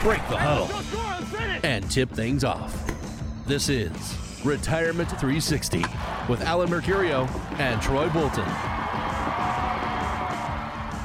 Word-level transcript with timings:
break 0.00 0.20
the 0.28 0.36
huddle, 0.38 0.68
and 1.64 1.90
tip 1.90 2.08
things 2.10 2.44
off. 2.44 2.72
This 3.46 3.68
is 3.68 3.90
Retirement 4.44 5.08
360 5.08 5.84
with 6.28 6.40
Alan 6.42 6.68
Mercurio 6.68 7.28
and 7.58 7.82
Troy 7.82 8.08
Bolton. 8.10 8.46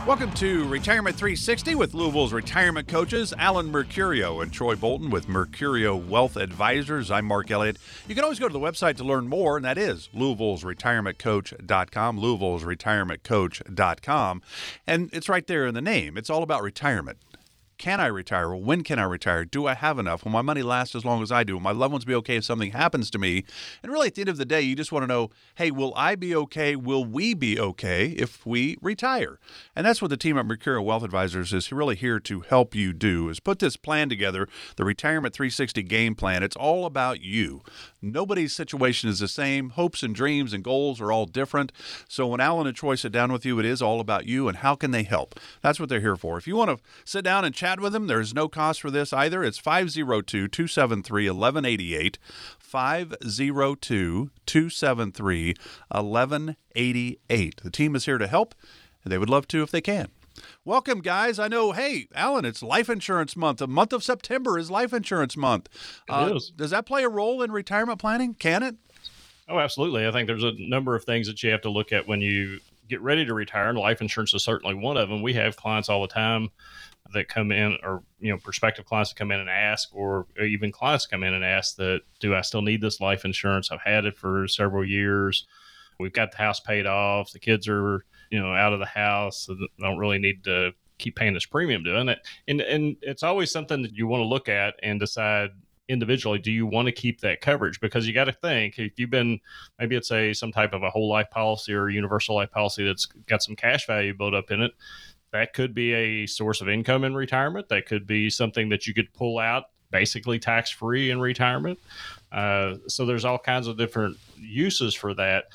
Welcome 0.05 0.31
to 0.33 0.67
Retirement 0.67 1.15
360 1.15 1.75
with 1.75 1.93
Louisville's 1.93 2.33
retirement 2.33 2.87
coaches, 2.87 3.33
Alan 3.37 3.71
Mercurio 3.71 4.43
and 4.43 4.51
Troy 4.51 4.75
Bolton 4.75 5.09
with 5.09 5.27
Mercurio 5.27 5.95
Wealth 5.95 6.35
Advisors. 6.35 7.09
I'm 7.09 7.25
Mark 7.25 7.49
Elliott. 7.49 7.77
You 8.07 8.13
can 8.13 8.23
always 8.23 8.37
go 8.37 8.47
to 8.47 8.53
the 8.53 8.59
website 8.59 8.97
to 8.97 9.03
learn 9.03 9.27
more, 9.27 9.55
and 9.55 9.65
that 9.65 9.77
is 9.77 10.09
Louisville's 10.13 10.63
retirementcoach.com, 10.63 12.19
Louisville's 12.19 12.63
retirementcoach.com. 12.63 14.41
And 14.85 15.09
it's 15.13 15.29
right 15.29 15.47
there 15.47 15.65
in 15.65 15.73
the 15.73 15.81
name. 15.81 16.17
It's 16.17 16.29
all 16.29 16.43
about 16.43 16.61
retirement. 16.61 17.17
Can 17.83 17.99
I 17.99 18.05
retire? 18.05 18.55
When 18.55 18.81
can 18.81 18.97
I 18.97 19.03
retire? 19.03 19.43
Do 19.43 19.67
I 19.67 19.73
have 19.73 19.99
enough? 19.99 20.23
Will 20.23 20.31
my 20.31 20.41
money 20.41 20.63
last 20.63 20.95
as 20.95 21.03
long 21.03 21.21
as 21.21 21.33
I 21.33 21.43
do? 21.43 21.55
Will 21.55 21.59
my 21.59 21.73
loved 21.73 21.91
ones 21.91 22.05
be 22.05 22.15
okay 22.15 22.37
if 22.37 22.45
something 22.45 22.71
happens 22.71 23.11
to 23.11 23.19
me? 23.19 23.43
And 23.83 23.91
really, 23.91 24.07
at 24.07 24.15
the 24.15 24.21
end 24.21 24.29
of 24.29 24.37
the 24.37 24.45
day, 24.45 24.61
you 24.61 24.73
just 24.73 24.93
want 24.93 25.03
to 25.03 25.07
know 25.07 25.31
hey, 25.55 25.69
will 25.69 25.91
I 25.97 26.15
be 26.15 26.33
okay? 26.33 26.77
Will 26.77 27.03
we 27.03 27.33
be 27.33 27.59
okay 27.59 28.11
if 28.11 28.45
we 28.45 28.77
retire? 28.81 29.37
And 29.75 29.85
that's 29.85 30.01
what 30.01 30.07
the 30.07 30.15
team 30.15 30.37
at 30.37 30.45
Mercurio 30.45 30.81
Wealth 30.81 31.03
Advisors 31.03 31.51
is 31.51 31.73
really 31.73 31.97
here 31.97 32.21
to 32.21 32.39
help 32.39 32.73
you 32.73 32.93
do 32.93 33.27
is 33.27 33.41
put 33.41 33.59
this 33.59 33.75
plan 33.75 34.07
together, 34.07 34.47
the 34.77 34.85
Retirement 34.85 35.35
360 35.35 35.83
game 35.83 36.15
plan. 36.15 36.41
It's 36.41 36.55
all 36.55 36.85
about 36.85 37.19
you. 37.19 37.63
Nobody's 38.03 38.51
situation 38.51 39.09
is 39.09 39.19
the 39.19 39.29
same. 39.29 39.69
Hopes 39.71 40.03
and 40.03 40.13
dreams 40.13 40.51
and 40.51 40.61
goals 40.61 40.99
are 40.99 41.09
all 41.09 41.25
different. 41.25 41.71
So 42.09 42.27
when 42.27 42.41
Alan 42.41 42.67
and 42.67 42.75
Troy 42.75 42.95
sit 42.95 43.13
down 43.13 43.31
with 43.31 43.45
you, 43.45 43.59
it 43.59 43.65
is 43.65 43.81
all 43.81 44.01
about 44.01 44.25
you 44.25 44.49
and 44.49 44.57
how 44.57 44.75
can 44.75 44.91
they 44.91 45.03
help. 45.03 45.39
That's 45.61 45.79
what 45.79 45.87
they're 45.87 46.01
here 46.01 46.17
for. 46.17 46.37
If 46.37 46.45
you 46.45 46.57
want 46.57 46.69
to 46.69 46.83
sit 47.05 47.23
down 47.23 47.45
and 47.45 47.55
chat 47.55 47.79
with 47.79 47.93
them, 47.93 48.07
there's 48.07 48.33
no 48.33 48.49
cost 48.49 48.81
for 48.81 48.91
this 48.91 49.13
either. 49.13 49.41
It's 49.41 49.57
502 49.57 50.49
273 50.49 51.29
1188. 51.29 52.17
502 52.59 54.31
273 54.45 55.55
1188. 55.89 57.61
The 57.63 57.69
team 57.69 57.95
is 57.95 58.05
here 58.05 58.17
to 58.17 58.27
help, 58.27 58.53
and 59.03 59.13
they 59.13 59.17
would 59.17 59.29
love 59.29 59.47
to 59.47 59.63
if 59.63 59.71
they 59.71 59.81
can. 59.81 60.09
Welcome, 60.65 61.01
guys. 61.01 61.39
I 61.39 61.47
know, 61.47 61.71
hey, 61.71 62.07
Alan, 62.15 62.45
it's 62.45 62.63
life 62.63 62.89
insurance 62.89 63.35
month. 63.35 63.59
The 63.59 63.67
month 63.67 63.93
of 63.93 64.03
September 64.03 64.57
is 64.57 64.71
life 64.71 64.93
insurance 64.93 65.37
month. 65.37 65.69
Uh, 66.09 66.33
is. 66.35 66.51
Does 66.55 66.71
that 66.71 66.85
play 66.85 67.03
a 67.03 67.09
role 67.09 67.41
in 67.41 67.51
retirement 67.51 67.99
planning? 67.99 68.33
Can 68.33 68.63
it? 68.63 68.75
Oh, 69.49 69.59
absolutely. 69.59 70.07
I 70.07 70.11
think 70.11 70.27
there's 70.27 70.43
a 70.43 70.53
number 70.57 70.95
of 70.95 71.03
things 71.03 71.27
that 71.27 71.43
you 71.43 71.51
have 71.51 71.61
to 71.61 71.69
look 71.69 71.91
at 71.91 72.07
when 72.07 72.21
you 72.21 72.59
get 72.89 73.01
ready 73.01 73.25
to 73.25 73.33
retire, 73.33 73.69
and 73.69 73.77
life 73.77 74.01
insurance 74.01 74.33
is 74.33 74.43
certainly 74.43 74.75
one 74.75 74.97
of 74.97 75.09
them. 75.09 75.21
We 75.21 75.33
have 75.33 75.55
clients 75.55 75.89
all 75.89 76.01
the 76.01 76.07
time 76.07 76.49
that 77.13 77.27
come 77.27 77.51
in, 77.51 77.77
or 77.83 78.03
you 78.19 78.31
know, 78.31 78.37
prospective 78.37 78.85
clients 78.85 79.11
that 79.11 79.17
come 79.17 79.31
in 79.31 79.39
and 79.39 79.49
ask, 79.49 79.89
or 79.93 80.25
even 80.41 80.71
clients 80.71 81.05
come 81.05 81.23
in 81.23 81.33
and 81.33 81.43
ask 81.43 81.75
that, 81.75 82.01
do 82.19 82.33
I 82.33 82.41
still 82.41 82.61
need 82.61 82.81
this 82.81 82.99
life 83.01 83.25
insurance? 83.25 83.71
I've 83.71 83.81
had 83.81 84.05
it 84.05 84.17
for 84.17 84.47
several 84.47 84.85
years. 84.85 85.45
We've 85.99 86.13
got 86.13 86.31
the 86.31 86.37
house 86.37 86.59
paid 86.59 86.85
off. 86.85 87.31
The 87.31 87.39
kids 87.39 87.67
are, 87.67 88.05
you 88.33 88.39
know, 88.41 88.53
out 88.53 88.73
of 88.73 88.79
the 88.79 88.85
house. 88.85 89.45
So 89.45 89.55
don't 89.79 89.99
really 89.99 90.17
need 90.17 90.43
to 90.45 90.71
keep 90.97 91.15
paying 91.15 91.33
this 91.33 91.45
premium 91.45 91.83
doing 91.83 92.09
it. 92.09 92.19
And 92.47 92.61
and 92.61 92.97
it's 93.01 93.21
always 93.21 93.51
something 93.51 93.83
that 93.83 93.93
you 93.93 94.07
want 94.07 94.21
to 94.21 94.27
look 94.27 94.49
at 94.49 94.75
and 94.81 94.99
decide 94.99 95.51
individually 95.89 96.39
do 96.39 96.49
you 96.49 96.65
want 96.65 96.85
to 96.85 96.93
keep 96.93 97.19
that 97.19 97.41
coverage 97.41 97.81
because 97.81 98.07
you 98.07 98.13
got 98.13 98.23
to 98.23 98.31
think 98.31 98.79
if 98.79 98.97
you've 98.97 99.09
been 99.09 99.37
maybe 99.77 99.97
it's 99.97 100.13
a 100.13 100.33
some 100.33 100.49
type 100.49 100.71
of 100.71 100.81
a 100.81 100.89
whole 100.89 101.09
life 101.09 101.29
policy 101.29 101.73
or 101.73 101.89
universal 101.89 102.35
life 102.35 102.49
policy 102.49 102.85
that's 102.85 103.05
got 103.27 103.43
some 103.43 103.53
cash 103.53 103.85
value 103.85 104.13
built 104.13 104.33
up 104.33 104.49
in 104.49 104.61
it 104.61 104.71
that 105.33 105.53
could 105.53 105.73
be 105.73 105.91
a 105.93 106.25
source 106.27 106.61
of 106.61 106.69
income 106.69 107.03
in 107.03 107.15
retirement. 107.15 107.67
That 107.67 107.87
could 107.87 108.07
be 108.07 108.29
something 108.29 108.69
that 108.69 108.87
you 108.87 108.93
could 108.93 109.11
pull 109.13 109.39
out 109.39 109.65
basically 109.91 110.39
tax 110.39 110.69
free 110.69 111.09
in 111.09 111.19
retirement. 111.19 111.79
Uh, 112.31 112.75
so 112.87 113.05
there's 113.05 113.25
all 113.25 113.39
kinds 113.39 113.67
of 113.67 113.77
different 113.77 114.15
uses 114.37 114.93
for 114.93 115.13
that. 115.15 115.45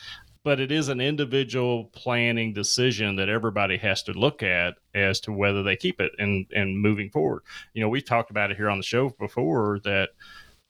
But 0.45 0.61
it 0.61 0.73
is 0.73 0.89
an 0.89 1.01
individual 1.01 1.87
planning 1.87 2.53
decision 2.53 3.17
that 3.17 3.29
everybody 3.29 3.77
has 3.79 4.03
to 4.05 4.13
look 4.13 4.43
at 4.43 4.75
as 4.95 5.21
to 5.21 5.33
whether 5.33 5.63
they 5.63 5.77
keep 5.77 6.01
it 6.01 6.13
and 6.19 6.47
and 6.55 6.79
moving 6.79 7.11
forward. 7.11 7.43
You 7.75 7.83
know, 7.83 7.89
we've 7.89 8.05
talked 8.05 8.31
about 8.31 8.51
it 8.51 8.57
here 8.57 8.71
on 8.71 8.79
the 8.79 8.85
show 8.85 9.11
before 9.19 9.81
that 9.85 10.11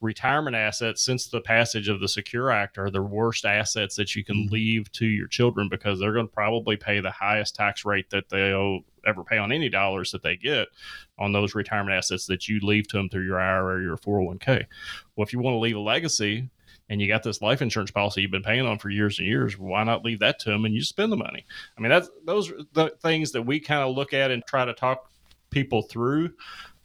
retirement 0.00 0.54
assets 0.54 1.02
since 1.02 1.26
the 1.26 1.40
passage 1.40 1.88
of 1.88 2.00
the 2.00 2.08
Secure 2.08 2.50
Act 2.50 2.78
are 2.78 2.90
the 2.90 3.02
worst 3.02 3.44
assets 3.44 3.96
that 3.96 4.14
you 4.14 4.24
can 4.24 4.36
mm-hmm. 4.36 4.52
leave 4.52 4.92
to 4.92 5.06
your 5.06 5.26
children 5.26 5.68
because 5.68 5.98
they're 5.98 6.12
going 6.12 6.28
to 6.28 6.32
probably 6.32 6.76
pay 6.76 7.00
the 7.00 7.10
highest 7.10 7.56
tax 7.56 7.84
rate 7.84 8.10
that 8.10 8.28
they'll 8.28 8.80
ever 9.06 9.24
pay 9.24 9.38
on 9.38 9.52
any 9.52 9.68
dollars 9.68 10.12
that 10.12 10.22
they 10.22 10.36
get 10.36 10.68
on 11.18 11.32
those 11.32 11.54
retirement 11.54 11.96
assets 11.96 12.26
that 12.26 12.48
you 12.48 12.60
leave 12.60 12.86
to 12.88 12.96
them 12.96 13.08
through 13.08 13.24
your 13.24 13.40
IRA 13.40 13.76
or 13.76 13.82
your 13.82 13.96
401k. 13.96 14.66
Well, 15.16 15.26
if 15.26 15.32
you 15.32 15.40
want 15.40 15.54
to 15.54 15.58
leave 15.58 15.76
a 15.76 15.80
legacy 15.80 16.50
and 16.88 17.00
you 17.00 17.08
got 17.08 17.22
this 17.22 17.42
life 17.42 17.60
insurance 17.62 17.90
policy 17.90 18.22
you've 18.22 18.30
been 18.30 18.42
paying 18.42 18.66
on 18.66 18.78
for 18.78 18.90
years 18.90 19.18
and 19.18 19.28
years, 19.28 19.58
why 19.58 19.84
not 19.84 20.04
leave 20.04 20.20
that 20.20 20.38
to 20.40 20.50
them 20.50 20.64
and 20.64 20.74
you 20.74 20.82
spend 20.82 21.12
the 21.12 21.16
money? 21.16 21.44
I 21.76 21.80
mean, 21.80 21.90
that's 21.90 22.10
those 22.24 22.50
are 22.50 22.58
the 22.72 22.90
things 23.02 23.32
that 23.32 23.42
we 23.42 23.60
kind 23.60 23.82
of 23.82 23.94
look 23.94 24.14
at 24.14 24.30
and 24.30 24.44
try 24.46 24.64
to 24.64 24.74
talk 24.74 25.10
people 25.50 25.82
through 25.82 26.32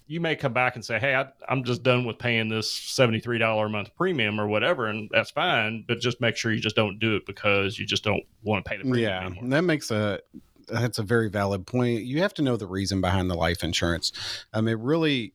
you 0.08 0.20
may 0.20 0.36
come 0.36 0.54
back 0.54 0.76
and 0.76 0.84
say, 0.84 1.00
"Hey, 1.00 1.16
I, 1.16 1.28
am 1.50 1.64
just 1.64 1.84
done 1.84 2.06
with 2.06 2.20
paying 2.20 2.50
this 2.50 2.70
seventy-three 2.70 3.38
dollar 3.38 3.68
a 3.68 3.70
month 3.70 3.96
premium 3.96 4.40
or 4.40 4.48
whatever," 4.48 4.88
and 4.88 5.10
that's 5.12 5.32
fine. 5.32 5.86
But 5.88 6.00
just 6.00 6.20
make 6.20 6.36
sure 6.36 6.52
you 6.52 6.60
just 6.60 6.76
don't 6.76 7.00
do 7.00 7.16
it 7.16 7.26
because 7.26 7.80
you 7.80 7.86
just 7.86 8.04
don't 8.04 8.24
want 8.44 8.64
to 8.64 8.70
pay 8.70 8.78
the 8.78 8.84
premium. 8.84 9.10
Yeah, 9.10 9.26
anymore. 9.26 9.50
that 9.50 9.64
makes 9.64 9.92
a 9.92 10.20
that's 10.68 11.00
a 11.00 11.04
very 11.04 11.30
valid 11.30 11.66
point. 11.66 12.04
You 12.04 12.22
have 12.22 12.34
to 12.36 12.42
know 12.42 12.58
the 12.58 12.68
reason 12.68 13.02
behind 13.02 13.30
the 13.30 13.36
life 13.36 13.64
insurance. 13.64 14.12
Um, 14.54 14.68
it 14.68 14.78
really 14.80 15.34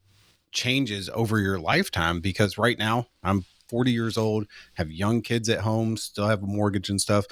changes 0.53 1.11
over 1.13 1.39
your 1.39 1.59
lifetime 1.59 2.21
because 2.21 2.57
right 2.57 2.79
now 2.79 3.07
I'm 3.23 3.45
40 3.69 3.93
years 3.93 4.17
old, 4.17 4.47
have 4.75 4.91
young 4.91 5.23
kids 5.23 5.49
at 5.49 5.61
home, 5.61 5.97
still 5.97 6.29
have 6.29 6.43
a 6.43 6.47
mortgage 6.47 6.91
and 6.91 7.01
stuff 7.01 7.27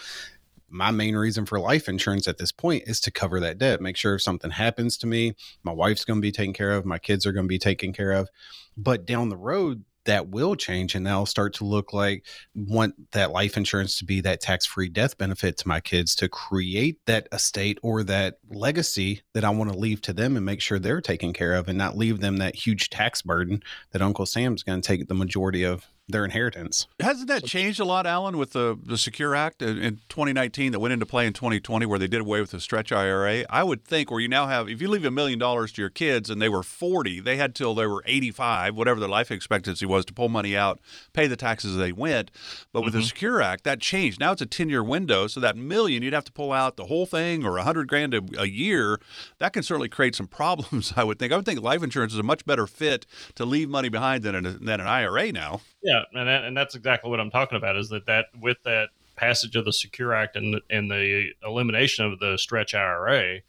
my 0.68 0.90
main 0.90 1.16
reason 1.16 1.46
for 1.46 1.60
life 1.60 1.88
insurance 1.88 2.26
at 2.26 2.38
this 2.38 2.52
point 2.52 2.84
is 2.86 3.00
to 3.00 3.10
cover 3.10 3.40
that 3.40 3.58
debt. 3.58 3.80
Make 3.80 3.96
sure 3.96 4.14
if 4.14 4.22
something 4.22 4.50
happens 4.50 4.96
to 4.98 5.06
me, 5.06 5.34
my 5.62 5.72
wife's 5.72 6.04
going 6.04 6.18
to 6.18 6.22
be 6.22 6.32
taken 6.32 6.52
care 6.52 6.72
of, 6.72 6.84
my 6.84 6.98
kids 6.98 7.26
are 7.26 7.32
going 7.32 7.44
to 7.44 7.48
be 7.48 7.58
taken 7.58 7.92
care 7.92 8.12
of. 8.12 8.28
But 8.76 9.06
down 9.06 9.28
the 9.28 9.36
road, 9.36 9.84
that 10.04 10.28
will 10.28 10.54
change 10.54 10.94
and 10.94 11.04
they'll 11.04 11.26
start 11.26 11.52
to 11.54 11.64
look 11.64 11.92
like 11.92 12.24
want 12.54 12.94
that 13.10 13.32
life 13.32 13.56
insurance 13.56 13.98
to 13.98 14.04
be 14.04 14.20
that 14.20 14.40
tax-free 14.40 14.88
death 14.88 15.18
benefit 15.18 15.56
to 15.58 15.66
my 15.66 15.80
kids 15.80 16.14
to 16.14 16.28
create 16.28 17.00
that 17.06 17.26
estate 17.32 17.76
or 17.82 18.04
that 18.04 18.38
legacy 18.48 19.22
that 19.34 19.44
I 19.44 19.50
want 19.50 19.72
to 19.72 19.76
leave 19.76 20.00
to 20.02 20.12
them 20.12 20.36
and 20.36 20.46
make 20.46 20.60
sure 20.60 20.78
they're 20.78 21.00
taken 21.00 21.32
care 21.32 21.54
of 21.54 21.68
and 21.68 21.76
not 21.76 21.96
leave 21.96 22.20
them 22.20 22.36
that 22.36 22.54
huge 22.54 22.88
tax 22.88 23.20
burden 23.20 23.64
that 23.90 24.00
Uncle 24.00 24.26
Sam's 24.26 24.62
going 24.62 24.80
to 24.80 24.86
take 24.86 25.08
the 25.08 25.14
majority 25.14 25.64
of 25.64 25.86
their 26.08 26.24
inheritance. 26.24 26.86
Hasn't 27.00 27.28
that 27.28 27.44
changed 27.44 27.80
a 27.80 27.84
lot, 27.84 28.06
Alan, 28.06 28.38
with 28.38 28.52
the, 28.52 28.78
the 28.80 28.96
Secure 28.96 29.34
Act 29.34 29.60
in 29.60 30.00
2019 30.08 30.72
that 30.72 30.78
went 30.78 30.92
into 30.92 31.06
play 31.06 31.26
in 31.26 31.32
2020 31.32 31.84
where 31.86 31.98
they 31.98 32.06
did 32.06 32.20
away 32.20 32.40
with 32.40 32.50
the 32.50 32.60
stretch 32.60 32.92
IRA? 32.92 33.44
I 33.50 33.64
would 33.64 33.84
think 33.84 34.10
where 34.10 34.20
you 34.20 34.28
now 34.28 34.46
have, 34.46 34.68
if 34.68 34.80
you 34.80 34.88
leave 34.88 35.04
a 35.04 35.10
million 35.10 35.38
dollars 35.38 35.72
to 35.72 35.82
your 35.82 35.90
kids 35.90 36.30
and 36.30 36.40
they 36.40 36.48
were 36.48 36.62
40, 36.62 37.20
they 37.20 37.36
had 37.36 37.54
till 37.54 37.74
they 37.74 37.86
were 37.86 38.04
85, 38.06 38.76
whatever 38.76 39.00
their 39.00 39.08
life 39.08 39.32
expectancy 39.32 39.84
was, 39.84 40.04
to 40.04 40.12
pull 40.12 40.28
money 40.28 40.56
out, 40.56 40.80
pay 41.12 41.26
the 41.26 41.36
taxes 41.36 41.72
as 41.72 41.78
they 41.78 41.92
went. 41.92 42.30
But 42.72 42.82
with 42.82 42.92
mm-hmm. 42.92 43.00
the 43.00 43.06
Secure 43.06 43.42
Act, 43.42 43.64
that 43.64 43.80
changed. 43.80 44.20
Now 44.20 44.32
it's 44.32 44.42
a 44.42 44.46
10 44.46 44.68
year 44.68 44.84
window. 44.84 45.26
So 45.26 45.40
that 45.40 45.56
million, 45.56 46.04
you'd 46.04 46.12
have 46.12 46.24
to 46.24 46.32
pull 46.32 46.52
out 46.52 46.76
the 46.76 46.86
whole 46.86 47.06
thing 47.06 47.44
or 47.44 47.52
100 47.52 47.88
grand 47.88 48.14
a, 48.14 48.22
a 48.38 48.46
year. 48.46 49.00
That 49.38 49.52
can 49.52 49.64
certainly 49.64 49.88
create 49.88 50.14
some 50.14 50.26
problems, 50.36 50.92
I 50.96 51.02
would 51.02 51.18
think. 51.18 51.32
I 51.32 51.36
would 51.36 51.46
think 51.46 51.62
life 51.62 51.82
insurance 51.82 52.12
is 52.12 52.20
a 52.20 52.24
much 52.24 52.46
better 52.46 52.68
fit 52.68 53.06
to 53.34 53.44
leave 53.44 53.68
money 53.68 53.88
behind 53.88 54.22
than 54.22 54.36
an, 54.36 54.44
than 54.44 54.80
an 54.80 54.86
IRA 54.86 55.32
now. 55.32 55.62
Yeah, 55.82 55.95
and 56.12 56.28
that, 56.28 56.44
and 56.44 56.56
that's 56.56 56.74
exactly 56.74 57.10
what 57.10 57.20
I'm 57.20 57.30
talking 57.30 57.56
about. 57.56 57.76
Is 57.76 57.88
that 57.90 58.06
that 58.06 58.26
with 58.40 58.58
that 58.64 58.90
passage 59.16 59.56
of 59.56 59.64
the 59.64 59.72
Secure 59.72 60.12
Act 60.12 60.36
and 60.36 60.60
and 60.70 60.90
the 60.90 61.30
elimination 61.44 62.04
of 62.04 62.18
the 62.18 62.36
stretch 62.36 62.74
IRA, 62.74 63.40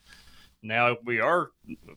now 0.64 0.98
we 1.06 1.20
are 1.20 1.52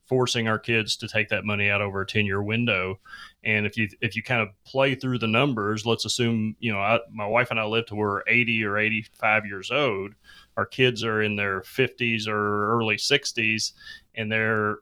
forcing 0.07 0.49
our 0.49 0.59
kids 0.59 0.97
to 0.97 1.09
take 1.09 1.29
that 1.31 1.45
money 1.45 1.71
out 1.71 1.81
over 1.81 2.03
a 2.03 2.07
10 2.07 2.27
year 2.27 2.43
window 2.43 2.99
and 3.43 3.67
if 3.67 3.77
you 3.77 3.89
if 4.01 4.15
you 4.17 4.23
kind 4.23 4.43
of 4.43 4.49
play 4.65 4.95
through 4.95 5.19
the 5.19 5.27
numbers 5.27 5.87
let's 5.87 6.05
assume 6.05 6.55
you 6.61 6.73
know 6.73 6.79
I, 6.79 7.01
my 7.11 7.27
wife 7.27 7.51
and 7.51 7.59
i 7.59 7.65
live 7.65 7.87
to 7.87 7.95
we're 7.95 8.23
80 8.29 8.65
or 8.65 8.79
85 8.79 9.47
years 9.47 9.71
old 9.71 10.13
our 10.57 10.67
kids 10.67 11.05
are 11.05 11.23
in 11.23 11.37
their 11.37 11.63
50s 11.63 12.29
or 12.29 12.77
early 12.77 12.97
60s 12.97 13.73
and 14.15 14.31
they're 14.31 14.79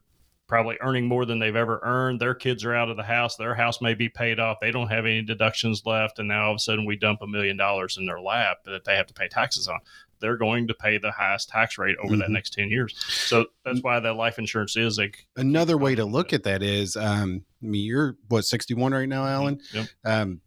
probably 0.48 0.76
earning 0.80 1.06
more 1.06 1.24
than 1.26 1.38
they've 1.38 1.54
ever 1.54 1.78
earned. 1.82 2.20
Their 2.20 2.34
kids 2.34 2.64
are 2.64 2.74
out 2.74 2.88
of 2.88 2.96
the 2.96 3.02
house. 3.02 3.36
Their 3.36 3.54
house 3.54 3.80
may 3.82 3.94
be 3.94 4.08
paid 4.08 4.40
off. 4.40 4.58
They 4.60 4.70
don't 4.70 4.88
have 4.88 5.04
any 5.04 5.22
deductions 5.22 5.82
left. 5.84 6.18
And 6.18 6.26
now 6.28 6.46
all 6.46 6.52
of 6.52 6.56
a 6.56 6.58
sudden 6.60 6.86
we 6.86 6.96
dump 6.96 7.20
a 7.22 7.26
million 7.26 7.56
dollars 7.56 7.96
in 7.98 8.06
their 8.06 8.20
lap 8.20 8.58
that 8.64 8.84
they 8.84 8.96
have 8.96 9.06
to 9.08 9.14
pay 9.14 9.28
taxes 9.28 9.68
on. 9.68 9.78
They're 10.20 10.38
going 10.38 10.66
to 10.68 10.74
pay 10.74 10.98
the 10.98 11.12
highest 11.12 11.50
tax 11.50 11.78
rate 11.78 11.96
over 12.02 12.16
that 12.16 12.28
Mhm. 12.28 12.32
next 12.32 12.54
10 12.54 12.70
years. 12.70 12.96
So 13.08 13.46
that's 13.64 13.82
why 13.82 14.00
that 14.00 14.14
life 14.14 14.38
insurance 14.38 14.76
is 14.76 14.98
a 14.98 15.10
Another 15.36 15.76
way 15.76 15.94
to 15.94 16.04
look 16.04 16.32
at 16.32 16.42
that 16.44 16.62
is, 16.62 16.96
um, 16.96 17.44
I 17.62 17.66
mean, 17.66 17.84
you're 17.84 18.16
what 18.28 18.44
61 18.44 18.92
right 18.92 19.08
now, 19.08 19.26
Alan. 19.26 19.60
Yep. 19.72 19.86
Um, 20.04 20.40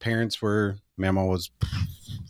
parents 0.00 0.42
were, 0.42 0.76
Mama 0.98 1.24
was 1.24 1.50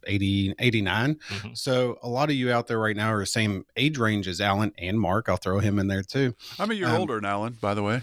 80, 0.07 0.55
89. 0.59 1.17
Mhm. 1.29 1.57
So 1.59 1.99
a 2.03 2.09
lot 2.09 2.31
of 2.31 2.37
you 2.37 2.51
out 2.53 2.67
there 2.67 2.79
right 2.79 2.97
now 2.97 3.13
are 3.13 3.21
the 3.21 3.27
same 3.27 3.65
age 3.77 3.99
range 3.99 4.29
as 4.29 4.41
Alan 4.41 4.73
and 4.79 4.99
Mark. 5.01 5.29
I'll 5.29 5.37
throw 5.37 5.59
him 5.59 5.79
in 5.79 5.89
there 5.89 6.03
too. 6.03 6.35
I'm 6.59 6.71
a 6.71 6.75
year 6.75 6.87
Um, 6.89 6.97
older 7.01 7.15
than 7.17 7.25
Alan, 7.25 7.57
by 7.61 7.75
the 7.75 7.83
way. 7.83 8.03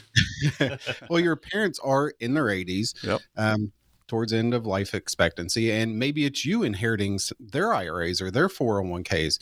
well, 1.09 1.19
your 1.19 1.35
parents 1.35 1.79
are 1.83 2.09
in 2.19 2.33
their 2.33 2.49
80s. 2.49 2.93
Yep. 3.03 3.21
Um, 3.37 3.71
towards 4.07 4.33
end 4.33 4.53
of 4.53 4.65
life 4.65 4.93
expectancy, 4.93 5.71
and 5.71 5.97
maybe 5.97 6.25
it's 6.25 6.45
you 6.45 6.61
inheriting 6.61 7.17
their 7.39 7.73
IRAs 7.73 8.21
or 8.21 8.29
their 8.29 8.49
401ks. 8.49 9.39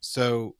So 0.00 0.54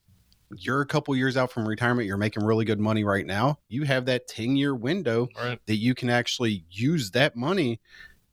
you're 0.56 0.80
a 0.82 0.86
couple 0.86 1.14
years 1.16 1.36
out 1.36 1.50
from 1.52 1.66
retirement. 1.66 2.06
You're 2.06 2.16
making 2.18 2.44
really 2.44 2.64
good 2.64 2.80
money 2.80 3.04
right 3.04 3.24
now. 3.24 3.60
You 3.68 3.84
have 3.84 4.06
that 4.06 4.26
10 4.28 4.56
year 4.56 4.74
window 4.74 5.28
Right. 5.36 5.58
that 5.66 5.76
you 5.76 5.94
can 5.94 6.10
actually 6.10 6.64
use 6.70 7.12
that 7.12 7.36
money 7.36 7.80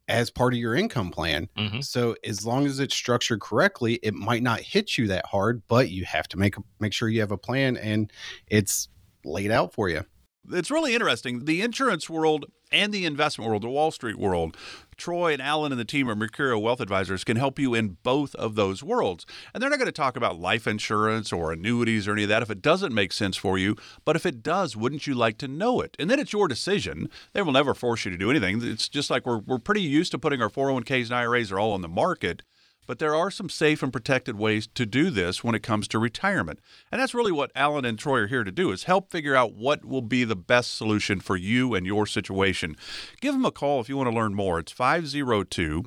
as 0.07 0.30
part 0.31 0.53
of 0.53 0.59
your 0.59 0.75
income 0.75 1.12
plan. 1.12 1.50
Mhm. 1.57 1.83
So 1.83 2.15
as 2.25 2.45
long 2.45 2.65
as 2.65 2.80
it's 2.80 2.95
structured 2.95 3.42
correctly, 3.42 3.95
it 4.03 4.13
might 4.13 4.44
not 4.44 4.62
hit 4.62 4.98
you 4.98 5.07
that 5.07 5.25
hard, 5.25 5.63
but 5.68 5.89
you 5.89 6.06
have 6.06 6.27
to 6.30 6.38
make 6.38 6.56
make 6.80 6.94
sure 6.94 7.09
you 7.09 7.21
have 7.21 7.31
a 7.31 7.38
plan 7.38 7.77
and 7.77 8.12
it's 8.48 8.89
laid 9.25 9.51
out 9.51 9.74
for 9.74 9.89
you. 9.89 10.03
It's 10.49 10.71
really 10.71 10.95
interesting. 10.95 11.45
The 11.45 11.61
insurance 11.61 12.09
world 12.09 12.45
and 12.71 12.93
the 12.93 13.05
investment 13.05 13.49
world, 13.49 13.63
the 13.63 13.69
Wall 13.69 13.91
Street 13.91 14.17
world, 14.17 14.57
Troy 14.97 15.33
and 15.33 15.41
Alan 15.41 15.71
and 15.71 15.79
the 15.79 15.85
team 15.85 16.09
at 16.09 16.17
Mercurio 16.17 16.61
Wealth 16.61 16.79
Advisors 16.79 17.23
can 17.23 17.38
help 17.38 17.59
you 17.59 17.73
in 17.73 17.97
both 18.03 18.33
of 18.35 18.55
those 18.55 18.83
worlds. 18.83 19.25
And 19.53 19.61
they're 19.61 19.69
not 19.69 19.77
going 19.77 19.88
to 19.88 19.91
talk 19.91 20.15
about 20.15 20.39
life 20.39 20.67
insurance 20.67 21.31
or 21.31 21.51
annuities 21.51 22.07
or 22.07 22.13
any 22.13 22.23
of 22.23 22.29
that 22.29 22.41
if 22.41 22.49
it 22.49 22.61
doesn't 22.61 22.93
make 22.93 23.13
sense 23.13 23.38
for 23.38 23.57
you. 23.57 23.75
But 24.05 24.15
if 24.15 24.25
it 24.25 24.41
does, 24.41 24.75
wouldn't 24.75 25.05
you 25.05 25.13
like 25.13 25.38
to 25.39 25.47
know 25.47 25.81
it? 25.81 25.95
And 25.99 26.09
then 26.09 26.19
it's 26.19 26.33
your 26.33 26.47
decision. 26.47 27.09
They 27.33 27.41
will 27.41 27.51
never 27.51 27.73
force 27.73 28.05
you 28.05 28.11
to 28.11 28.17
do 28.17 28.29
anything. 28.29 28.61
It's 28.63 28.89
just 28.89 29.09
like 29.09 29.25
we're, 29.25 29.39
we're 29.39 29.59
pretty 29.59 29.81
used 29.81 30.11
to 30.11 30.19
putting 30.19 30.41
our 30.41 30.49
401ks 30.49 31.05
and 31.05 31.15
IRAs 31.15 31.51
are 31.51 31.59
all 31.59 31.73
on 31.73 31.81
the 31.81 31.88
market. 31.88 32.43
But 32.87 32.99
there 32.99 33.15
are 33.15 33.31
some 33.31 33.49
safe 33.49 33.83
and 33.83 33.93
protected 33.93 34.37
ways 34.37 34.67
to 34.75 34.85
do 34.85 35.09
this 35.09 35.43
when 35.43 35.55
it 35.55 35.63
comes 35.63 35.87
to 35.89 35.99
retirement. 35.99 36.59
And 36.91 36.99
that's 36.99 37.13
really 37.13 37.31
what 37.31 37.51
Alan 37.55 37.85
and 37.85 37.97
Troy 37.97 38.19
are 38.21 38.27
here 38.27 38.43
to 38.43 38.51
do 38.51 38.71
is 38.71 38.83
help 38.83 39.11
figure 39.11 39.35
out 39.35 39.53
what 39.53 39.85
will 39.85 40.01
be 40.01 40.23
the 40.23 40.35
best 40.35 40.75
solution 40.75 41.19
for 41.19 41.37
you 41.37 41.73
and 41.73 41.85
your 41.85 42.05
situation. 42.05 42.75
Give 43.21 43.33
them 43.33 43.45
a 43.45 43.51
call 43.51 43.79
if 43.79 43.89
you 43.89 43.97
want 43.97 44.09
to 44.09 44.15
learn 44.15 44.33
more. 44.33 44.59
It's 44.59 44.71
502 44.71 45.83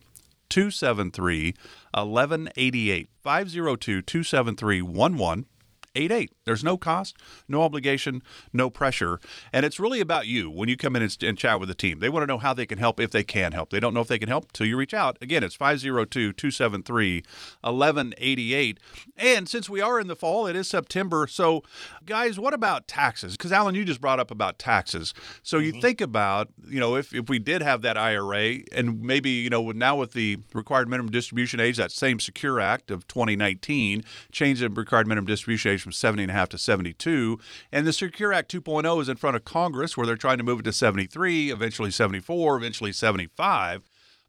273 0.49 1.55
1188. 1.93 3.08
502 3.23 4.02
273 4.02 4.82
1188. 4.82 5.54
There's 5.94 6.64
no 6.64 6.76
cost, 6.76 7.17
no 7.49 7.62
obligation, 7.62 8.23
no 8.52 8.69
pressure. 8.69 9.20
And 9.52 9.64
it's 9.64 9.79
really 9.79 10.00
about 10.00 10.26
you 10.26 10.50
when 10.50 10.69
you 10.69 10.76
come 10.76 10.96
in 10.96 11.02
and, 11.02 11.17
and 11.23 11.38
chat 11.38 11.61
with 11.61 11.69
the 11.69 11.75
team. 11.75 12.00
They 12.00 12.08
want 12.08 12.23
to 12.23 12.26
know 12.26 12.38
how 12.38 12.52
they 12.52 12.67
can 12.67 12.79
help 12.79 12.99
if 12.99 13.12
they 13.12 13.23
can 13.23 13.52
help. 13.52 13.70
They 13.70 13.81
don't 13.81 13.94
know 13.94 14.00
if 14.00 14.08
they 14.08 14.19
can 14.19 14.29
help 14.29 14.46
until 14.46 14.67
you 14.67 14.76
reach 14.76 14.93
out. 14.93 15.17
Again, 15.20 15.44
it's 15.44 15.55
502 15.55 16.32
273 16.32 17.23
1188. 17.61 18.81
And 19.17 19.49
since 19.49 19.70
we 19.70 19.81
are 19.81 20.00
in 20.00 20.08
the 20.08 20.17
fall, 20.17 20.46
it 20.46 20.56
is 20.56 20.69
September. 20.69 21.26
So, 21.29 21.62
guys, 22.06 22.39
what 22.39 22.55
about 22.55 22.89
taxes? 22.89 23.37
Because, 23.37 23.53
Alan, 23.53 23.75
you 23.75 23.85
just 23.85 24.01
brought 24.01 24.21
up 24.21 24.31
about 24.31 24.59
taxes. 24.59 25.15
So, 25.43 25.59
you 25.59 25.73
mm-hmm. 25.73 25.81
think 25.81 26.01
about, 26.01 26.49
you 26.69 26.81
know, 26.81 26.97
if, 26.97 27.15
if 27.15 27.29
we 27.29 27.39
did 27.39 27.62
have 27.62 27.83
that 27.83 27.97
IRA 27.97 28.61
and 28.73 29.03
maybe, 29.03 29.31
you 29.31 29.51
know, 29.51 29.71
now 29.71 29.97
with 29.97 30.12
the 30.12 30.39
required 30.53 30.89
minimum 30.89 31.11
distribution 31.11 31.61
age, 31.61 31.77
that 31.77 31.93
same 31.93 32.21
Secure 32.21 32.61
Act 32.61 32.91
of 32.91 33.06
2019 33.09 34.05
changed 34.33 34.62
the 34.62 34.69
required 34.69 35.06
minimum 35.06 35.27
distribution 35.27 35.73
age 35.73 35.83
from 35.83 35.93
70 35.93 36.25
and 36.25 36.31
a 36.31 36.35
half 36.35 36.49
to 36.51 36.59
72. 36.59 37.39
And 37.73 37.87
the 37.87 37.93
Secure 37.93 38.33
Act 38.33 38.53
2.0 38.53 39.01
is 39.01 39.09
in 39.09 39.17
front 39.17 39.37
of 39.37 39.45
Congress 39.45 39.97
where 39.97 40.06
they're 40.06 40.17
trying 40.17 40.39
to 40.39 40.45
move 40.45 40.61
it 40.61 40.65
to 40.65 40.73
73, 40.73 41.51
eventually 41.51 41.91
74, 41.91 42.56
eventually 42.56 42.93
75. 42.93 43.83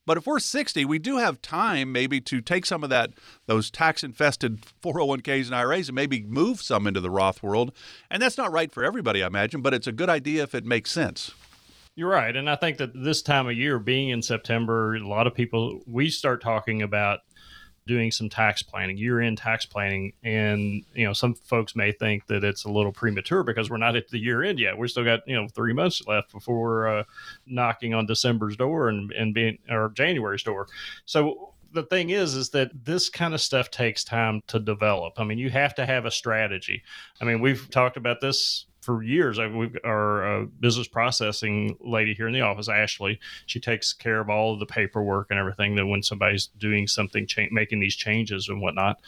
But 0.05 0.17
if 0.17 0.27
we're 0.27 0.39
60, 0.39 0.85
we 0.85 0.99
do 0.99 1.17
have 1.17 1.41
time 1.41 1.91
maybe 1.91 2.21
to 2.21 2.41
take 2.41 2.65
some 2.65 2.83
of 2.83 2.89
that 2.89 3.11
those 3.47 3.71
tax 3.71 4.03
infested 4.03 4.61
401ks 4.83 5.45
and 5.45 5.55
IRAs 5.55 5.89
and 5.89 5.95
maybe 5.95 6.21
move 6.21 6.61
some 6.61 6.87
into 6.87 7.01
the 7.01 7.09
Roth 7.09 7.41
world. 7.41 7.71
And 8.09 8.21
that's 8.21 8.37
not 8.37 8.51
right 8.51 8.71
for 8.71 8.83
everybody, 8.83 9.23
I 9.23 9.27
imagine, 9.27 9.61
but 9.61 9.73
it's 9.73 9.87
a 9.87 9.91
good 9.91 10.09
idea 10.09 10.43
if 10.43 10.53
it 10.53 10.65
makes 10.65 10.91
sense. 10.91 11.31
You're 11.95 12.09
right. 12.09 12.35
And 12.35 12.49
I 12.49 12.57
think 12.57 12.77
that 12.77 12.91
this 12.93 13.21
time 13.21 13.47
of 13.47 13.57
year, 13.57 13.79
being 13.79 14.09
in 14.09 14.21
September, 14.21 14.95
a 14.95 15.07
lot 15.07 15.27
of 15.27 15.33
people, 15.33 15.81
we 15.87 16.09
start 16.09 16.41
talking 16.41 16.81
about 16.81 17.21
doing 17.87 18.11
some 18.11 18.29
tax 18.29 18.63
planning, 18.63 18.97
year 18.97 19.21
end 19.21 19.37
tax 19.37 19.65
planning. 19.65 20.13
And, 20.23 20.83
you 20.93 21.05
know, 21.05 21.13
some 21.13 21.33
folks 21.33 21.75
may 21.75 21.91
think 21.91 22.27
that 22.27 22.43
it's 22.43 22.65
a 22.65 22.69
little 22.69 22.91
premature 22.91 23.43
because 23.43 23.69
we're 23.69 23.77
not 23.77 23.95
at 23.95 24.07
the 24.09 24.19
year 24.19 24.43
end 24.43 24.59
yet. 24.59 24.77
We've 24.77 24.89
still 24.89 25.03
got, 25.03 25.27
you 25.27 25.35
know, 25.35 25.47
three 25.47 25.73
months 25.73 26.05
left 26.07 26.31
before 26.31 26.87
uh, 26.87 27.03
knocking 27.45 27.93
on 27.93 28.05
December's 28.05 28.57
door 28.57 28.89
and, 28.89 29.11
and 29.11 29.33
being, 29.33 29.57
or 29.69 29.91
January's 29.93 30.43
door. 30.43 30.67
So, 31.05 31.51
the 31.73 31.83
thing 31.83 32.09
is 32.09 32.35
is 32.35 32.51
that 32.51 32.71
this 32.85 33.09
kind 33.09 33.33
of 33.33 33.41
stuff 33.41 33.69
takes 33.69 34.01
time 34.03 34.41
to 34.47 34.59
develop 34.59 35.19
i 35.19 35.25
mean 35.25 35.37
you 35.37 35.49
have 35.49 35.75
to 35.75 35.85
have 35.85 36.05
a 36.05 36.11
strategy 36.11 36.81
i 37.19 37.25
mean 37.25 37.41
we've 37.41 37.69
talked 37.69 37.97
about 37.97 38.21
this 38.21 38.65
for 38.85 39.03
years. 39.03 39.39
I, 39.39 39.47
we've 39.47 39.75
our 39.83 40.41
uh, 40.41 40.45
business 40.59 40.87
processing 40.87 41.75
lady 41.81 42.13
here 42.13 42.27
in 42.27 42.33
the 42.33 42.41
office, 42.41 42.69
Ashley. 42.69 43.19
She 43.47 43.59
takes 43.59 43.91
care 43.91 44.21
of 44.21 44.29
all 44.29 44.53
of 44.53 44.59
the 44.59 44.65
paperwork 44.65 45.27
and 45.31 45.39
everything. 45.39 45.75
That 45.75 45.87
when 45.87 46.03
somebody's 46.03 46.47
doing 46.47 46.87
something, 46.87 47.27
cha- 47.27 47.47
making 47.51 47.79
these 47.79 47.95
changes 47.95 48.47
and 48.47 48.61
whatnot, 48.61 49.01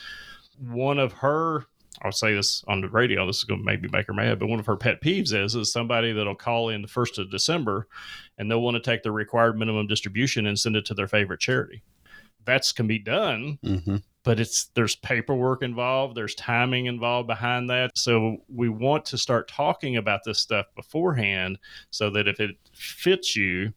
one 0.60 0.98
of 1.00 1.14
her 1.14 1.66
I'll 2.02 2.12
say 2.12 2.34
this 2.36 2.64
on 2.68 2.82
the 2.82 2.90
radio. 2.90 3.26
This 3.26 3.38
is 3.38 3.44
going 3.44 3.62
to 3.62 3.66
maybe 3.66 3.90
make 3.92 4.08
her 4.08 4.14
mad, 4.14 4.40
but 4.40 4.48
one 4.50 4.60
of 4.60 4.68
her 4.68 4.78
pet 4.78 5.02
peeves 5.02 5.34
is 5.34 5.56
is 5.56 5.72
somebody 5.72 6.14
that'll 6.14 6.36
call 6.36 6.70
in 6.70 6.82
the 6.82 6.88
first 6.88 7.18
of 7.18 7.32
December, 7.32 7.88
and 8.38 8.50
they'll 8.50 8.62
want 8.62 8.76
to 8.76 8.82
take 8.82 9.04
the 9.04 9.12
required 9.12 9.58
minimum 9.58 9.88
distribution 9.88 10.46
and 10.46 10.60
send 10.60 10.76
it 10.76 10.86
to 10.86 10.94
their 10.94 11.08
favorite 11.08 11.40
charity. 11.40 11.84
That's 12.46 12.72
can 12.72 12.88
be 12.88 13.00
done, 13.00 13.60
Mm-hmm. 13.64 13.98
But 14.28 14.40
it's 14.40 14.66
there's 14.76 14.96
paperwork 14.98 15.64
involved 15.64 16.16
there's 16.16 16.36
timing 16.36 16.86
involved 16.86 17.28
behind 17.28 17.70
that 17.70 17.98
so 17.98 18.38
we 18.54 18.70
want 18.70 19.06
to 19.06 19.18
start 19.18 19.48
talking 19.48 19.98
about 19.98 20.20
this 20.26 20.40
stuff 20.40 20.66
beforehand 20.76 21.58
so 21.90 22.10
that 22.10 22.28
if 22.28 22.40
it 22.40 22.52
fits 22.74 23.36
you 23.36 23.74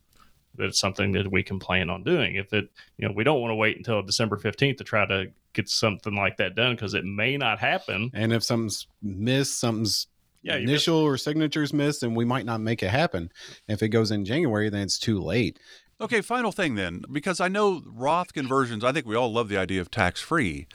that 0.56 0.66
it's 0.66 0.80
something 0.80 1.12
that 1.12 1.30
we 1.30 1.42
can 1.42 1.58
plan 1.58 1.88
on 1.88 2.02
doing 2.02 2.34
if 2.34 2.52
it 2.52 2.68
you 2.98 3.06
know 3.06 3.14
we 3.14 3.24
don't 3.24 3.40
want 3.40 3.50
to 3.50 3.54
wait 3.54 3.76
until 3.76 4.02
december 4.02 4.36
15th 4.36 4.76
to 4.76 4.84
try 4.84 5.06
to 5.06 5.26
get 5.52 5.68
something 5.68 6.14
like 6.14 6.36
that 6.36 6.54
done 6.54 6.74
because 6.74 6.94
it 6.94 7.04
may 7.04 7.36
not 7.36 7.58
happen 7.58 8.10
And 8.14 8.32
if 8.32 8.42
something's 8.44 8.86
missed, 9.02 9.60
something's 9.60 10.06
yeah 10.42 10.56
initial 10.56 10.96
or 10.96 11.16
signatures 11.16 11.72
missed, 11.72 12.02
and 12.02 12.16
we 12.16 12.24
might 12.24 12.46
not 12.46 12.60
make 12.60 12.82
it 12.82 12.88
happen. 12.88 13.30
If 13.68 13.82
it 13.82 13.88
goes 13.88 14.10
in 14.10 14.24
January, 14.24 14.70
then 14.70 14.82
it's 14.82 14.98
too 14.98 15.20
late. 15.20 15.58
Okay, 16.00 16.22
final 16.22 16.50
thing 16.50 16.76
then, 16.76 17.04
because 17.12 17.40
I 17.40 17.48
know 17.48 17.82
Roth 17.84 18.32
conversions, 18.32 18.82
I 18.82 18.90
think 18.90 19.04
we 19.04 19.14
all 19.14 19.30
love 19.30 19.50
the 19.50 19.58
idea 19.58 19.82
of 19.82 19.90
tax 19.90 20.18
free, 20.22 20.66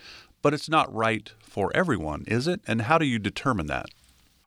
but 0.43 0.53
it's 0.53 0.69
not 0.69 0.93
right 0.93 1.33
for 1.39 1.75
everyone, 1.75 2.25
is 2.27 2.47
it? 2.47 2.61
And 2.67 2.83
how 2.83 2.99
do 2.99 3.07
you 3.07 3.17
determine 3.17 3.65
that? 3.65 3.87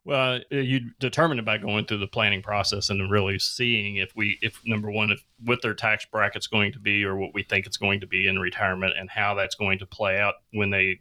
Well, 0.08 0.36
uh, 0.50 0.56
you 0.56 0.92
determine 1.00 1.38
it 1.38 1.44
by 1.44 1.58
going 1.58 1.84
through 1.84 1.98
the 1.98 2.06
planning 2.06 2.40
process 2.40 2.88
and 2.88 3.10
really 3.10 3.38
seeing 3.38 3.96
if 3.96 4.10
we, 4.16 4.38
if 4.40 4.58
number 4.64 4.90
one, 4.90 5.10
if 5.10 5.22
what 5.44 5.60
their 5.60 5.74
tax 5.74 6.06
bracket's 6.06 6.46
going 6.46 6.72
to 6.72 6.78
be 6.78 7.04
or 7.04 7.14
what 7.14 7.34
we 7.34 7.42
think 7.42 7.66
it's 7.66 7.76
going 7.76 8.00
to 8.00 8.06
be 8.06 8.26
in 8.26 8.38
retirement 8.38 8.94
and 8.98 9.10
how 9.10 9.34
that's 9.34 9.54
going 9.54 9.78
to 9.80 9.84
play 9.84 10.18
out 10.18 10.36
when 10.54 10.70
they 10.70 10.98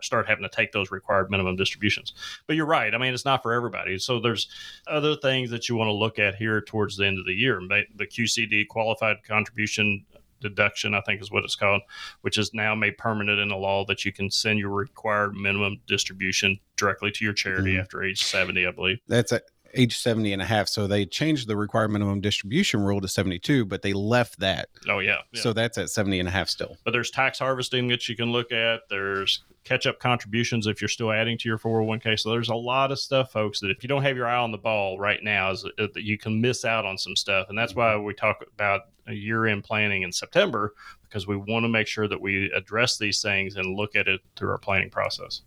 start 0.00 0.26
having 0.26 0.42
to 0.42 0.48
take 0.48 0.72
those 0.72 0.90
required 0.90 1.30
minimum 1.30 1.56
distributions. 1.56 2.14
But 2.46 2.56
you're 2.56 2.64
right. 2.64 2.94
I 2.94 2.96
mean, 2.96 3.12
it's 3.12 3.26
not 3.26 3.42
for 3.42 3.52
everybody. 3.52 3.98
So 3.98 4.20
there's 4.20 4.48
other 4.86 5.16
things 5.16 5.50
that 5.50 5.68
you 5.68 5.76
want 5.76 5.88
to 5.88 5.92
look 5.92 6.18
at 6.18 6.36
here 6.36 6.62
towards 6.62 6.96
the 6.96 7.04
end 7.04 7.18
of 7.18 7.26
the 7.26 7.34
year. 7.34 7.60
The 7.60 8.06
QCD 8.06 8.68
qualified 8.68 9.18
contribution 9.28 10.06
deduction, 10.48 10.94
I 10.94 11.00
think 11.02 11.20
is 11.20 11.30
what 11.30 11.44
it's 11.44 11.56
called, 11.56 11.82
which 12.22 12.38
is 12.38 12.52
now 12.54 12.74
made 12.74 12.98
permanent 12.98 13.38
in 13.40 13.48
the 13.48 13.56
law 13.56 13.84
that 13.86 14.04
you 14.04 14.12
can 14.12 14.30
send 14.30 14.58
your 14.58 14.70
required 14.70 15.34
minimum 15.34 15.80
distribution 15.86 16.58
directly 16.76 17.10
to 17.12 17.24
your 17.24 17.34
charity 17.34 17.74
Mhm. 17.74 17.80
after 17.80 18.02
age 18.02 18.22
70, 18.22 18.66
I 18.66 18.70
believe. 18.70 18.98
That's 19.08 19.32
at 19.32 19.44
age 19.76 19.96
70 19.98 20.32
and 20.32 20.42
a 20.42 20.44
half. 20.44 20.68
So 20.68 20.86
they 20.86 21.06
changed 21.06 21.48
the 21.48 21.56
required 21.56 21.90
minimum 21.90 22.20
distribution 22.20 22.82
rule 22.82 23.00
to 23.00 23.08
72, 23.08 23.64
but 23.64 23.82
they 23.82 23.92
left 23.92 24.38
that. 24.40 24.68
Oh, 24.88 24.98
yeah. 24.98 25.18
yeah. 25.32 25.40
So 25.40 25.52
that's 25.52 25.78
at 25.78 25.90
70 25.90 26.20
and 26.20 26.28
a 26.28 26.32
half 26.32 26.48
still. 26.48 26.76
but 26.84 26.92
there's 26.92 27.10
tax 27.10 27.38
harvesting 27.38 27.88
that 27.88 28.08
you 28.08 28.16
can 28.16 28.32
look 28.32 28.52
at. 28.52 28.80
There's 28.88 29.44
catch 29.64 29.86
up 29.86 29.98
contributions 29.98 30.66
if 30.66 30.80
you're 30.80 30.88
still 30.88 31.10
adding 31.10 31.36
to 31.38 31.48
your 31.48 31.58
401k. 31.58 32.18
So 32.18 32.30
there's 32.30 32.48
a 32.48 32.54
lot 32.54 32.92
of 32.92 33.00
stuff, 33.00 33.32
folks, 33.32 33.60
that 33.60 33.70
if 33.70 33.82
you 33.82 33.88
don't 33.88 34.02
have 34.02 34.16
your 34.16 34.28
eye 34.28 34.36
on 34.36 34.52
the 34.52 34.58
ball 34.58 34.98
right 34.98 35.22
now, 35.22 35.50
is 35.50 35.64
uh, 35.64 35.88
that 35.92 36.04
you 36.04 36.16
can 36.16 36.40
miss 36.40 36.64
out 36.64 36.86
on 36.86 36.96
some 36.96 37.16
stuff. 37.16 37.48
And 37.48 37.58
that's 37.58 37.74
why 37.74 37.88
mm-hmm. 37.88 38.04
we 38.04 38.14
talk 38.14 38.44
about 38.54 38.82
a 39.08 39.12
year 39.12 39.46
end 39.46 39.64
planning 39.64 40.02
in 40.02 40.12
September 40.12 40.74
because 41.02 41.26
we 41.26 41.36
want 41.36 41.64
to 41.64 41.68
make 41.68 41.86
sure 41.86 42.08
that 42.08 42.20
we 42.20 42.50
address 42.52 42.98
these 42.98 43.20
things 43.20 43.56
and 43.56 43.76
look 43.76 43.96
at 43.96 44.08
it 44.08 44.20
through 44.36 44.50
our 44.50 44.58
planning 44.58 44.90
process. 44.90 45.42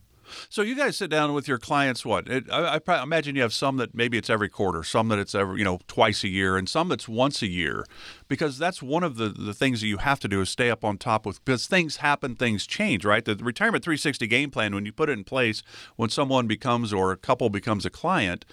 So 0.50 0.62
you 0.62 0.76
guys 0.76 0.98
sit 0.98 1.10
down 1.10 1.34
with 1.34 1.48
your 1.48 1.58
clients. 1.58 2.06
What 2.06 2.28
it, 2.28 2.46
I, 2.52 2.80
I 2.86 3.04
imagine 3.04 3.36
you 3.36 3.42
have 3.42 3.54
some 3.54 3.78
that 3.78 3.94
maybe 3.96 4.18
it's 4.18 4.30
every 4.30 4.50
quarter, 4.50 4.84
some 4.84 5.08
that 5.10 5.20
it's 5.20 5.36
every 5.36 5.60
you 5.60 5.66
know 5.66 5.80
twice 5.88 6.24
a 6.24 6.28
year, 6.28 6.58
and 6.58 6.68
some 6.68 6.90
that's 6.90 7.08
once 7.08 7.42
a 7.42 7.48
year, 7.48 7.86
because 8.28 8.58
that's 8.58 8.82
one 8.82 9.04
of 9.04 9.18
the 9.18 9.30
the 9.30 9.54
things 9.54 9.82
that 9.82 9.88
you 9.88 9.98
have 9.98 10.20
to 10.22 10.28
do 10.28 10.42
is 10.42 10.50
stay 10.50 10.70
up 10.70 10.84
on 10.84 10.98
top 10.98 11.26
with 11.26 11.44
because 11.44 11.68
things 11.68 11.98
happen, 11.98 12.36
things 12.36 12.66
change, 12.66 13.06
right? 13.06 13.26
The 13.26 13.36
retirement 13.36 13.84
360 13.84 14.28
game 14.28 14.52
plan 14.52 14.74
when 14.74 14.86
you 14.86 14.92
put 14.92 15.10
it 15.10 15.14
in 15.18 15.24
place, 15.24 15.64
when 15.96 16.10
someone 16.10 16.48
becomes 16.48 16.94
or 16.94 17.12
a 17.12 17.18
couple 17.18 17.50
becomes 17.50 17.86
a 17.86 17.90
client, 17.90 18.46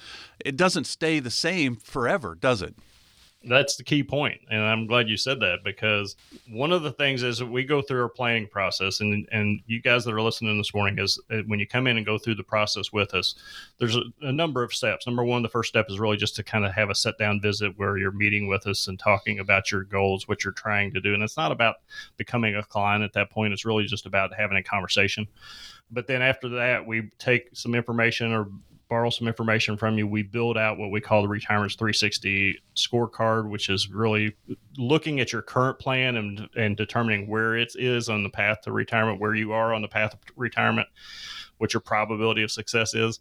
it 0.44 0.56
doesn't 0.56 0.84
stay 0.84 1.20
the 1.20 1.30
same 1.30 1.76
forever, 1.76 2.34
does 2.34 2.62
it? 2.62 2.74
That's 3.44 3.76
the 3.76 3.84
key 3.84 4.02
point 4.02 4.40
and 4.50 4.60
i'm 4.60 4.86
glad 4.86 5.08
you 5.08 5.16
said 5.16 5.38
that 5.38 5.58
because 5.62 6.16
one 6.50 6.72
of 6.72 6.82
the 6.82 6.92
things 6.92 7.22
is 7.22 7.42
we 7.44 7.64
go 7.64 7.80
through 7.80 8.02
our 8.02 8.08
planning 8.08 8.46
process 8.48 9.00
and 9.00 9.28
and 9.30 9.60
you 9.66 9.80
guys 9.80 10.04
that 10.04 10.14
are 10.14 10.22
listening 10.22 10.56
this 10.58 10.74
morning 10.74 10.98
is 10.98 11.20
uh, 11.30 11.38
when 11.46 11.60
you 11.60 11.66
come 11.66 11.86
in 11.86 11.96
and 11.96 12.06
go 12.06 12.18
through 12.18 12.34
the 12.34 12.42
process 12.42 12.92
with 12.92 13.14
us 13.14 13.34
there's 13.78 13.96
a, 13.96 14.02
a 14.22 14.32
number 14.32 14.62
of 14.62 14.72
steps. 14.72 15.06
Number 15.06 15.24
one 15.24 15.42
the 15.42 15.48
first 15.48 15.68
step 15.68 15.86
is 15.88 16.00
really 16.00 16.16
just 16.16 16.36
to 16.36 16.42
kind 16.42 16.64
of 16.64 16.72
have 16.72 16.90
a 16.90 16.94
sit 16.94 17.18
down 17.18 17.40
visit 17.40 17.74
where 17.76 17.98
you're 17.98 18.12
meeting 18.12 18.48
with 18.48 18.66
us 18.66 18.88
and 18.88 18.98
talking 18.98 19.38
about 19.38 19.70
your 19.70 19.84
goals 19.84 20.28
what 20.28 20.44
you're 20.44 20.52
trying 20.52 20.92
to 20.94 21.00
do 21.00 21.14
and 21.14 21.22
it's 21.22 21.36
not 21.36 21.52
about 21.52 21.76
becoming 22.16 22.56
a 22.56 22.62
client 22.62 23.04
at 23.04 23.12
that 23.12 23.30
point 23.30 23.52
it's 23.52 23.64
really 23.64 23.84
just 23.84 24.06
about 24.06 24.34
having 24.34 24.56
a 24.56 24.62
conversation. 24.62 25.26
But 25.90 26.06
then 26.06 26.22
after 26.22 26.48
that 26.50 26.86
we 26.86 27.10
take 27.18 27.50
some 27.52 27.74
information 27.74 28.32
or 28.32 28.48
borrow 28.88 29.10
some 29.10 29.26
information 29.26 29.76
from 29.76 29.98
you. 29.98 30.06
We 30.06 30.22
build 30.22 30.56
out 30.56 30.78
what 30.78 30.90
we 30.90 31.00
call 31.00 31.22
the 31.22 31.28
Retirements 31.28 31.74
360 31.74 32.60
scorecard, 32.76 33.48
which 33.48 33.68
is 33.68 33.90
really 33.90 34.36
looking 34.76 35.20
at 35.20 35.32
your 35.32 35.42
current 35.42 35.78
plan 35.78 36.16
and, 36.16 36.48
and 36.56 36.76
determining 36.76 37.28
where 37.28 37.56
it 37.56 37.72
is 37.74 38.08
on 38.08 38.22
the 38.22 38.30
path 38.30 38.62
to 38.62 38.72
retirement, 38.72 39.20
where 39.20 39.34
you 39.34 39.52
are 39.52 39.74
on 39.74 39.82
the 39.82 39.88
path 39.88 40.14
of 40.14 40.20
retirement, 40.36 40.88
what 41.58 41.74
your 41.74 41.80
probability 41.80 42.42
of 42.42 42.50
success 42.50 42.94
is. 42.94 43.18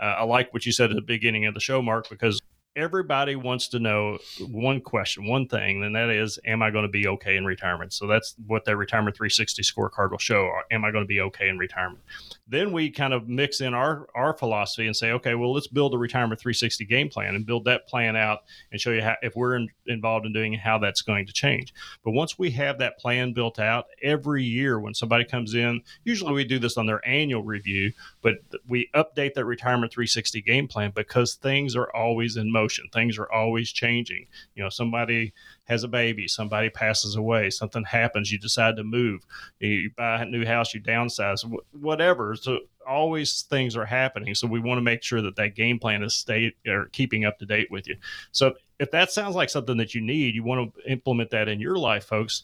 Uh, 0.00 0.16
I 0.18 0.24
like 0.24 0.52
what 0.52 0.66
you 0.66 0.72
said 0.72 0.90
at 0.90 0.96
the 0.96 1.02
beginning 1.02 1.46
of 1.46 1.54
the 1.54 1.60
show, 1.60 1.80
Mark, 1.80 2.08
because 2.10 2.40
everybody 2.76 3.36
wants 3.36 3.68
to 3.68 3.78
know 3.78 4.18
one 4.40 4.80
question, 4.80 5.26
one 5.26 5.48
thing, 5.48 5.82
and 5.82 5.96
that 5.96 6.10
is, 6.10 6.38
am 6.44 6.62
I 6.62 6.70
going 6.70 6.84
to 6.84 6.90
be 6.90 7.08
okay 7.08 7.36
in 7.36 7.46
retirement? 7.46 7.94
So 7.94 8.06
that's 8.06 8.34
what 8.46 8.66
that 8.66 8.76
retirement 8.76 9.16
360 9.16 9.62
scorecard 9.62 10.10
will 10.10 10.18
show. 10.18 10.50
Am 10.70 10.84
I 10.84 10.90
going 10.90 11.04
to 11.04 11.08
be 11.08 11.22
okay 11.22 11.48
in 11.48 11.56
retirement? 11.56 12.02
Then 12.48 12.72
we 12.72 12.90
kind 12.90 13.12
of 13.12 13.28
mix 13.28 13.60
in 13.60 13.74
our 13.74 14.06
our 14.14 14.32
philosophy 14.36 14.86
and 14.86 14.94
say, 14.94 15.10
okay, 15.12 15.34
well, 15.34 15.52
let's 15.52 15.66
build 15.66 15.94
a 15.94 15.98
retirement 15.98 16.40
360 16.40 16.84
game 16.84 17.08
plan 17.08 17.34
and 17.34 17.46
build 17.46 17.64
that 17.64 17.88
plan 17.88 18.14
out 18.14 18.40
and 18.70 18.80
show 18.80 18.92
you 18.92 19.02
how 19.02 19.16
if 19.22 19.34
we're 19.34 19.56
in, 19.56 19.68
involved 19.86 20.26
in 20.26 20.32
doing 20.32 20.54
how 20.54 20.78
that's 20.78 21.02
going 21.02 21.26
to 21.26 21.32
change. 21.32 21.74
But 22.04 22.12
once 22.12 22.38
we 22.38 22.50
have 22.52 22.78
that 22.78 22.98
plan 22.98 23.32
built 23.32 23.58
out, 23.58 23.86
every 24.02 24.44
year 24.44 24.78
when 24.78 24.94
somebody 24.94 25.24
comes 25.24 25.54
in, 25.54 25.82
usually 26.04 26.32
we 26.34 26.44
do 26.44 26.58
this 26.58 26.76
on 26.76 26.86
their 26.86 27.06
annual 27.08 27.42
review, 27.42 27.92
but 28.22 28.34
we 28.68 28.88
update 28.94 29.34
that 29.34 29.44
retirement 29.44 29.92
360 29.92 30.40
game 30.42 30.68
plan 30.68 30.92
because 30.94 31.34
things 31.34 31.74
are 31.74 31.90
always 31.94 32.36
in 32.36 32.52
motion 32.52 32.66
motion. 32.66 32.84
Things 32.92 33.18
are 33.18 33.30
always 33.32 33.70
changing. 33.70 34.26
You 34.54 34.64
know, 34.64 34.68
somebody 34.68 35.32
has 35.66 35.84
a 35.84 35.88
baby, 35.88 36.26
somebody 36.26 36.70
passes 36.70 37.16
away, 37.16 37.50
something 37.50 37.84
happens, 37.84 38.32
you 38.32 38.38
decide 38.38 38.76
to 38.76 38.84
move, 38.84 39.26
you 39.60 39.90
buy 39.96 40.22
a 40.22 40.24
new 40.24 40.44
house, 40.44 40.74
you 40.74 40.80
downsize, 40.80 41.44
whatever. 41.72 42.34
So 42.36 42.60
always 42.86 43.42
things 43.42 43.76
are 43.76 43.84
happening. 43.84 44.34
So 44.34 44.46
we 44.46 44.60
want 44.60 44.78
to 44.78 44.82
make 44.82 45.02
sure 45.02 45.22
that 45.22 45.36
that 45.36 45.54
game 45.54 45.78
plan 45.78 46.02
is 46.02 46.14
stay 46.14 46.54
or 46.66 46.86
keeping 46.86 47.24
up 47.24 47.38
to 47.40 47.46
date 47.46 47.70
with 47.70 47.88
you. 47.88 47.96
So 48.32 48.54
if 48.78 48.90
that 48.92 49.10
sounds 49.10 49.34
like 49.34 49.50
something 49.50 49.76
that 49.76 49.94
you 49.94 50.00
need, 50.00 50.34
you 50.34 50.44
want 50.44 50.74
to 50.74 50.90
implement 50.90 51.30
that 51.30 51.48
in 51.48 51.60
your 51.60 51.76
life, 51.76 52.04
folks 52.04 52.42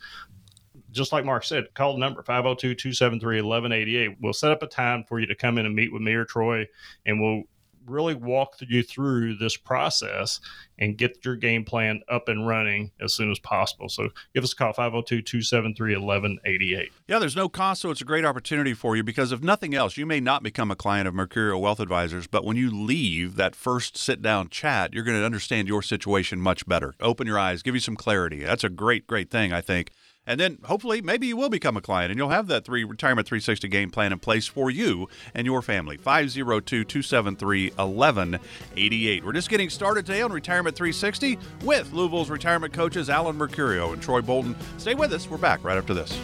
just 0.93 1.11
like 1.11 1.25
Mark 1.25 1.43
said, 1.43 1.73
call 1.75 1.95
the 1.95 1.99
number 1.99 2.23
502 2.23 2.75
273 2.75 3.41
1188. 3.41 4.17
We'll 4.21 4.33
set 4.33 4.52
up 4.52 4.62
a 4.62 4.67
time 4.67 5.05
for 5.09 5.19
you 5.19 5.26
to 5.26 5.35
come 5.35 5.59
in 5.59 5.67
and 5.67 5.75
meet 5.75 5.93
with 5.93 6.02
me 6.02 6.12
or 6.12 6.25
Troy, 6.25 6.69
and 7.07 7.21
we'll 7.21 7.45
really 7.86 8.14
walk 8.14 8.56
you 8.60 8.82
through 8.82 9.36
this 9.36 9.56
process 9.56 10.40
and 10.78 10.96
get 10.96 11.24
your 11.24 11.36
game 11.36 11.64
plan 11.64 12.02
up 12.08 12.28
and 12.28 12.46
running 12.46 12.90
as 13.00 13.12
soon 13.12 13.30
as 13.30 13.38
possible. 13.38 13.88
So 13.88 14.08
give 14.34 14.42
us 14.42 14.52
a 14.52 14.56
call 14.56 14.72
502 14.72 15.22
273 15.22 15.96
1188. 15.96 16.92
Yeah, 17.06 17.18
there's 17.18 17.36
no 17.36 17.48
cost, 17.48 17.82
so 17.82 17.90
it's 17.90 18.00
a 18.00 18.04
great 18.04 18.24
opportunity 18.24 18.74
for 18.74 18.96
you 18.96 19.02
because 19.02 19.32
if 19.32 19.42
nothing 19.42 19.74
else, 19.74 19.96
you 19.96 20.06
may 20.06 20.20
not 20.20 20.42
become 20.42 20.70
a 20.70 20.76
client 20.76 21.06
of 21.06 21.14
Mercurio 21.14 21.60
Wealth 21.60 21.80
Advisors, 21.80 22.26
but 22.26 22.44
when 22.44 22.56
you 22.56 22.70
leave 22.70 23.36
that 23.36 23.54
first 23.54 23.96
sit 23.96 24.22
down 24.22 24.48
chat, 24.48 24.92
you're 24.92 25.04
going 25.04 25.18
to 25.18 25.24
understand 25.24 25.68
your 25.68 25.82
situation 25.82 26.40
much 26.40 26.66
better. 26.66 26.94
Open 27.00 27.26
your 27.26 27.38
eyes, 27.38 27.62
give 27.62 27.74
you 27.74 27.80
some 27.80 27.96
clarity. 27.96 28.42
That's 28.42 28.64
a 28.64 28.70
great, 28.70 29.06
great 29.06 29.30
thing, 29.30 29.52
I 29.52 29.60
think. 29.60 29.92
And 30.26 30.38
then 30.38 30.59
hopefully, 30.64 31.02
maybe 31.02 31.26
you 31.26 31.37
will 31.37 31.49
become 31.49 31.76
a 31.76 31.81
client 31.81 32.12
and 32.12 32.19
you'll 32.19 32.29
have 32.29 32.47
that 32.47 32.64
three 32.64 32.85
retirement 32.85 33.26
360 33.26 33.67
game 33.69 33.91
plan 33.91 34.12
in 34.12 34.21
place 34.21 34.47
for 34.47 34.71
you 34.71 35.09
and 35.35 35.47
your 35.47 35.62
family. 35.62 35.97
502 35.97 36.85
273 36.85 37.71
1188. 37.71 39.25
We're 39.25 39.33
just 39.33 39.49
getting 39.49 39.69
started 39.69 40.07
today 40.07 40.23
on 40.23 40.33
Retirement 40.33 40.76
360 40.76 41.38
with 41.64 41.93
Louisville's 41.93 42.31
retirement 42.31 42.73
coaches 42.73 43.11
Alan 43.11 43.37
Mercurio 43.37 43.93
and 43.93 44.00
Troy 44.00 44.23
Bolton. 44.23 44.55
Stay 44.79 44.95
with 44.95 45.12
us. 45.12 45.29
We're 45.29 45.38
back 45.38 45.64
right 45.64 45.76
after 45.76 45.93
this. 45.93 46.17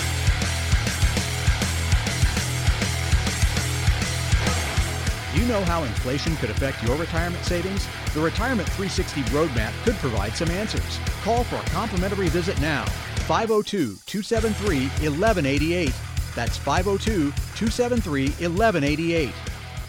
You 5.38 5.46
know 5.46 5.62
how 5.66 5.84
inflation 5.84 6.34
could 6.38 6.50
affect 6.50 6.82
your 6.82 6.96
retirement 6.96 7.44
savings? 7.44 7.86
The 8.12 8.20
Retirement 8.20 8.68
360 8.70 9.22
Roadmap 9.30 9.72
could 9.84 9.94
provide 9.98 10.32
some 10.32 10.50
answers. 10.50 10.98
Call 11.22 11.44
for 11.44 11.54
a 11.54 11.70
complimentary 11.70 12.28
visit 12.28 12.60
now. 12.60 12.84
502 13.28 13.98
273 14.04 14.88
1188. 15.08 15.94
That's 16.34 16.56
502 16.56 17.30
273 17.30 18.30
1188. 18.30 19.32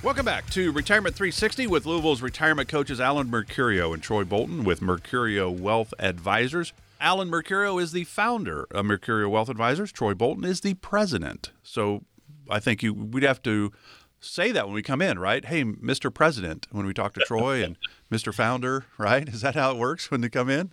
Welcome 0.04 0.26
back 0.26 0.48
to 0.52 0.72
Retirement 0.72 1.16
360 1.16 1.68
with 1.68 1.86
Louisville's 1.88 2.22
retirement 2.22 2.70
coaches 2.70 3.02
Alan 3.02 3.30
Mercurio 3.30 3.94
and 3.94 4.02
Troy 4.02 4.24
Bolton 4.24 4.64
with 4.64 4.80
Mercurio 4.80 5.50
Wealth 5.52 5.94
Advisors. 5.98 6.72
Alan 7.02 7.30
Mercurio 7.30 7.82
is 7.82 7.92
the 7.92 8.04
founder 8.04 8.68
of 8.72 8.86
Mercurio 8.86 9.30
Wealth 9.30 9.50
Advisors. 9.50 9.92
Troy 9.92 10.14
Bolton 10.14 10.44
is 10.44 10.62
the 10.62 10.76
president. 10.76 11.52
So 11.64 12.04
I 12.50 12.60
think 12.60 12.84
you 12.84 12.94
we'd 12.94 13.24
have 13.24 13.42
to 13.44 13.72
say 14.20 14.52
that 14.52 14.66
when 14.68 14.76
we 14.76 14.84
come 14.84 15.02
in, 15.02 15.18
right? 15.18 15.44
Hey, 15.44 15.64
Mr. 15.64 16.14
President, 16.14 16.68
when 16.72 16.86
we 16.86 16.94
talk 16.94 17.14
to 17.16 17.22
Troy 17.22 17.64
and 17.64 17.76
Mr. 18.12 18.34
Founder, 18.34 18.86
right? 19.00 19.28
Is 19.28 19.42
that 19.42 19.56
how 19.56 19.72
it 19.72 19.78
works 19.78 20.12
when 20.12 20.22
they 20.22 20.30
come 20.30 20.50
in? 20.50 20.72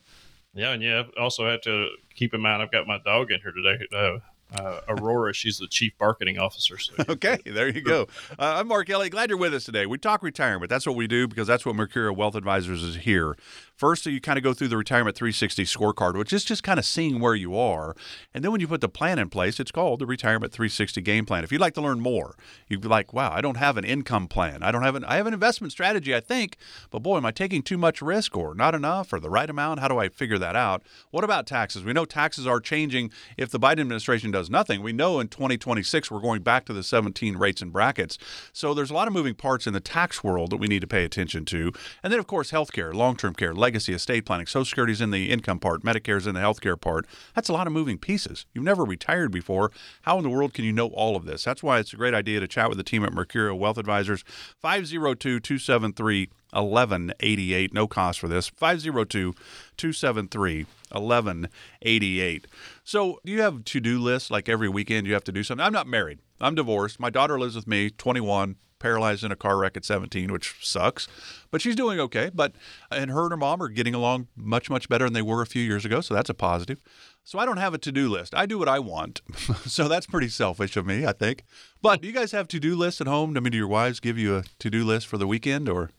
Yeah, 0.54 0.72
and 0.72 0.82
yeah, 0.82 1.04
also 1.18 1.48
have 1.50 1.62
to 1.62 1.88
keep 2.14 2.34
in 2.34 2.40
mind 2.40 2.62
I've 2.62 2.70
got 2.70 2.86
my 2.86 2.98
dog 2.98 3.32
in 3.32 3.40
here 3.40 3.52
today. 3.52 3.84
Uh, 3.92 4.18
uh, 4.54 4.80
Aurora. 4.88 5.32
She's 5.32 5.58
the 5.58 5.66
chief 5.66 5.92
marketing 6.00 6.38
officer. 6.38 6.78
So 6.78 6.94
okay, 7.08 7.38
there 7.44 7.68
you 7.68 7.80
go. 7.80 8.06
Uh, 8.38 8.56
I'm 8.58 8.68
Mark 8.68 8.90
Elliott. 8.90 9.12
Glad 9.12 9.28
you're 9.30 9.38
with 9.38 9.54
us 9.54 9.64
today. 9.64 9.86
We 9.86 9.98
talk 9.98 10.22
retirement. 10.22 10.68
That's 10.68 10.86
what 10.86 10.96
we 10.96 11.06
do 11.06 11.28
because 11.28 11.46
that's 11.46 11.64
what 11.64 11.76
Mercurio 11.76 12.16
Wealth 12.16 12.34
Advisors 12.34 12.82
is 12.82 12.96
here. 12.96 13.36
First, 13.76 14.06
you 14.06 14.20
kind 14.20 14.38
of 14.38 14.44
go 14.44 14.54
through 14.54 14.68
the 14.68 14.76
Retirement 14.76 15.16
360 15.16 15.64
scorecard, 15.64 16.16
which 16.16 16.32
is 16.32 16.44
just 16.44 16.62
kind 16.62 16.78
of 16.78 16.84
seeing 16.84 17.18
where 17.18 17.34
you 17.34 17.56
are. 17.56 17.96
And 18.32 18.44
then 18.44 18.52
when 18.52 18.60
you 18.60 18.68
put 18.68 18.80
the 18.80 18.88
plan 18.88 19.18
in 19.18 19.30
place, 19.30 19.58
it's 19.58 19.72
called 19.72 19.98
the 19.98 20.06
Retirement 20.06 20.52
360 20.52 21.00
Game 21.00 21.26
Plan. 21.26 21.42
If 21.42 21.50
you'd 21.50 21.60
like 21.60 21.74
to 21.74 21.80
learn 21.80 21.98
more, 21.98 22.36
you'd 22.68 22.82
be 22.82 22.88
like, 22.88 23.12
wow, 23.12 23.32
I 23.32 23.40
don't 23.40 23.56
have 23.56 23.76
an 23.76 23.84
income 23.84 24.28
plan. 24.28 24.62
I 24.62 24.70
don't 24.70 24.84
have 24.84 24.94
an, 24.94 25.04
I 25.04 25.16
have 25.16 25.26
an 25.26 25.34
investment 25.34 25.72
strategy, 25.72 26.14
I 26.14 26.20
think, 26.20 26.56
but 26.90 27.00
boy, 27.00 27.16
am 27.16 27.26
I 27.26 27.32
taking 27.32 27.62
too 27.62 27.76
much 27.76 28.00
risk 28.00 28.36
or 28.36 28.54
not 28.54 28.76
enough 28.76 29.12
or 29.12 29.18
the 29.18 29.28
right 29.28 29.50
amount? 29.50 29.80
How 29.80 29.88
do 29.88 29.98
I 29.98 30.08
figure 30.08 30.38
that 30.38 30.54
out? 30.54 30.84
What 31.10 31.24
about 31.24 31.44
taxes? 31.44 31.82
We 31.82 31.92
know 31.92 32.04
taxes 32.04 32.46
are 32.46 32.60
changing 32.60 33.10
if 33.36 33.50
the 33.50 33.58
Biden 33.58 33.80
administration 33.80 34.30
does 34.30 34.48
nothing. 34.48 34.82
We 34.82 34.92
know 34.92 35.18
in 35.18 35.26
2026 35.26 36.12
we're 36.12 36.20
going 36.20 36.42
back 36.42 36.64
to 36.66 36.72
the 36.72 36.84
17 36.84 37.36
rates 37.36 37.60
and 37.60 37.72
brackets. 37.72 38.18
So 38.52 38.72
there's 38.72 38.90
a 38.90 38.94
lot 38.94 39.08
of 39.08 39.14
moving 39.14 39.34
parts 39.34 39.66
in 39.66 39.72
the 39.72 39.80
tax 39.80 40.22
world 40.22 40.50
that 40.50 40.58
we 40.58 40.68
need 40.68 40.80
to 40.82 40.86
pay 40.86 41.04
attention 41.04 41.44
to. 41.46 41.72
And 42.04 42.12
then, 42.12 42.20
of 42.20 42.28
course, 42.28 42.52
healthcare, 42.52 42.94
long 42.94 43.16
term 43.16 43.34
care, 43.34 43.52
legacy, 43.64 43.94
estate 43.94 44.26
planning, 44.26 44.44
Social 44.44 44.66
Security's 44.66 45.00
in 45.00 45.10
the 45.10 45.30
income 45.30 45.58
part, 45.58 45.82
Medicare's 45.82 46.26
in 46.26 46.34
the 46.34 46.40
healthcare 46.42 46.78
part. 46.78 47.06
That's 47.34 47.48
a 47.48 47.54
lot 47.54 47.66
of 47.66 47.72
moving 47.72 47.96
pieces. 47.96 48.44
You've 48.52 48.62
never 48.62 48.84
retired 48.84 49.32
before. 49.32 49.72
How 50.02 50.18
in 50.18 50.22
the 50.22 50.28
world 50.28 50.52
can 50.52 50.66
you 50.66 50.72
know 50.72 50.88
all 50.88 51.16
of 51.16 51.24
this? 51.24 51.44
That's 51.44 51.62
why 51.62 51.78
it's 51.78 51.94
a 51.94 51.96
great 51.96 52.12
idea 52.12 52.40
to 52.40 52.46
chat 52.46 52.68
with 52.68 52.76
the 52.76 52.84
team 52.84 53.02
at 53.04 53.12
Mercurio 53.12 53.56
Wealth 53.56 53.78
Advisors. 53.78 54.22
502 54.60 55.40
273 55.40 56.28
1188. 56.52 57.72
No 57.72 57.88
cost 57.88 58.20
for 58.20 58.28
this. 58.28 58.48
502 58.48 59.32
273 59.78 60.66
1188. 60.92 62.46
So, 62.84 63.18
do 63.24 63.32
you 63.32 63.40
have 63.40 63.64
to 63.64 63.80
do 63.80 63.98
lists 63.98 64.30
like 64.30 64.50
every 64.50 64.68
weekend 64.68 65.06
you 65.06 65.14
have 65.14 65.24
to 65.24 65.32
do 65.32 65.42
something? 65.42 65.64
I'm 65.64 65.72
not 65.72 65.86
married. 65.86 66.18
I'm 66.38 66.54
divorced. 66.54 67.00
My 67.00 67.08
daughter 67.08 67.38
lives 67.38 67.56
with 67.56 67.66
me, 67.66 67.88
21, 67.88 68.56
paralyzed 68.78 69.24
in 69.24 69.32
a 69.32 69.36
car 69.36 69.56
wreck 69.56 69.76
at 69.76 69.84
17, 69.84 70.32
which 70.32 70.56
sucks. 70.60 71.08
But 71.50 71.60
she's 71.60 71.76
doing 71.76 72.00
okay. 72.00 72.30
But 72.32 72.52
uh, 72.90 72.96
and 72.96 73.10
her 73.10 73.22
and 73.22 73.32
her 73.32 73.36
mom 73.36 73.62
are 73.62 73.68
getting 73.68 73.94
along 73.94 74.28
much 74.36 74.70
much 74.70 74.88
better 74.88 75.04
than 75.04 75.12
they 75.12 75.22
were 75.22 75.42
a 75.42 75.46
few 75.46 75.62
years 75.62 75.84
ago, 75.84 76.00
so 76.00 76.14
that's 76.14 76.30
a 76.30 76.34
positive. 76.34 76.80
So 77.22 77.38
I 77.38 77.46
don't 77.46 77.56
have 77.56 77.72
a 77.72 77.78
to-do 77.78 78.08
list. 78.08 78.34
I 78.34 78.44
do 78.44 78.58
what 78.58 78.68
I 78.68 78.78
want. 78.78 79.22
so 79.66 79.88
that's 79.88 80.06
pretty 80.06 80.28
selfish 80.28 80.76
of 80.76 80.84
me, 80.84 81.06
I 81.06 81.12
think. 81.12 81.44
But 81.80 82.02
do 82.02 82.08
you 82.08 82.12
guys 82.12 82.32
have 82.32 82.48
to-do 82.48 82.76
lists 82.76 83.00
at 83.00 83.06
home? 83.06 83.36
I 83.36 83.40
mean, 83.40 83.52
do 83.52 83.58
your 83.58 83.68
wives 83.68 83.98
give 83.98 84.18
you 84.18 84.36
a 84.36 84.44
to-do 84.58 84.84
list 84.84 85.06
for 85.06 85.16
the 85.16 85.26
weekend 85.26 85.68
or 85.68 85.90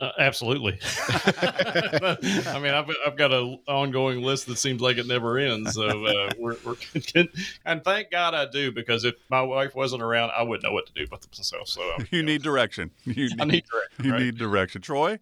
uh, 0.00 0.12
absolutely. 0.18 0.78
I 1.08 2.58
mean, 2.60 2.72
I've, 2.72 2.90
I've 3.06 3.16
got 3.16 3.32
an 3.32 3.58
ongoing 3.68 4.22
list 4.22 4.46
that 4.46 4.56
seems 4.56 4.80
like 4.80 4.96
it 4.96 5.06
never 5.06 5.36
ends. 5.38 5.74
So 5.74 6.06
uh, 6.06 6.30
we're, 6.38 6.56
we're 6.64 6.76
and 7.66 7.84
thank 7.84 8.10
God 8.10 8.34
I 8.34 8.46
do 8.46 8.72
because 8.72 9.04
if 9.04 9.14
my 9.28 9.42
wife 9.42 9.74
wasn't 9.74 10.02
around, 10.02 10.30
I 10.36 10.42
wouldn't 10.42 10.64
know 10.64 10.72
what 10.72 10.86
to 10.86 10.92
do 10.94 11.06
with 11.10 11.28
myself. 11.36 11.68
So 11.68 11.82
um, 11.94 12.06
you, 12.10 12.22
need 12.22 12.42
direction. 12.42 12.90
You 13.04 13.28
need, 13.28 13.40
I 13.40 13.44
need 13.44 13.64
direction. 13.64 14.04
You 14.04 14.12
right? 14.12 14.20
need 14.22 14.38
direction. 14.38 14.80
Troy, 14.80 15.18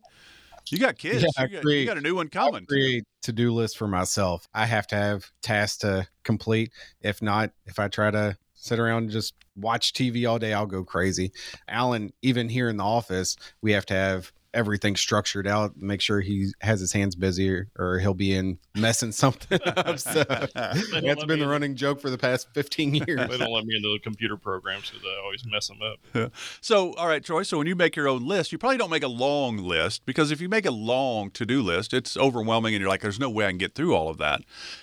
you 0.69 0.79
got 0.79 0.97
kids. 0.97 1.23
Yeah, 1.23 1.43
you, 1.43 1.49
got, 1.49 1.63
create, 1.63 1.81
you, 1.81 1.87
got, 1.87 1.99
a 1.99 2.01
new 2.01 2.15
one 2.15 2.29
coming. 2.29 2.67
create 2.67 3.05
to 3.23 3.33
do 3.33 3.53
list 3.53 3.77
for 3.77 3.89
myself. 3.89 4.47
I 4.55 4.67
have 4.67 4.87
to 4.89 4.97
have 4.97 5.33
tasks 5.43 5.79
to 5.79 6.07
complete. 6.23 6.71
If 7.01 7.21
not, 7.21 7.51
if 7.67 7.79
I 7.79 7.89
try 7.89 8.11
to 8.11 8.37
sit 8.55 8.79
around 8.79 9.05
and 9.05 9.11
just 9.11 9.35
watch 9.57 9.93
TV 9.93 10.29
all 10.29 10.39
day, 10.39 10.53
I'll 10.53 10.67
go 10.67 10.85
crazy. 10.85 11.33
Alan, 11.69 12.13
even 12.23 12.49
here 12.49 12.69
in 12.69 12.77
the 12.77 12.85
office, 12.85 13.37
we 13.63 13.73
have 13.73 13.87
to 13.87 13.95
have 13.95 14.33
everything 14.55 14.97
structured 14.97 15.47
out, 15.47 15.77
make 15.77 16.01
sure 16.01 16.21
he 16.21 16.51
has 16.61 16.81
his 16.81 16.93
hands 16.93 17.15
busy 17.15 17.51
or, 17.51 17.69
or 17.77 17.99
he'll 17.99 18.15
be 18.15 18.35
in 18.35 18.59
messing 18.75 19.13
something 19.13 19.59
up. 19.67 19.99
So 19.99 20.25
that's 20.25 21.25
been 21.25 21.41
the 21.41 21.49
running 21.49 21.77
joke 21.77 22.01
for 22.01 22.11
the 22.11 22.19
past 22.19 22.49
15 22.55 22.95
years. 22.95 23.29
they 23.29 23.39
don't 23.39 23.53
let 23.53 23.65
me 23.65 23.77
into 23.77 23.93
the 23.93 24.01
computer 24.03 24.37
programs 24.37 24.91
because 24.91 25.07
I 25.07 25.23
always 25.23 25.45
mess 25.47 25.69
them 25.69 25.79
up. 25.83 26.33
so, 26.61 26.95
all 26.95 27.07
right, 27.07 27.23
Troy. 27.23 27.43
So 27.43 27.59
when 27.59 27.67
you 27.67 27.77
make 27.77 27.95
your 27.95 28.09
own 28.09 28.27
list, 28.27 28.51
you 28.53 28.59
probably 28.59 28.79
don't 28.79 28.91
make 28.91 29.03
a 29.03 29.09
long 29.09 29.59
list 29.59 30.07
because 30.07 30.31
if 30.31 30.41
you 30.41 30.49
make 30.49 30.65
a 30.65 30.71
long 30.71 31.31
to-do 31.31 31.63
list, 31.63 31.93
it's 31.93 32.17
overwhelming 32.17 32.75
and 32.75 32.81
you're 32.81 32.91
like, 32.91 33.03
there's 33.03 33.21
no 33.21 33.29
way 33.29 33.45
I 33.45 33.51
can 33.51 33.59
get 33.59 33.75
through 33.75 33.95
all 33.95 34.09
of 34.09 34.19
that. 34.19 34.41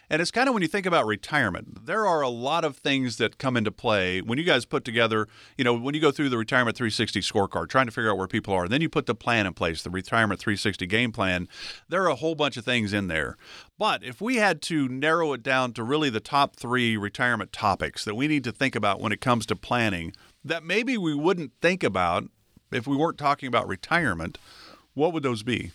And 0.09 0.21
it's 0.21 0.31
kind 0.31 0.47
of 0.47 0.53
when 0.53 0.61
you 0.61 0.67
think 0.67 0.85
about 0.85 1.07
retirement, 1.07 1.85
there 1.85 2.05
are 2.05 2.21
a 2.21 2.29
lot 2.29 2.63
of 2.63 2.77
things 2.77 3.17
that 3.17 3.39
come 3.39 3.57
into 3.57 3.71
play 3.71 4.21
when 4.21 4.37
you 4.37 4.43
guys 4.43 4.65
put 4.65 4.85
together, 4.85 5.27
you 5.57 5.63
know, 5.63 5.73
when 5.73 5.95
you 5.95 6.01
go 6.01 6.11
through 6.11 6.29
the 6.29 6.37
retirement 6.37 6.77
360 6.77 7.21
scorecard, 7.21 7.69
trying 7.69 7.87
to 7.87 7.91
figure 7.91 8.11
out 8.11 8.17
where 8.17 8.27
people 8.27 8.53
are, 8.53 8.63
and 8.63 8.71
then 8.71 8.81
you 8.81 8.89
put 8.89 9.07
the 9.07 9.15
plan 9.15 9.47
in 9.47 9.54
place, 9.55 9.81
the 9.81 9.89
retirement 9.89 10.39
360 10.39 10.85
game 10.87 11.11
plan. 11.11 11.47
There 11.89 12.03
are 12.03 12.09
a 12.09 12.15
whole 12.15 12.35
bunch 12.35 12.57
of 12.57 12.65
things 12.65 12.93
in 12.93 13.07
there. 13.07 13.37
But 13.77 14.03
if 14.03 14.21
we 14.21 14.37
had 14.37 14.61
to 14.63 14.87
narrow 14.87 15.33
it 15.33 15.43
down 15.43 15.73
to 15.73 15.83
really 15.83 16.09
the 16.09 16.19
top 16.19 16.55
three 16.55 16.97
retirement 16.97 17.51
topics 17.51 18.05
that 18.05 18.15
we 18.15 18.27
need 18.27 18.43
to 18.43 18.51
think 18.51 18.75
about 18.75 19.01
when 19.01 19.11
it 19.11 19.21
comes 19.21 19.45
to 19.47 19.55
planning, 19.55 20.13
that 20.43 20.63
maybe 20.63 20.97
we 20.97 21.15
wouldn't 21.15 21.51
think 21.61 21.83
about 21.83 22.25
if 22.71 22.87
we 22.87 22.95
weren't 22.95 23.17
talking 23.17 23.47
about 23.47 23.67
retirement, 23.67 24.37
what 24.93 25.13
would 25.13 25.23
those 25.23 25.43
be? 25.43 25.71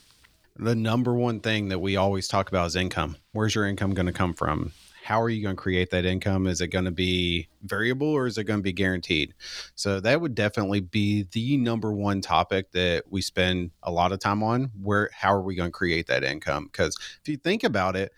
The 0.57 0.75
number 0.75 1.15
one 1.15 1.41
thing 1.41 1.69
that 1.69 1.79
we 1.79 1.97
always 1.97 2.29
talk 2.29 2.49
about 2.49 2.67
is 2.67 2.77
income. 2.77 3.17
Where's 3.33 3.55
your 3.55 3.67
income 3.67 3.95
going 3.95 4.07
to 4.07 4.13
come 4.13 4.35
from? 4.35 4.73
How 5.11 5.21
are 5.21 5.29
you 5.29 5.43
going 5.43 5.57
to 5.57 5.61
create 5.61 5.91
that 5.91 6.05
income? 6.05 6.47
Is 6.47 6.61
it 6.61 6.69
going 6.69 6.85
to 6.85 6.93
be 6.93 7.49
variable 7.65 8.07
or 8.07 8.29
is 8.29 8.39
it 8.39 8.45
going 8.45 8.61
to 8.61 8.63
be 8.63 8.73
guaranteed? 8.73 9.35
So 9.75 9.99
that 9.99 10.21
would 10.21 10.37
definitely 10.37 10.79
be 10.79 11.27
the 11.33 11.57
number 11.57 11.93
one 11.93 12.21
topic 12.21 12.71
that 12.71 13.11
we 13.11 13.21
spend 13.21 13.73
a 13.83 13.91
lot 13.91 14.13
of 14.13 14.21
time 14.21 14.45
on. 14.45 14.71
Where 14.81 15.11
how 15.13 15.35
are 15.35 15.43
we 15.43 15.57
going 15.57 15.67
to 15.67 15.73
create 15.73 16.07
that 16.07 16.23
income? 16.23 16.67
Because 16.71 16.97
if 17.21 17.29
you 17.29 17.37
think 17.39 17.65
about 17.65 17.97
it, 17.97 18.13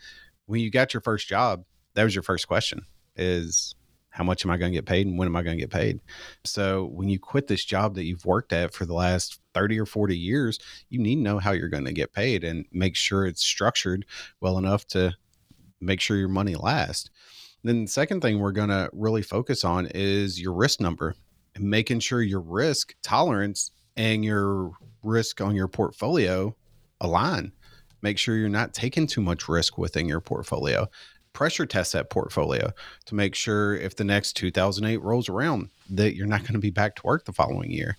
when 0.44 0.60
you 0.60 0.70
got 0.70 0.92
your 0.92 1.00
first 1.00 1.26
job, 1.26 1.64
that 1.94 2.04
was 2.04 2.14
your 2.14 2.24
first 2.24 2.46
question: 2.46 2.82
is 3.16 3.74
how 4.10 4.24
much 4.24 4.44
am 4.44 4.50
I 4.50 4.58
going 4.58 4.72
to 4.72 4.76
get 4.76 4.84
paid 4.84 5.06
and 5.06 5.18
when 5.18 5.28
am 5.28 5.36
I 5.36 5.42
going 5.42 5.56
to 5.56 5.62
get 5.62 5.70
paid? 5.70 5.98
So 6.44 6.90
when 6.92 7.08
you 7.08 7.18
quit 7.18 7.46
this 7.46 7.64
job 7.64 7.94
that 7.94 8.04
you've 8.04 8.26
worked 8.26 8.52
at 8.52 8.74
for 8.74 8.84
the 8.84 8.92
last 8.92 9.40
30 9.54 9.80
or 9.80 9.86
40 9.86 10.18
years, 10.18 10.58
you 10.90 10.98
need 10.98 11.14
to 11.16 11.22
know 11.22 11.38
how 11.38 11.52
you're 11.52 11.70
going 11.70 11.86
to 11.86 11.92
get 11.94 12.12
paid 12.12 12.44
and 12.44 12.66
make 12.70 12.96
sure 12.96 13.24
it's 13.24 13.42
structured 13.42 14.04
well 14.42 14.58
enough 14.58 14.86
to 14.88 15.14
make 15.82 16.00
sure 16.00 16.16
your 16.16 16.28
money 16.28 16.54
lasts. 16.54 17.10
Then 17.64 17.82
the 17.82 17.90
second 17.90 18.20
thing 18.20 18.38
we're 18.40 18.52
going 18.52 18.70
to 18.70 18.90
really 18.92 19.22
focus 19.22 19.64
on 19.64 19.86
is 19.94 20.40
your 20.40 20.52
risk 20.52 20.80
number 20.80 21.14
and 21.54 21.64
making 21.64 22.00
sure 22.00 22.22
your 22.22 22.40
risk 22.40 22.94
tolerance 23.02 23.70
and 23.96 24.24
your 24.24 24.72
risk 25.02 25.40
on 25.40 25.54
your 25.54 25.68
portfolio 25.68 26.54
align. 27.00 27.52
Make 28.00 28.18
sure 28.18 28.36
you're 28.36 28.48
not 28.48 28.74
taking 28.74 29.06
too 29.06 29.20
much 29.20 29.48
risk 29.48 29.78
within 29.78 30.08
your 30.08 30.20
portfolio. 30.20 30.88
Pressure 31.32 31.66
test 31.66 31.92
that 31.92 32.10
portfolio 32.10 32.72
to 33.06 33.14
make 33.14 33.34
sure 33.34 33.74
if 33.74 33.96
the 33.96 34.04
next 34.04 34.34
2008 34.34 34.98
rolls 34.98 35.28
around 35.28 35.70
that 35.88 36.14
you're 36.14 36.26
not 36.26 36.40
going 36.40 36.54
to 36.54 36.58
be 36.58 36.70
back 36.70 36.96
to 36.96 37.02
work 37.04 37.24
the 37.24 37.32
following 37.32 37.70
year. 37.70 37.96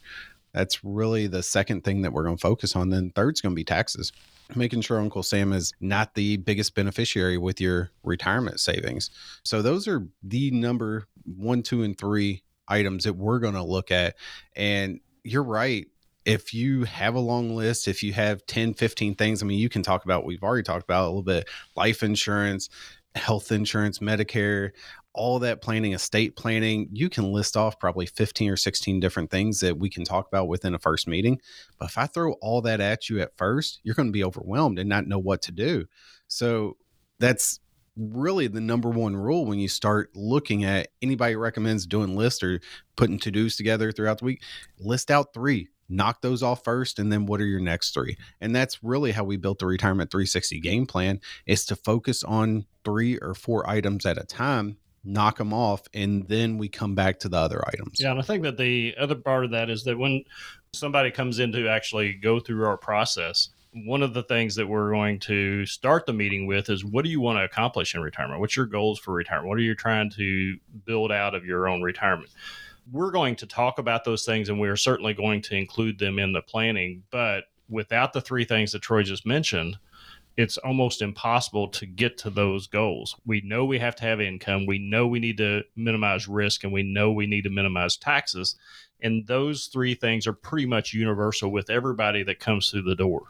That's 0.54 0.84
really 0.84 1.28
the 1.28 1.44
second 1.44 1.84
thing 1.84 2.02
that 2.04 2.14
we're 2.14 2.24
going 2.24 2.38
to 2.38 2.42
focus 2.42 2.76
on. 2.76 2.90
Then 2.90 3.12
third's 3.16 3.42
going 3.42 3.54
to 3.54 3.60
be 3.60 3.64
taxes 3.64 4.12
making 4.56 4.82
sure 4.82 5.00
Uncle 5.00 5.24
Sam 5.24 5.54
is 5.54 5.74
not 5.80 6.16
the 6.16 6.38
biggest 6.38 6.76
beneficiary 6.76 7.38
with 7.38 7.62
your 7.62 7.92
retirement 8.04 8.60
savings. 8.60 9.10
So 9.44 9.62
those 9.62 9.88
are 9.88 10.08
the 10.22 10.52
number 10.52 11.08
one, 11.26 11.64
two, 11.64 11.84
and 11.84 11.98
three 11.98 12.44
items 12.68 13.04
that 13.04 13.14
we're 13.14 13.40
going 13.40 13.56
to 13.56 13.64
look 13.64 13.92
at. 13.92 14.16
And 14.56 15.00
you're 15.24 15.44
right. 15.44 15.88
If 16.26 16.54
you 16.54 16.86
have 16.86 17.16
a 17.16 17.20
long 17.20 17.56
list, 17.56 17.88
if 17.88 18.02
you 18.02 18.14
have 18.14 18.46
10, 18.46 18.76
15 18.76 19.16
things, 19.16 19.44
I 19.44 19.46
mean, 19.46 19.60
you 19.60 19.68
can 19.68 19.84
talk 19.84 20.06
about, 20.06 20.26
we've 20.26 20.44
already 20.44 20.64
talked 20.64 20.84
about 20.84 21.04
a 21.04 21.08
little 21.08 21.22
bit 21.22 21.50
life 21.76 22.02
insurance, 22.02 22.70
health 23.16 23.52
insurance, 23.52 24.00
Medicare, 24.00 24.72
all 25.14 25.40
that 25.40 25.62
planning, 25.62 25.94
estate 25.94 26.36
planning, 26.36 26.90
you 26.92 27.10
can 27.10 27.32
list 27.32 27.56
off 27.56 27.80
probably 27.80 28.06
15 28.06 28.50
or 28.50 28.58
16 28.58 29.00
different 29.00 29.30
things 29.30 29.60
that 29.60 29.78
we 29.78 29.90
can 29.90 30.04
talk 30.04 30.28
about 30.28 30.48
within 30.48 30.74
a 30.74 30.80
first 30.80 31.08
meeting. 31.08 31.40
But 31.78 31.90
if 31.90 31.98
I 31.98 32.08
throw 32.08 32.34
all 32.34 32.62
that 32.62 32.82
at 32.82 33.10
you 33.10 33.22
at 33.22 33.38
first, 33.38 33.80
you're 33.84 33.96
going 33.96 34.08
to 34.08 34.12
be 34.14 34.24
overwhelmed 34.24 34.80
and 34.80 34.90
not 34.90 35.08
know 35.08 35.20
what 35.20 35.44
to 35.44 35.52
do. 35.52 35.86
So 36.28 36.78
that's 37.20 37.60
really 37.96 38.48
the 38.48 38.62
number 38.62 38.90
one 38.90 39.16
rule 39.16 39.46
when 39.46 39.60
you 39.60 39.68
start 39.68 40.10
looking 40.16 40.64
at 40.64 40.88
anybody 41.04 41.36
recommends 41.36 41.86
doing 41.86 42.16
lists 42.16 42.42
or 42.42 42.60
putting 42.96 43.20
to 43.20 43.32
dos 43.32 43.56
together 43.56 43.92
throughout 43.92 44.18
the 44.18 44.26
week. 44.26 44.42
List 44.80 45.12
out 45.12 45.32
three, 45.32 45.70
knock 45.96 46.22
those 46.22 46.44
off 46.44 46.64
first 46.64 47.00
and 47.00 47.12
then 47.12 47.26
what 47.26 47.40
are 47.40 47.46
your 47.46 47.60
next 47.60 47.94
three 47.94 48.18
and 48.42 48.56
that's 48.56 48.84
really 48.84 49.12
how 49.12 49.24
we 49.24 49.38
built 49.38 49.60
the 49.60 49.66
retirement 49.66 50.12
360 50.12 50.60
game 50.60 50.86
plan 50.86 51.20
is 51.46 51.66
to 51.66 51.76
focus 51.76 52.24
on 52.24 52.66
three 52.84 53.18
or 53.18 53.34
four 53.34 53.70
items 53.70 54.06
at 54.06 54.18
a 54.18 54.24
time 54.24 54.78
knock 55.04 55.38
them 55.38 55.54
off, 55.54 55.84
and 55.94 56.28
then 56.28 56.58
we 56.58 56.70
come 56.70 56.96
back 56.96 57.20
to 57.20 57.30
the 57.30 57.38
other 57.38 57.64
items. 57.68 58.00
Yeah, 58.00 58.12
and 58.12 58.20
I 58.20 58.24
think 58.24 58.44
that 58.44 58.58
the 58.58 58.96
other 58.98 59.16
part 59.16 59.46
of 59.46 59.52
that 59.52 59.70
is 59.70 59.84
that 59.84 59.98
when 59.98 60.24
somebody 60.72 61.12
comes 61.12 61.40
in 61.40 61.52
to 61.52 61.68
actually 61.68 62.14
go 62.14 62.40
through 62.40 62.66
our 62.66 62.78
process, 62.78 63.50
one 63.74 64.04
of 64.04 64.14
the 64.14 64.24
things 64.24 64.56
that 64.56 64.68
we're 64.68 64.92
going 64.92 65.20
to 65.20 65.66
start 65.66 66.06
the 66.06 66.14
meeting 66.14 66.46
with 66.46 66.70
is 66.70 66.86
what 66.86 67.04
do 67.04 67.10
you 67.10 67.20
want 67.20 67.38
to 67.38 67.44
accomplish 67.44 67.96
in 67.96 68.02
retirement? 68.02 68.40
What's 68.40 68.56
your 68.56 68.66
goals 68.66 69.00
for 69.00 69.14
retirement? 69.14 69.50
What 69.50 69.58
are 69.58 69.62
you 69.62 69.76
trying 69.76 70.12
to 70.12 70.58
build 70.86 71.12
out 71.12 71.36
of 71.36 71.46
your 71.46 71.68
own 71.68 71.82
retirement? 71.82 72.30
We're 72.92 73.12
going 73.12 73.36
to 73.38 73.48
talk 73.48 73.80
about 73.80 74.04
those 74.04 74.26
things 74.26 74.50
and 74.50 74.60
we're 74.60 74.76
certainly 74.76 75.14
going 75.14 75.42
to 75.44 75.56
include 75.56 76.00
them 76.00 76.20
in 76.20 76.34
the 76.34 76.42
planning. 76.42 77.04
But 77.12 77.46
without 77.70 78.14
the 78.14 78.22
three 78.22 78.46
things 78.46 78.72
that 78.72 78.82
Troy 78.82 79.04
just 79.04 79.26
mentioned, 79.26 79.78
it's 80.36 80.58
almost 80.58 81.02
impossible 81.02 81.68
to 81.68 81.86
get 81.86 82.18
to 82.20 82.30
those 82.30 82.68
goals. 82.68 83.16
We 83.26 83.42
know 83.42 83.66
we 83.66 83.80
have 83.80 83.96
to 83.98 84.04
have 84.04 84.20
income. 84.20 84.66
We 84.66 84.80
know 84.80 85.08
we 85.08 85.20
need 85.20 85.38
to 85.38 85.64
minimize 85.76 86.28
risk 86.28 86.64
and 86.64 86.74
we 86.74 86.84
know 86.84 87.12
we 87.12 87.28
need 87.28 87.44
to 87.44 87.50
minimize 87.50 87.98
taxes. 87.98 88.56
And 89.02 89.28
those 89.28 89.68
three 89.68 89.96
things 89.96 90.26
are 90.26 90.34
pretty 90.34 90.66
much 90.66 90.94
universal 90.94 91.52
with 91.52 91.70
everybody 91.70 92.24
that 92.24 92.40
comes 92.40 92.70
through 92.70 92.84
the 92.84 92.96
door. 92.96 93.26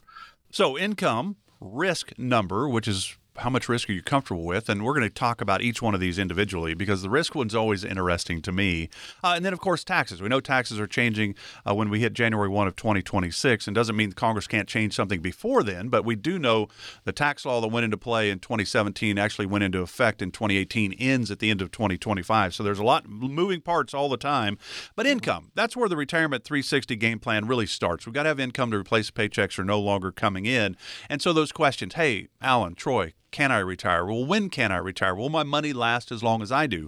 So, 0.52 0.78
income, 0.78 1.38
risk 1.60 2.18
number, 2.18 2.70
which 2.70 2.88
is 2.88 3.18
how 3.38 3.50
much 3.50 3.68
risk 3.68 3.90
are 3.90 3.94
you 3.94 4.02
comfortable 4.02 4.44
with? 4.44 4.70
And 4.70 4.84
we're 4.84 4.94
going 4.94 5.08
to 5.08 5.14
talk 5.14 5.42
about 5.42 5.62
each 5.62 5.82
one 5.82 5.94
of 5.94 6.00
these 6.00 6.20
individually 6.20 6.74
because 6.74 7.02
the 7.02 7.10
risk 7.10 7.36
one's 7.36 7.56
always 7.56 7.84
interesting 7.84 8.42
to 8.44 8.52
me. 8.52 8.90
Uh, 9.24 9.34
and 9.36 9.46
then, 9.46 9.54
of 9.54 9.60
course, 9.60 9.84
taxes. 9.84 10.22
We 10.22 10.30
know 10.30 10.40
taxes 10.40 10.80
are 10.80 10.88
changing 10.88 11.36
uh, 11.68 11.74
when 11.74 11.90
we 11.90 12.00
hit 12.00 12.14
January 12.14 12.50
1 12.50 12.68
of 12.68 12.76
2026, 12.76 13.68
and 13.68 13.76
doesn't 13.76 13.96
mean 13.96 14.12
Congress 14.12 14.48
can't 14.48 14.68
change 14.68 14.94
something 14.94 15.22
before 15.22 15.64
then, 15.64 15.90
but 15.90 16.06
we 16.06 16.16
do 16.16 16.38
know 16.38 16.68
the 17.04 17.12
tax 17.12 17.46
law 17.46 17.62
that 17.62 17.68
went 17.68 17.86
into 17.86 17.98
play 17.98 18.30
in 18.30 18.40
2017 18.40 19.18
actually 19.18 19.46
went 19.46 19.64
into 19.64 19.82
effect 19.82 20.22
in 20.22 20.32
2018, 20.32 20.94
ends 20.94 21.32
at 21.32 21.40
the 21.40 21.50
end 21.50 21.62
of 21.62 21.72
2025. 21.72 22.54
So 22.54 22.64
there's 22.64 22.80
a 22.80 22.84
lot 22.84 23.08
moving 23.08 23.62
parts 23.62 23.94
all 23.94 24.10
the 24.10 24.18
time. 24.18 24.58
But 24.96 25.08
income, 25.08 25.52
that's 25.56 25.76
where 25.76 25.90
the 25.90 25.98
Retirement 25.98 26.44
360 26.44 26.96
game 26.96 27.20
plan 27.20 27.48
really 27.48 27.66
starts. 27.66 28.06
We've 28.06 28.14
got 28.14 28.24
to 28.24 28.30
have 28.30 28.40
income 28.40 28.72
to 28.72 28.78
replace 28.78 29.12
paychecks 29.12 29.58
are 29.58 29.64
no 29.64 29.80
longer 29.80 30.12
coming 30.12 30.46
in. 30.46 30.78
And 31.10 31.22
so 31.22 31.34
those 31.34 31.52
questions, 31.52 31.96
hey, 31.96 32.28
Alan, 32.42 32.76
Troy, 32.76 33.14
can 33.34 33.52
I 33.52 33.60
retire? 33.60 34.06
Well, 34.06 34.24
when 34.24 34.50
can 34.50 34.72
I 34.72 34.78
retire? 34.78 35.14
Will 35.14 35.28
my 35.28 35.44
money 35.44 35.74
last 35.74 36.12
as 36.12 36.24
long 36.24 36.42
as 36.42 36.52
I 36.52 36.68
do? 36.68 36.88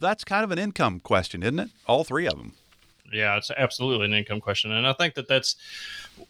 That's 0.00 0.24
kind 0.24 0.42
of 0.42 0.50
an 0.50 0.58
income 0.58 0.98
question, 0.98 1.44
isn't 1.44 1.60
it? 1.60 1.70
All 1.86 2.02
three 2.02 2.26
of 2.26 2.36
them. 2.36 2.54
Yeah, 3.12 3.36
it's 3.36 3.52
absolutely 3.56 4.06
an 4.06 4.14
income 4.14 4.40
question. 4.40 4.72
And 4.72 4.86
I 4.86 4.92
think 4.94 5.14
that 5.14 5.28
that's 5.28 5.54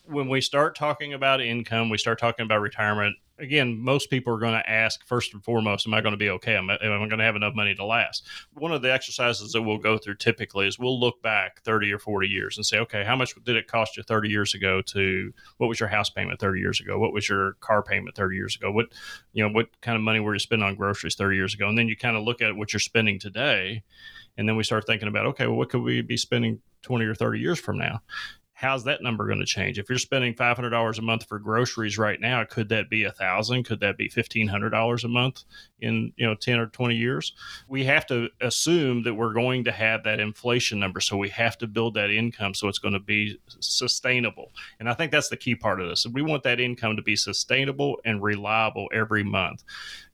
when 0.04 0.28
we 0.28 0.42
start 0.42 0.76
talking 0.76 1.14
about 1.14 1.40
income, 1.40 1.88
we 1.88 1.96
start 1.96 2.18
talking 2.18 2.44
about 2.44 2.60
retirement. 2.60 3.16
Again, 3.38 3.78
most 3.78 4.08
people 4.08 4.34
are 4.34 4.38
going 4.38 4.54
to 4.54 4.70
ask 4.70 5.04
first 5.06 5.34
and 5.34 5.44
foremost, 5.44 5.86
Am 5.86 5.94
I 5.94 6.00
going 6.00 6.12
to 6.12 6.18
be 6.18 6.30
okay? 6.30 6.56
Am 6.56 6.70
I, 6.70 6.78
am 6.80 7.02
I 7.02 7.06
going 7.06 7.18
to 7.18 7.24
have 7.24 7.36
enough 7.36 7.54
money 7.54 7.74
to 7.74 7.84
last? 7.84 8.26
One 8.54 8.72
of 8.72 8.82
the 8.82 8.92
exercises 8.92 9.52
that 9.52 9.62
we'll 9.62 9.78
go 9.78 9.98
through 9.98 10.16
typically 10.16 10.66
is 10.66 10.78
we'll 10.78 10.98
look 10.98 11.22
back 11.22 11.62
30 11.62 11.92
or 11.92 11.98
40 11.98 12.28
years 12.28 12.56
and 12.56 12.64
say, 12.64 12.78
Okay, 12.78 13.04
how 13.04 13.14
much 13.14 13.34
did 13.44 13.56
it 13.56 13.66
cost 13.66 13.96
you 13.96 14.02
30 14.02 14.30
years 14.30 14.54
ago 14.54 14.80
to 14.82 15.32
what 15.58 15.68
was 15.68 15.78
your 15.78 15.88
house 15.88 16.08
payment 16.08 16.40
30 16.40 16.60
years 16.60 16.80
ago? 16.80 16.98
What 16.98 17.12
was 17.12 17.28
your 17.28 17.54
car 17.54 17.82
payment 17.82 18.16
30 18.16 18.36
years 18.36 18.56
ago? 18.56 18.70
What, 18.70 18.86
you 19.32 19.42
know, 19.42 19.52
what 19.52 19.68
kind 19.82 19.96
of 19.96 20.02
money 20.02 20.20
were 20.20 20.34
you 20.34 20.40
spending 20.40 20.66
on 20.66 20.74
groceries 20.74 21.14
30 21.14 21.36
years 21.36 21.54
ago? 21.54 21.68
And 21.68 21.76
then 21.76 21.88
you 21.88 21.96
kind 21.96 22.16
of 22.16 22.22
look 22.22 22.40
at 22.40 22.56
what 22.56 22.72
you're 22.72 22.80
spending 22.80 23.18
today. 23.18 23.82
And 24.38 24.48
then 24.48 24.56
we 24.56 24.64
start 24.64 24.86
thinking 24.86 25.08
about, 25.08 25.26
okay, 25.26 25.46
well, 25.46 25.56
what 25.56 25.70
could 25.70 25.82
we 25.82 26.02
be 26.02 26.16
spending 26.16 26.60
20 26.82 27.04
or 27.04 27.14
30 27.14 27.40
years 27.40 27.58
from 27.58 27.78
now? 27.78 28.00
How's 28.58 28.84
that 28.84 29.02
number 29.02 29.26
going 29.26 29.38
to 29.38 29.44
change? 29.44 29.78
If 29.78 29.90
you're 29.90 29.98
spending 29.98 30.34
five 30.34 30.56
hundred 30.56 30.70
dollars 30.70 30.98
a 30.98 31.02
month 31.02 31.26
for 31.28 31.38
groceries 31.38 31.98
right 31.98 32.18
now, 32.18 32.42
could 32.42 32.70
that 32.70 32.88
be 32.88 33.04
a 33.04 33.12
thousand? 33.12 33.64
Could 33.64 33.80
that 33.80 33.98
be 33.98 34.08
fifteen 34.08 34.48
hundred 34.48 34.70
dollars 34.70 35.04
a 35.04 35.08
month 35.08 35.44
in 35.80 36.12
you 36.16 36.26
know 36.26 36.34
ten 36.34 36.58
or 36.58 36.66
twenty 36.66 36.96
years? 36.96 37.34
We 37.68 37.84
have 37.84 38.06
to 38.06 38.30
assume 38.40 39.02
that 39.02 39.14
we're 39.14 39.34
going 39.34 39.64
to 39.64 39.72
have 39.72 40.04
that 40.04 40.20
inflation 40.20 40.80
number, 40.80 41.00
so 41.00 41.18
we 41.18 41.28
have 41.28 41.58
to 41.58 41.66
build 41.66 41.94
that 41.94 42.10
income 42.10 42.54
so 42.54 42.66
it's 42.66 42.78
going 42.78 42.94
to 42.94 43.00
be 43.00 43.38
sustainable. 43.60 44.52
And 44.80 44.88
I 44.88 44.94
think 44.94 45.12
that's 45.12 45.28
the 45.28 45.36
key 45.36 45.54
part 45.54 45.80
of 45.80 45.88
this. 45.88 46.06
We 46.06 46.22
want 46.22 46.42
that 46.44 46.58
income 46.58 46.96
to 46.96 47.02
be 47.02 47.14
sustainable 47.14 48.00
and 48.06 48.22
reliable 48.22 48.88
every 48.92 49.22
month 49.22 49.64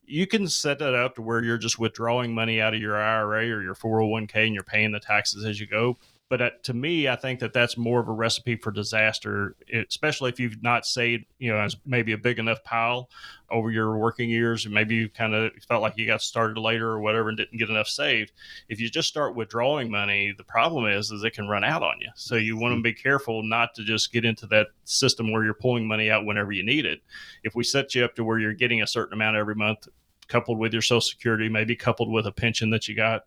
you 0.05 0.27
can 0.27 0.49
set 0.49 0.79
that 0.81 0.95
up 0.95 1.15
to 1.15 1.23
where 1.23 1.43
you're 1.43 1.57
just 1.57 1.79
withdrawing 1.79 2.35
money 2.35 2.61
out 2.61 2.75
of 2.75 2.81
your 2.81 3.01
IRA 3.01 3.45
or 3.45 3.63
your 3.63 3.75
401k 3.75 4.47
and 4.47 4.53
you're 4.55 4.63
paying 4.63 4.93
the 4.93 5.01
taxes 5.01 5.45
as 5.45 5.61
you 5.61 5.67
go. 5.67 5.97
But 6.33 6.41
uh, 6.41 6.51
to 6.63 6.73
me, 6.73 7.09
I 7.09 7.17
think 7.17 7.41
that 7.41 7.53
that's 7.53 7.77
more 7.77 8.01
of 8.01 8.09
a 8.09 8.13
recipe 8.13 8.57
for 8.57 8.71
disaster, 8.71 9.55
especially 9.71 10.31
if 10.31 10.41
you've 10.41 10.63
not 10.63 10.87
saved, 10.87 11.27
you 11.39 11.53
know, 11.53 11.59
as 11.59 11.77
maybe 11.85 12.13
a 12.13 12.17
big 12.17 12.39
enough 12.39 12.65
pile 12.65 13.11
over 13.51 13.71
your 13.71 13.99
working 13.99 14.31
years, 14.31 14.65
and 14.65 14.73
maybe 14.73 14.95
you 14.95 15.11
kind 15.11 15.35
of 15.35 15.53
felt 15.69 15.83
like 15.83 15.99
you 15.99 16.07
got 16.07 16.23
started 16.23 16.59
later 16.59 16.89
or 16.89 17.01
whatever 17.01 17.29
and 17.29 17.37
didn't 17.37 17.59
get 17.59 17.69
enough 17.69 17.87
saved. 17.87 18.33
If 18.71 18.81
you 18.81 18.89
just 18.89 19.09
start 19.09 19.37
withdrawing 19.37 19.91
money, 19.91 20.33
the 20.35 20.43
problem 20.43 20.87
is 20.87 21.11
is 21.11 21.23
it 21.23 21.35
can 21.35 21.49
run 21.49 21.65
out 21.65 21.83
on 21.83 21.97
you. 22.01 22.09
So 22.15 22.37
you 22.37 22.57
want 22.57 22.73
to 22.73 22.77
hmm. 22.77 22.83
be 22.83 22.95
careful 22.95 23.43
not 23.43 23.75
to 23.75 23.85
just 23.85 24.11
get 24.11 24.25
into 24.25 24.47
that 24.47 24.69
system 24.85 25.33
where 25.33 25.45
you're 25.45 25.53
pulling 25.53 25.87
money 25.87 26.11
out 26.11 26.25
whenever 26.25 26.51
you 26.53 26.65
need 26.65 26.87
it. 26.87 27.03
If 27.45 27.55
we 27.55 27.63
set 27.63 27.95
you 27.95 28.07
up 28.07 28.15
to 28.15 28.25
where 28.25 28.39
you're 28.39 28.55
getting 28.55 28.81
a 28.81 28.87
certain 28.87 29.13
amount 29.13 29.37
every 29.37 29.55
month, 29.55 29.87
coupled 30.29 30.57
with 30.57 30.73
your 30.73 30.81
Social 30.81 31.03
Security, 31.03 31.51
maybe 31.51 31.77
coupled 31.77 32.11
with 32.11 32.27
a 32.27 32.33
pension 32.33 32.71
that 32.71 32.89
you 32.89 32.97
got 32.97 33.25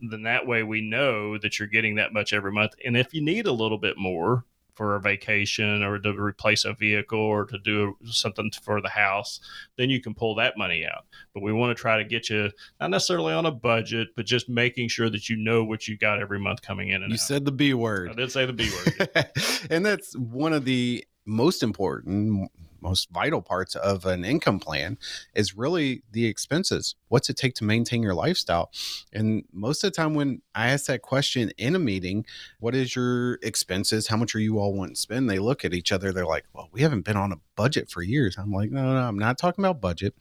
then 0.00 0.22
that 0.22 0.46
way 0.46 0.62
we 0.62 0.80
know 0.80 1.38
that 1.38 1.58
you're 1.58 1.68
getting 1.68 1.96
that 1.96 2.12
much 2.12 2.32
every 2.32 2.52
month. 2.52 2.72
And 2.84 2.96
if 2.96 3.14
you 3.14 3.20
need 3.20 3.46
a 3.46 3.52
little 3.52 3.78
bit 3.78 3.96
more 3.96 4.44
for 4.78 4.94
a 4.94 5.00
vacation 5.00 5.82
or 5.82 5.98
to 5.98 6.12
replace 6.12 6.64
a 6.64 6.72
vehicle 6.72 7.18
or 7.18 7.44
to 7.44 7.58
do 7.58 7.96
something 8.04 8.48
for 8.62 8.80
the 8.80 8.88
house, 8.88 9.40
then 9.76 9.90
you 9.90 10.00
can 10.00 10.14
pull 10.14 10.36
that 10.36 10.56
money 10.56 10.86
out. 10.86 11.04
But 11.34 11.42
we 11.42 11.52
want 11.52 11.76
to 11.76 11.80
try 11.80 11.96
to 11.96 12.04
get 12.04 12.30
you 12.30 12.52
not 12.80 12.90
necessarily 12.90 13.34
on 13.34 13.44
a 13.44 13.50
budget, 13.50 14.08
but 14.14 14.24
just 14.24 14.48
making 14.48 14.88
sure 14.88 15.10
that 15.10 15.28
you 15.28 15.36
know 15.36 15.64
what 15.64 15.88
you 15.88 15.98
got 15.98 16.20
every 16.20 16.38
month 16.38 16.62
coming 16.62 16.90
in 16.90 17.02
and 17.02 17.10
you 17.10 17.16
out. 17.16 17.20
said 17.20 17.44
the 17.44 17.50
B 17.50 17.74
word. 17.74 18.10
I 18.10 18.14
did 18.14 18.30
say 18.30 18.46
the 18.46 18.52
B 18.52 18.70
word. 18.70 19.08
and 19.70 19.84
that's 19.84 20.16
one 20.16 20.52
of 20.52 20.64
the 20.64 21.04
most 21.28 21.62
important 21.62 22.50
most 22.80 23.10
vital 23.10 23.42
parts 23.42 23.74
of 23.76 24.06
an 24.06 24.24
income 24.24 24.60
plan 24.60 24.98
is 25.34 25.56
really 25.56 26.02
the 26.12 26.26
expenses. 26.26 26.94
What's 27.08 27.30
it 27.30 27.36
take 27.36 27.54
to 27.56 27.64
maintain 27.64 28.02
your 28.02 28.14
lifestyle? 28.14 28.70
And 29.12 29.44
most 29.52 29.82
of 29.82 29.90
the 29.90 29.96
time, 29.96 30.14
when 30.14 30.42
I 30.54 30.68
ask 30.68 30.86
that 30.86 31.02
question 31.02 31.50
in 31.58 31.74
a 31.74 31.78
meeting, 31.78 32.26
what 32.60 32.74
is 32.74 32.94
your 32.94 33.34
expenses? 33.42 34.08
How 34.08 34.16
much 34.16 34.34
are 34.34 34.40
you 34.40 34.58
all 34.58 34.74
wanting 34.74 34.94
to 34.94 35.00
spend? 35.00 35.28
They 35.28 35.38
look 35.38 35.64
at 35.64 35.74
each 35.74 35.92
other. 35.92 36.12
They're 36.12 36.26
like, 36.26 36.44
well, 36.52 36.68
we 36.72 36.82
haven't 36.82 37.04
been 37.04 37.16
on 37.16 37.32
a 37.32 37.40
budget 37.56 37.90
for 37.90 38.02
years. 38.02 38.36
I'm 38.38 38.52
like, 38.52 38.70
no, 38.70 38.82
no, 38.82 39.00
I'm 39.00 39.18
not 39.18 39.38
talking 39.38 39.64
about 39.64 39.80
budget. 39.80 40.14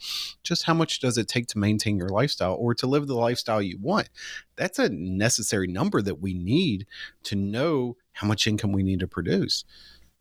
Just 0.43 0.63
how 0.63 0.73
much 0.73 0.99
does 0.99 1.17
it 1.17 1.27
take 1.27 1.47
to 1.47 1.59
maintain 1.59 1.97
your 1.97 2.09
lifestyle 2.09 2.55
or 2.55 2.73
to 2.75 2.87
live 2.87 3.07
the 3.07 3.15
lifestyle 3.15 3.61
you 3.61 3.77
want? 3.79 4.09
That's 4.55 4.79
a 4.79 4.89
necessary 4.89 5.67
number 5.67 6.01
that 6.01 6.19
we 6.19 6.33
need 6.33 6.87
to 7.23 7.35
know 7.35 7.97
how 8.13 8.27
much 8.27 8.47
income 8.47 8.71
we 8.71 8.81
need 8.81 8.99
to 8.99 9.07
produce. 9.07 9.63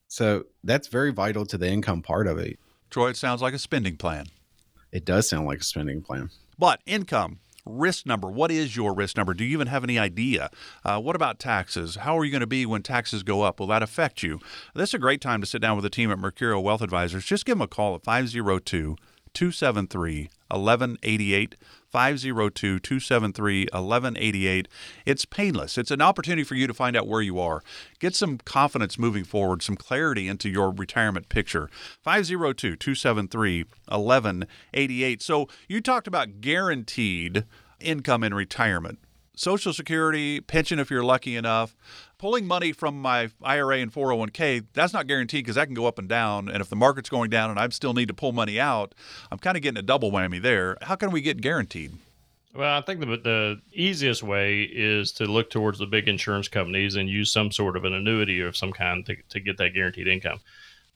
So 0.09 0.45
that's 0.63 0.89
very 0.89 1.13
vital 1.13 1.47
to 1.47 1.59
the 1.59 1.69
income 1.69 2.03
part 2.03 2.27
of 2.27 2.39
it. 2.39 2.59
Troy, 2.91 3.11
it 3.11 3.17
sounds 3.17 3.43
like 3.43 3.55
a 3.55 3.59
spending 3.59 3.97
plan. 3.97 4.27
It 4.93 5.05
does 5.05 5.29
sound 5.29 5.47
like 5.47 5.61
a 5.61 5.65
spending 5.65 6.03
plan. 6.03 6.31
But 6.59 6.81
income, 6.87 7.41
risk 7.67 8.07
number. 8.07 8.31
What 8.31 8.51
is 8.51 8.77
your 8.77 8.95
risk 8.95 9.17
number? 9.17 9.35
Do 9.35 9.45
you 9.45 9.53
even 9.53 9.67
have 9.67 9.85
any 9.85 9.99
idea? 9.99 10.51
Uh, 10.85 11.01
what 11.01 11.17
about 11.17 11.39
taxes? 11.39 11.97
How 11.97 12.17
are 12.19 12.25
you 12.25 12.31
going 12.31 12.41
to 12.41 12.47
be 12.47 12.65
when 12.65 12.83
taxes 12.83 13.23
go 13.23 13.43
up? 13.43 13.61
Will 13.61 13.67
that 13.67 13.83
affect 13.83 14.23
you? 14.23 14.41
This 14.75 14.91
is 14.91 14.95
a 14.95 14.99
great 14.99 15.21
time 15.21 15.41
to 15.41 15.47
sit 15.47 15.61
down 15.61 15.77
with 15.77 15.83
the 15.83 15.91
team 15.91 16.11
at 16.11 16.19
Mercurio 16.19 16.63
Wealth 16.63 16.83
Advisors. 16.83 17.25
Just 17.25 17.45
give 17.45 17.59
them 17.59 17.63
a 17.63 17.69
call 17.69 17.95
at 17.95 18.05
502 18.05 18.97
273 19.35 20.31
1188. 20.49 21.57
502 21.97 22.79
273 22.79 23.61
1188. 23.73 24.69
It's 25.07 25.25
painless. 25.25 25.79
It's 25.79 25.91
an 25.91 26.03
opportunity 26.03 26.45
for 26.45 26.55
you 26.55 26.67
to 26.67 26.75
find 26.75 26.95
out 26.95 27.09
where 27.09 27.23
you 27.23 27.39
are, 27.39 27.63
get 28.01 28.15
some 28.15 28.37
confidence 28.39 28.99
moving 28.99 29.25
forward, 29.25 29.63
some 29.63 29.77
clarity 29.77 30.29
into 30.29 30.51
your 30.51 30.73
retirement 30.73 31.31
picture. 31.31 31.71
502 32.03 32.77
273 32.77 33.65
1188. 33.89 35.23
So 35.23 35.49
you 35.69 35.81
talked 35.81 36.07
about 36.07 36.43
guaranteed 36.43 37.45
income 37.81 38.23
in 38.23 38.35
retirement. 38.35 38.99
Social 39.35 39.73
Security, 39.73 40.41
pension 40.41 40.79
if 40.79 40.91
you're 40.91 41.05
lucky 41.05 41.37
enough. 41.37 41.77
Pulling 42.19 42.47
money 42.47 42.73
from 42.73 43.01
my 43.01 43.29
IRA 43.43 43.79
and 43.79 43.93
401k, 43.93 44.65
that's 44.73 44.95
not 44.95 45.07
guaranteed 45.07 45.45
because 45.45 45.57
that 45.57 45.67
can 45.67 45.75
go 45.75 45.87
up 45.87 45.99
and 45.99 46.09
down. 46.09 46.49
And 46.49 46.63
if 46.63 46.71
the 46.71 46.77
market's 46.77 47.11
going 47.11 47.29
down 47.29 47.51
and 47.51 47.59
I 47.59 47.69
still 47.69 47.93
need 47.93 48.09
to 48.09 48.15
pull 48.15 48.33
money 48.33 48.59
out, 48.59 48.95
I'm 49.31 49.39
kind 49.39 49.55
of 49.55 49.63
getting 49.63 49.79
a 49.79 49.83
double 49.83 50.11
whammy 50.11 50.41
there. 50.41 50.79
How 50.81 50.95
can 50.95 51.11
we 51.11 51.21
get 51.21 51.43
guaranteed? 51.43 51.93
Well, 52.55 52.75
I 52.75 52.81
think 52.81 53.01
the, 53.01 53.07
the 53.07 53.61
easiest 53.75 54.23
way 54.23 54.63
is 54.63 55.13
to 55.13 55.27
look 55.27 55.51
towards 55.51 55.79
the 55.79 55.85
big 55.85 56.09
insurance 56.09 56.49
companies 56.49 56.97
and 56.97 57.07
use 57.07 57.31
some 57.31 57.53
sort 57.53 57.77
of 57.77 57.85
an 57.85 57.93
annuity 57.93 58.41
of 58.41 58.57
some 58.57 58.73
kind 58.73 59.05
to, 59.05 59.17
to 59.29 59.41
get 59.41 59.59
that 59.59 59.75
guaranteed 59.75 60.09
income. 60.09 60.41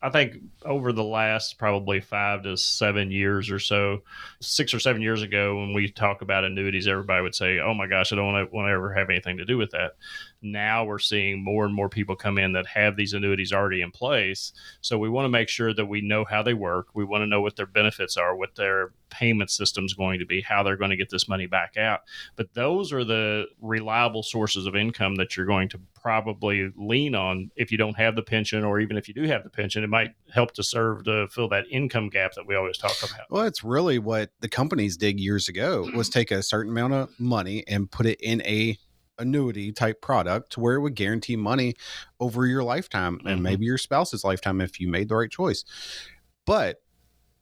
I 0.02 0.08
think 0.08 0.36
over 0.64 0.92
the 0.92 1.04
last 1.04 1.58
probably 1.58 2.00
five 2.00 2.44
to 2.44 2.56
seven 2.56 3.10
years 3.10 3.50
or 3.50 3.58
so, 3.58 4.02
six 4.40 4.72
or 4.72 4.80
seven 4.80 5.02
years 5.02 5.20
ago, 5.20 5.58
when 5.58 5.74
we 5.74 5.90
talk 5.90 6.22
about 6.22 6.44
annuities, 6.44 6.88
everybody 6.88 7.22
would 7.22 7.34
say, 7.34 7.58
"Oh 7.58 7.74
my 7.74 7.86
gosh, 7.86 8.10
I 8.10 8.16
don't 8.16 8.32
want 8.32 8.48
to, 8.48 8.56
want 8.56 8.68
to 8.68 8.72
ever 8.72 8.94
have 8.94 9.10
anything 9.10 9.36
to 9.36 9.44
do 9.44 9.58
with 9.58 9.72
that." 9.72 9.96
Now 10.42 10.84
we're 10.84 10.98
seeing 10.98 11.44
more 11.44 11.64
and 11.64 11.74
more 11.74 11.88
people 11.88 12.16
come 12.16 12.38
in 12.38 12.52
that 12.52 12.66
have 12.66 12.96
these 12.96 13.12
annuities 13.12 13.52
already 13.52 13.82
in 13.82 13.90
place. 13.90 14.52
So 14.80 14.98
we 14.98 15.08
want 15.08 15.26
to 15.26 15.30
make 15.30 15.48
sure 15.48 15.74
that 15.74 15.86
we 15.86 16.00
know 16.00 16.24
how 16.24 16.42
they 16.42 16.54
work. 16.54 16.88
We 16.94 17.04
want 17.04 17.22
to 17.22 17.26
know 17.26 17.40
what 17.40 17.56
their 17.56 17.66
benefits 17.66 18.16
are, 18.16 18.34
what 18.34 18.56
their 18.56 18.92
payment 19.10 19.50
system 19.50 19.84
is 19.84 19.94
going 19.94 20.20
to 20.20 20.26
be, 20.26 20.40
how 20.40 20.62
they're 20.62 20.76
going 20.76 20.90
to 20.90 20.96
get 20.96 21.10
this 21.10 21.28
money 21.28 21.46
back 21.46 21.76
out. 21.76 22.00
But 22.36 22.54
those 22.54 22.92
are 22.92 23.04
the 23.04 23.46
reliable 23.60 24.22
sources 24.22 24.66
of 24.66 24.76
income 24.76 25.16
that 25.16 25.36
you're 25.36 25.46
going 25.46 25.68
to 25.70 25.80
probably 25.94 26.72
lean 26.76 27.14
on 27.14 27.50
if 27.56 27.70
you 27.70 27.76
don't 27.76 27.96
have 27.96 28.16
the 28.16 28.22
pension, 28.22 28.64
or 28.64 28.80
even 28.80 28.96
if 28.96 29.08
you 29.08 29.14
do 29.14 29.24
have 29.24 29.44
the 29.44 29.50
pension, 29.50 29.84
it 29.84 29.90
might 29.90 30.14
help 30.32 30.52
to 30.52 30.62
serve 30.62 31.04
to 31.04 31.28
fill 31.28 31.48
that 31.48 31.64
income 31.70 32.08
gap 32.08 32.32
that 32.34 32.46
we 32.46 32.54
always 32.54 32.78
talk 32.78 32.96
about. 33.02 33.26
Well, 33.28 33.44
it's 33.44 33.62
really 33.62 33.98
what 33.98 34.30
the 34.40 34.48
companies 34.48 34.96
did 34.96 35.20
years 35.20 35.48
ago 35.48 35.90
was 35.94 36.08
mm-hmm. 36.08 36.18
take 36.18 36.30
a 36.30 36.42
certain 36.42 36.72
amount 36.72 36.94
of 36.94 37.10
money 37.18 37.64
and 37.68 37.90
put 37.90 38.06
it 38.06 38.20
in 38.20 38.40
a 38.42 38.78
annuity 39.20 39.72
type 39.72 40.00
product 40.00 40.52
to 40.52 40.60
where 40.60 40.74
it 40.74 40.80
would 40.80 40.94
guarantee 40.94 41.36
money 41.36 41.74
over 42.18 42.46
your 42.46 42.62
lifetime 42.62 43.20
and 43.24 43.36
mm-hmm. 43.36 43.42
maybe 43.42 43.66
your 43.66 43.78
spouse's 43.78 44.24
lifetime 44.24 44.60
if 44.60 44.80
you 44.80 44.88
made 44.88 45.08
the 45.08 45.16
right 45.16 45.30
choice. 45.30 45.64
But 46.46 46.82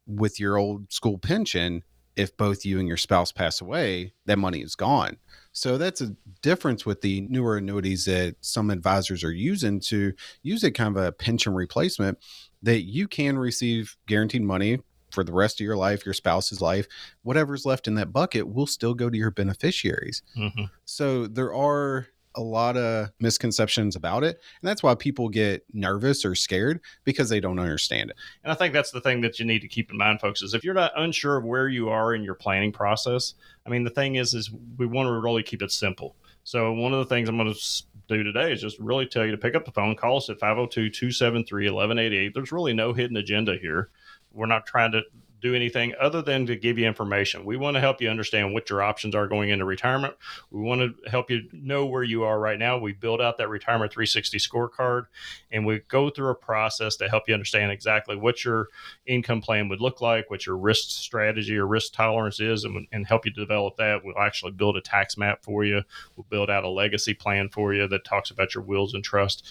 with 0.06 0.40
your 0.40 0.56
old 0.56 0.92
school 0.92 1.18
pension, 1.18 1.82
if 2.16 2.36
both 2.36 2.64
you 2.64 2.80
and 2.80 2.88
your 2.88 2.96
spouse 2.96 3.30
pass 3.30 3.60
away, 3.60 4.12
that 4.26 4.38
money 4.38 4.60
is 4.60 4.74
gone. 4.74 5.18
So 5.52 5.78
that's 5.78 6.00
a 6.00 6.16
difference 6.42 6.84
with 6.84 7.00
the 7.00 7.20
newer 7.22 7.56
annuities 7.58 8.06
that 8.06 8.36
some 8.40 8.70
advisors 8.70 9.22
are 9.22 9.32
using 9.32 9.80
to 9.80 10.12
use 10.42 10.64
a 10.64 10.72
kind 10.72 10.96
of 10.96 11.02
a 11.02 11.12
pension 11.12 11.54
replacement 11.54 12.18
that 12.62 12.82
you 12.82 13.06
can 13.06 13.38
receive 13.38 13.96
guaranteed 14.06 14.42
money 14.42 14.80
for 15.10 15.24
the 15.24 15.32
rest 15.32 15.60
of 15.60 15.64
your 15.64 15.76
life, 15.76 16.04
your 16.04 16.14
spouse's 16.14 16.60
life, 16.60 16.86
whatever's 17.22 17.64
left 17.66 17.86
in 17.86 17.94
that 17.94 18.12
bucket 18.12 18.48
will 18.48 18.66
still 18.66 18.94
go 18.94 19.10
to 19.10 19.16
your 19.16 19.30
beneficiaries. 19.30 20.22
Mm-hmm. 20.36 20.64
So 20.84 21.26
there 21.26 21.54
are 21.54 22.06
a 22.34 22.42
lot 22.42 22.76
of 22.76 23.10
misconceptions 23.18 23.96
about 23.96 24.22
it. 24.22 24.40
And 24.60 24.68
that's 24.68 24.82
why 24.82 24.94
people 24.94 25.28
get 25.28 25.64
nervous 25.72 26.24
or 26.24 26.34
scared 26.36 26.80
because 27.04 27.28
they 27.28 27.40
don't 27.40 27.58
understand 27.58 28.10
it. 28.10 28.16
And 28.44 28.52
I 28.52 28.54
think 28.54 28.72
that's 28.72 28.92
the 28.92 29.00
thing 29.00 29.22
that 29.22 29.40
you 29.40 29.44
need 29.44 29.60
to 29.60 29.68
keep 29.68 29.90
in 29.90 29.96
mind, 29.96 30.20
folks, 30.20 30.42
is 30.42 30.54
if 30.54 30.62
you're 30.62 30.74
not 30.74 30.92
unsure 30.96 31.36
of 31.36 31.44
where 31.44 31.68
you 31.68 31.88
are 31.88 32.14
in 32.14 32.22
your 32.22 32.34
planning 32.34 32.70
process, 32.70 33.34
I 33.66 33.70
mean, 33.70 33.82
the 33.82 33.90
thing 33.90 34.14
is, 34.16 34.34
is 34.34 34.52
we 34.76 34.86
want 34.86 35.08
to 35.08 35.12
really 35.18 35.42
keep 35.42 35.62
it 35.62 35.72
simple. 35.72 36.14
So 36.44 36.72
one 36.72 36.92
of 36.92 37.00
the 37.00 37.06
things 37.06 37.28
I'm 37.28 37.36
going 37.36 37.52
to 37.52 37.82
do 38.08 38.22
today 38.22 38.52
is 38.52 38.60
just 38.60 38.78
really 38.78 39.06
tell 39.06 39.24
you 39.24 39.32
to 39.32 39.36
pick 39.36 39.54
up 39.54 39.64
the 39.64 39.72
phone, 39.72 39.96
call 39.96 40.18
us 40.18 40.30
at 40.30 40.38
502-273-1188. 40.38 42.34
There's 42.34 42.52
really 42.52 42.72
no 42.72 42.92
hidden 42.92 43.16
agenda 43.16 43.56
here. 43.60 43.90
We're 44.38 44.46
not 44.46 44.66
trying 44.66 44.92
to 44.92 45.02
do 45.40 45.54
anything 45.54 45.94
other 46.00 46.22
than 46.22 46.46
to 46.46 46.56
give 46.56 46.78
you 46.78 46.86
information. 46.86 47.44
We 47.44 47.56
want 47.56 47.76
to 47.76 47.80
help 47.80 48.00
you 48.00 48.08
understand 48.08 48.54
what 48.54 48.68
your 48.70 48.82
options 48.82 49.14
are 49.14 49.28
going 49.28 49.50
into 49.50 49.64
retirement. 49.64 50.14
We 50.50 50.60
want 50.60 50.80
to 50.80 51.10
help 51.10 51.30
you 51.30 51.48
know 51.52 51.86
where 51.86 52.02
you 52.02 52.24
are 52.24 52.38
right 52.38 52.58
now. 52.58 52.78
We 52.78 52.92
build 52.92 53.20
out 53.20 53.38
that 53.38 53.48
retirement 53.48 53.92
360 53.92 54.38
scorecard 54.38 55.06
and 55.52 55.64
we 55.64 55.80
go 55.88 56.10
through 56.10 56.30
a 56.30 56.34
process 56.34 56.96
to 56.96 57.08
help 57.08 57.28
you 57.28 57.34
understand 57.34 57.70
exactly 57.70 58.16
what 58.16 58.44
your 58.44 58.68
income 59.06 59.40
plan 59.40 59.68
would 59.68 59.80
look 59.80 60.00
like, 60.00 60.30
what 60.30 60.46
your 60.46 60.56
risk 60.56 60.90
strategy 60.90 61.56
or 61.56 61.66
risk 61.66 61.92
tolerance 61.92 62.40
is, 62.40 62.64
and, 62.64 62.86
and 62.92 63.06
help 63.06 63.24
you 63.24 63.32
develop 63.32 63.76
that. 63.76 64.04
We'll 64.04 64.18
actually 64.18 64.52
build 64.52 64.76
a 64.76 64.80
tax 64.80 65.16
map 65.16 65.44
for 65.44 65.64
you. 65.64 65.82
We'll 66.16 66.26
build 66.28 66.50
out 66.50 66.64
a 66.64 66.68
legacy 66.68 67.14
plan 67.14 67.48
for 67.48 67.72
you 67.72 67.86
that 67.88 68.04
talks 68.04 68.30
about 68.30 68.54
your 68.54 68.64
wills 68.64 68.94
and 68.94 69.04
trust 69.04 69.48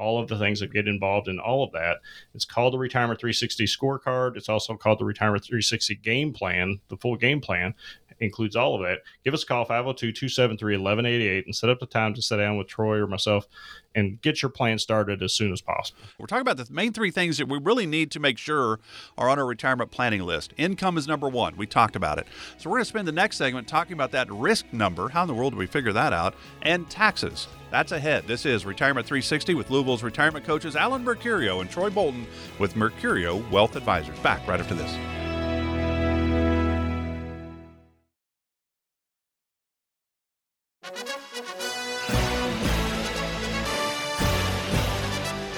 all 0.00 0.18
of 0.18 0.28
the 0.28 0.38
things 0.38 0.60
that 0.60 0.72
get 0.72 0.88
involved 0.88 1.28
in 1.28 1.38
all 1.38 1.62
of 1.62 1.72
that. 1.72 1.98
It's 2.34 2.44
called 2.44 2.72
the 2.72 2.78
Retirement 2.78 3.20
360 3.20 3.64
Scorecard. 3.66 4.36
It's 4.36 4.48
also 4.48 4.76
called 4.76 4.98
the 4.98 5.04
Retirement 5.04 5.44
360 5.44 5.96
Game 5.96 6.32
Plan. 6.32 6.80
The 6.88 6.96
full 6.96 7.16
game 7.16 7.40
plan 7.40 7.74
includes 8.20 8.56
all 8.56 8.74
of 8.74 8.88
it. 8.88 9.00
Give 9.24 9.34
us 9.34 9.42
a 9.42 9.46
call, 9.46 9.64
502 9.64 10.12
273 10.12 10.76
1188, 10.76 11.46
and 11.46 11.54
set 11.54 11.70
up 11.70 11.80
the 11.80 11.86
time 11.86 12.14
to 12.14 12.22
sit 12.22 12.36
down 12.36 12.56
with 12.56 12.68
Troy 12.68 12.98
or 12.98 13.06
myself 13.06 13.46
and 13.94 14.20
get 14.20 14.42
your 14.42 14.50
plan 14.50 14.78
started 14.78 15.22
as 15.22 15.34
soon 15.34 15.52
as 15.52 15.60
possible. 15.60 16.00
We're 16.18 16.26
talking 16.26 16.42
about 16.42 16.56
the 16.56 16.72
main 16.72 16.92
three 16.92 17.10
things 17.10 17.38
that 17.38 17.48
we 17.48 17.58
really 17.58 17.86
need 17.86 18.10
to 18.12 18.20
make 18.20 18.38
sure 18.38 18.78
are 19.18 19.28
on 19.28 19.38
our 19.38 19.46
retirement 19.46 19.90
planning 19.90 20.22
list. 20.22 20.52
Income 20.56 20.98
is 20.98 21.08
number 21.08 21.28
one. 21.28 21.56
We 21.56 21.66
talked 21.66 21.96
about 21.96 22.18
it. 22.18 22.26
So 22.58 22.70
we're 22.70 22.76
going 22.76 22.84
to 22.84 22.88
spend 22.88 23.08
the 23.08 23.12
next 23.12 23.36
segment 23.36 23.66
talking 23.66 23.94
about 23.94 24.12
that 24.12 24.30
risk 24.30 24.66
number. 24.72 25.08
How 25.08 25.22
in 25.22 25.28
the 25.28 25.34
world 25.34 25.54
do 25.54 25.58
we 25.58 25.66
figure 25.66 25.92
that 25.92 26.12
out? 26.12 26.34
And 26.62 26.88
taxes. 26.88 27.48
That's 27.70 27.92
ahead. 27.92 28.26
This 28.26 28.46
is 28.46 28.66
Retirement 28.66 29.06
360 29.06 29.54
with 29.54 29.70
Louisville's 29.70 30.02
retirement 30.02 30.44
coaches 30.44 30.74
Alan 30.74 31.04
Mercurio 31.04 31.60
and 31.60 31.70
Troy 31.70 31.90
Bolton 31.90 32.26
with 32.58 32.74
Mercurio 32.74 33.48
Wealth 33.50 33.76
Advisors. 33.76 34.18
Back 34.20 34.46
right 34.48 34.60
after 34.60 34.74
this. 34.74 35.29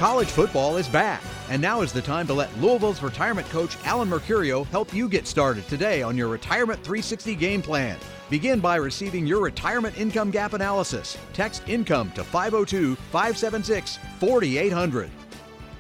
College 0.03 0.31
football 0.31 0.79
is 0.79 0.89
back, 0.89 1.23
and 1.49 1.63
now 1.63 1.81
is 1.81 1.93
the 1.93 2.03
time 2.03 2.27
to 2.27 2.35
let 2.35 2.53
Louisville's 2.59 3.01
retirement 3.03 3.49
coach 3.51 3.77
Alan 3.85 4.11
Mercurio 4.11 4.67
help 4.67 4.93
you 4.93 5.09
get 5.09 5.29
started 5.29 5.69
today 5.69 6.03
on 6.03 6.17
your 6.17 6.27
Retirement 6.27 6.81
360 6.83 7.37
game 7.37 7.63
plan. 7.63 7.97
Begin 8.29 8.59
by 8.59 8.75
receiving 8.75 9.29
your 9.29 9.41
retirement 9.41 9.97
income 9.97 10.33
gap 10.33 10.55
analysis. 10.55 11.17
Text 11.33 11.63
income 11.69 12.11
to 12.17 12.25
502 12.25 12.97
576 12.97 13.99
4800. 14.19 15.09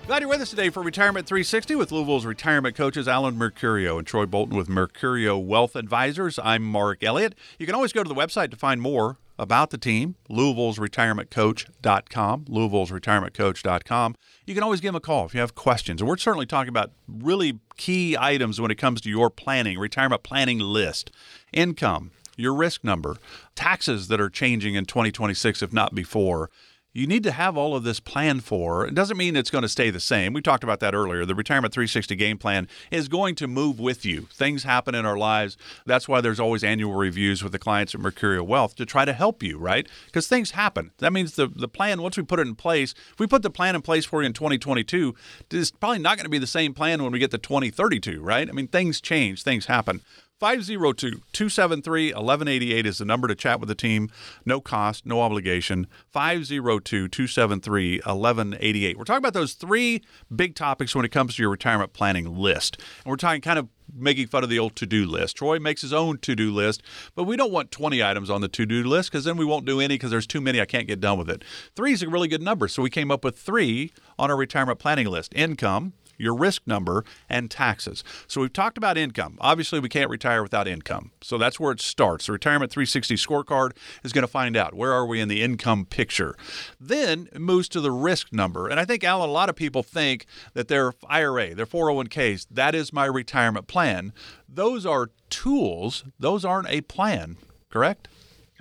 Glad 0.06 0.22
you're 0.22 0.28
with 0.28 0.40
us 0.40 0.50
today 0.50 0.68
for 0.68 0.84
Retirement 0.84 1.26
360 1.26 1.74
with 1.74 1.90
Louisville's 1.90 2.24
retirement 2.24 2.76
coaches 2.76 3.08
Alan 3.08 3.34
Mercurio 3.34 3.98
and 3.98 4.06
Troy 4.06 4.26
Bolton 4.26 4.56
with 4.56 4.68
Mercurio 4.68 5.44
Wealth 5.44 5.74
Advisors. 5.74 6.38
I'm 6.38 6.62
Mark 6.62 7.02
Elliott. 7.02 7.34
You 7.58 7.66
can 7.66 7.74
always 7.74 7.92
go 7.92 8.04
to 8.04 8.08
the 8.08 8.14
website 8.14 8.50
to 8.50 8.56
find 8.56 8.80
more 8.80 9.18
about 9.38 9.70
the 9.70 9.78
team, 9.78 10.16
Louisville's 10.28 10.78
retirementcoach.com, 10.78 12.44
Louisville's 12.48 12.90
retirementcoach.com. 12.90 14.14
You 14.46 14.54
can 14.54 14.62
always 14.62 14.80
give 14.80 14.88
them 14.88 14.96
a 14.96 15.00
call 15.00 15.26
if 15.26 15.34
you 15.34 15.40
have 15.40 15.54
questions. 15.54 16.00
And 16.00 16.08
we're 16.08 16.16
certainly 16.16 16.46
talking 16.46 16.68
about 16.68 16.92
really 17.08 17.58
key 17.76 18.16
items 18.18 18.60
when 18.60 18.70
it 18.70 18.76
comes 18.76 19.00
to 19.02 19.10
your 19.10 19.30
planning, 19.30 19.78
retirement 19.78 20.22
planning 20.22 20.58
list, 20.58 21.10
income, 21.52 22.10
your 22.36 22.54
risk 22.54 22.84
number, 22.84 23.16
taxes 23.54 24.08
that 24.08 24.20
are 24.20 24.30
changing 24.30 24.74
in 24.74 24.84
2026 24.84 25.62
if 25.62 25.72
not 25.72 25.94
before 25.94 26.50
you 26.92 27.06
need 27.06 27.22
to 27.22 27.32
have 27.32 27.56
all 27.56 27.74
of 27.74 27.84
this 27.84 28.00
planned 28.00 28.44
for. 28.44 28.86
It 28.86 28.94
doesn't 28.94 29.16
mean 29.16 29.34
it's 29.34 29.50
going 29.50 29.62
to 29.62 29.68
stay 29.68 29.90
the 29.90 30.00
same. 30.00 30.32
We 30.32 30.42
talked 30.42 30.62
about 30.62 30.80
that 30.80 30.94
earlier. 30.94 31.24
The 31.24 31.34
Retirement 31.34 31.72
360 31.72 32.14
game 32.16 32.36
plan 32.36 32.68
is 32.90 33.08
going 33.08 33.34
to 33.36 33.46
move 33.46 33.80
with 33.80 34.04
you. 34.04 34.22
Things 34.32 34.64
happen 34.64 34.94
in 34.94 35.06
our 35.06 35.16
lives. 35.16 35.56
That's 35.86 36.06
why 36.06 36.20
there's 36.20 36.40
always 36.40 36.62
annual 36.62 36.94
reviews 36.94 37.42
with 37.42 37.52
the 37.52 37.58
clients 37.58 37.94
at 37.94 38.00
Mercurio 38.00 38.42
Wealth 38.42 38.74
to 38.76 38.84
try 38.84 39.04
to 39.06 39.14
help 39.14 39.42
you, 39.42 39.58
right? 39.58 39.88
Because 40.06 40.28
things 40.28 40.50
happen. 40.50 40.90
That 40.98 41.12
means 41.12 41.34
the, 41.34 41.46
the 41.46 41.68
plan, 41.68 42.02
once 42.02 42.16
we 42.16 42.22
put 42.24 42.38
it 42.38 42.46
in 42.46 42.54
place, 42.54 42.94
if 43.12 43.18
we 43.18 43.26
put 43.26 43.42
the 43.42 43.50
plan 43.50 43.74
in 43.74 43.82
place 43.82 44.04
for 44.04 44.22
you 44.22 44.26
in 44.26 44.34
2022, 44.34 45.14
it's 45.50 45.70
probably 45.70 45.98
not 45.98 46.18
going 46.18 46.24
to 46.24 46.30
be 46.30 46.38
the 46.38 46.46
same 46.46 46.74
plan 46.74 47.02
when 47.02 47.12
we 47.12 47.18
get 47.18 47.30
to 47.30 47.38
2032, 47.38 48.20
right? 48.20 48.48
I 48.48 48.52
mean, 48.52 48.68
things 48.68 49.00
change, 49.00 49.42
things 49.42 49.66
happen. 49.66 50.02
502 50.42 51.22
273 51.32 52.06
1188 52.06 52.84
is 52.84 52.98
the 52.98 53.04
number 53.04 53.28
to 53.28 53.34
chat 53.36 53.60
with 53.60 53.68
the 53.68 53.76
team. 53.76 54.10
No 54.44 54.60
cost, 54.60 55.06
no 55.06 55.20
obligation. 55.22 55.86
502 56.10 57.06
273 57.06 57.98
1188. 57.98 58.98
We're 58.98 59.04
talking 59.04 59.18
about 59.18 59.34
those 59.34 59.52
three 59.52 60.02
big 60.34 60.56
topics 60.56 60.96
when 60.96 61.04
it 61.04 61.10
comes 61.10 61.36
to 61.36 61.42
your 61.42 61.50
retirement 61.52 61.92
planning 61.92 62.36
list. 62.36 62.76
And 63.04 63.10
we're 63.12 63.18
talking 63.18 63.40
kind 63.40 63.56
of 63.56 63.68
making 63.94 64.26
fun 64.26 64.42
of 64.42 64.50
the 64.50 64.58
old 64.58 64.74
to 64.76 64.86
do 64.86 65.06
list. 65.06 65.36
Troy 65.36 65.60
makes 65.60 65.82
his 65.82 65.92
own 65.92 66.18
to 66.18 66.34
do 66.34 66.50
list, 66.50 66.82
but 67.14 67.22
we 67.22 67.36
don't 67.36 67.52
want 67.52 67.70
20 67.70 68.02
items 68.02 68.28
on 68.28 68.40
the 68.40 68.48
to 68.48 68.66
do 68.66 68.82
list 68.82 69.12
because 69.12 69.24
then 69.24 69.36
we 69.36 69.44
won't 69.44 69.64
do 69.64 69.80
any 69.80 69.94
because 69.94 70.10
there's 70.10 70.26
too 70.26 70.40
many. 70.40 70.60
I 70.60 70.64
can't 70.64 70.88
get 70.88 70.98
done 70.98 71.18
with 71.18 71.30
it. 71.30 71.44
Three 71.76 71.92
is 71.92 72.02
a 72.02 72.08
really 72.08 72.26
good 72.26 72.42
number. 72.42 72.66
So 72.66 72.82
we 72.82 72.90
came 72.90 73.12
up 73.12 73.22
with 73.22 73.38
three 73.38 73.92
on 74.18 74.28
our 74.28 74.36
retirement 74.36 74.80
planning 74.80 75.06
list 75.06 75.32
income, 75.36 75.92
your 76.22 76.34
risk 76.34 76.62
number, 76.66 77.04
and 77.28 77.50
taxes. 77.50 78.04
So 78.26 78.40
we've 78.40 78.52
talked 78.52 78.78
about 78.78 78.96
income. 78.96 79.36
Obviously, 79.40 79.80
we 79.80 79.88
can't 79.88 80.08
retire 80.08 80.42
without 80.42 80.68
income. 80.68 81.10
So 81.20 81.36
that's 81.36 81.58
where 81.58 81.72
it 81.72 81.80
starts. 81.80 82.26
The 82.26 82.32
Retirement 82.32 82.72
360 82.72 83.16
scorecard 83.16 83.72
is 84.04 84.12
going 84.12 84.22
to 84.22 84.28
find 84.28 84.56
out 84.56 84.74
where 84.74 84.92
are 84.92 85.04
we 85.06 85.20
in 85.20 85.28
the 85.28 85.42
income 85.42 85.84
picture. 85.84 86.34
Then 86.80 87.28
it 87.32 87.40
moves 87.40 87.68
to 87.70 87.80
the 87.80 87.90
risk 87.90 88.32
number. 88.32 88.68
And 88.68 88.78
I 88.78 88.84
think, 88.84 89.04
Alan, 89.04 89.28
a 89.28 89.32
lot 89.32 89.48
of 89.48 89.56
people 89.56 89.82
think 89.82 90.26
that 90.54 90.68
their 90.68 90.92
IRA, 91.08 91.54
their 91.54 91.66
401ks, 91.66 92.46
that 92.50 92.74
is 92.74 92.92
my 92.92 93.06
retirement 93.06 93.66
plan. 93.66 94.12
Those 94.48 94.86
are 94.86 95.10
tools, 95.30 96.04
those 96.18 96.44
aren't 96.44 96.68
a 96.68 96.82
plan, 96.82 97.36
correct? 97.70 98.08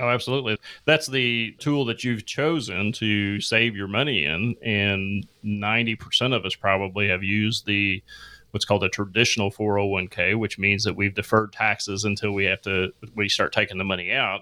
Oh, 0.01 0.09
absolutely. 0.09 0.57
That's 0.85 1.05
the 1.05 1.55
tool 1.59 1.85
that 1.85 2.03
you've 2.03 2.25
chosen 2.25 2.91
to 2.93 3.39
save 3.39 3.75
your 3.75 3.87
money 3.87 4.25
in. 4.25 4.55
And 4.63 5.27
90% 5.45 6.35
of 6.35 6.43
us 6.43 6.55
probably 6.55 7.07
have 7.09 7.23
used 7.23 7.67
the 7.67 8.01
what's 8.49 8.65
called 8.65 8.83
a 8.83 8.89
traditional 8.89 9.51
401k, 9.51 10.37
which 10.39 10.57
means 10.57 10.83
that 10.85 10.95
we've 10.95 11.13
deferred 11.13 11.53
taxes 11.53 12.03
until 12.03 12.31
we 12.31 12.45
have 12.45 12.61
to 12.63 12.91
we 13.15 13.29
start 13.29 13.53
taking 13.53 13.77
the 13.77 13.83
money 13.83 14.11
out. 14.11 14.41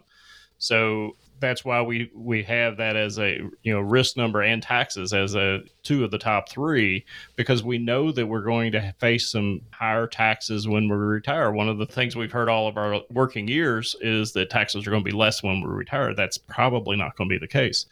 So 0.59 1.17
that's 1.39 1.63
why 1.65 1.81
we 1.81 2.11
we 2.15 2.43
have 2.43 2.77
that 2.77 2.95
as 2.95 3.19
a 3.19 3.39
you 3.63 3.73
know 3.73 3.79
risk 3.79 4.17
number 4.17 4.41
and 4.41 4.61
taxes 4.61 5.13
as 5.13 5.35
a 5.35 5.61
two 5.83 6.03
of 6.03 6.11
the 6.11 6.17
top 6.17 6.49
three 6.49 7.05
because 7.35 7.63
we 7.63 7.77
know 7.77 8.11
that 8.11 8.27
we're 8.27 8.41
going 8.41 8.71
to 8.71 8.93
face 8.99 9.31
some 9.31 9.61
higher 9.71 10.07
taxes 10.07 10.67
when 10.67 10.89
we 10.89 10.95
retire. 10.95 11.51
One 11.51 11.69
of 11.69 11.77
the 11.77 11.85
things 11.85 12.15
we've 12.15 12.31
heard 12.31 12.49
all 12.49 12.67
of 12.67 12.77
our 12.77 13.01
working 13.11 13.47
years 13.47 13.95
is 14.01 14.33
that 14.33 14.49
taxes 14.49 14.85
are 14.85 14.91
going 14.91 15.03
to 15.03 15.11
be 15.11 15.15
less 15.15 15.43
when 15.43 15.61
we 15.61 15.67
retire. 15.67 16.13
That's 16.13 16.37
probably 16.37 16.97
not 16.97 17.15
going 17.15 17.29
to 17.29 17.35
be 17.35 17.39
the 17.39 17.47
case. 17.47 17.85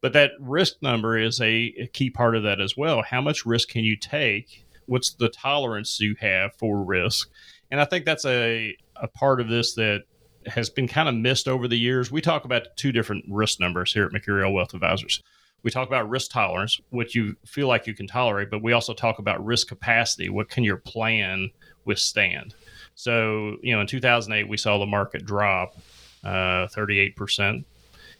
But 0.00 0.12
that 0.14 0.32
risk 0.40 0.82
number 0.82 1.16
is 1.16 1.40
a, 1.40 1.72
a 1.78 1.86
key 1.92 2.10
part 2.10 2.34
of 2.34 2.42
that 2.42 2.60
as 2.60 2.76
well. 2.76 3.02
How 3.02 3.20
much 3.20 3.46
risk 3.46 3.68
can 3.68 3.84
you 3.84 3.96
take? 3.96 4.64
What's 4.86 5.14
the 5.14 5.28
tolerance 5.28 6.00
you 6.00 6.16
have 6.20 6.54
for 6.56 6.82
risk? 6.82 7.30
And 7.70 7.80
I 7.80 7.84
think 7.84 8.04
that's 8.04 8.26
a, 8.26 8.76
a 8.96 9.08
part 9.08 9.40
of 9.40 9.48
this 9.48 9.74
that 9.74 10.02
has 10.46 10.70
been 10.70 10.88
kind 10.88 11.08
of 11.08 11.14
missed 11.14 11.48
over 11.48 11.68
the 11.68 11.78
years. 11.78 12.10
We 12.10 12.20
talk 12.20 12.44
about 12.44 12.76
two 12.76 12.92
different 12.92 13.24
risk 13.28 13.60
numbers 13.60 13.92
here 13.92 14.04
at 14.04 14.12
Mercurio 14.12 14.52
Wealth 14.52 14.74
Advisors. 14.74 15.22
We 15.62 15.70
talk 15.70 15.86
about 15.86 16.08
risk 16.08 16.32
tolerance, 16.32 16.80
what 16.90 17.14
you 17.14 17.36
feel 17.46 17.68
like 17.68 17.86
you 17.86 17.94
can 17.94 18.08
tolerate, 18.08 18.50
but 18.50 18.62
we 18.62 18.72
also 18.72 18.94
talk 18.94 19.18
about 19.18 19.44
risk 19.44 19.68
capacity. 19.68 20.28
What 20.28 20.48
can 20.48 20.64
your 20.64 20.76
plan 20.76 21.50
withstand? 21.84 22.54
So, 22.94 23.56
you 23.62 23.72
know, 23.74 23.80
in 23.80 23.86
2008, 23.86 24.48
we 24.48 24.56
saw 24.56 24.78
the 24.78 24.86
market 24.86 25.24
drop 25.24 25.76
uh, 26.24 26.66
38%. 26.68 27.64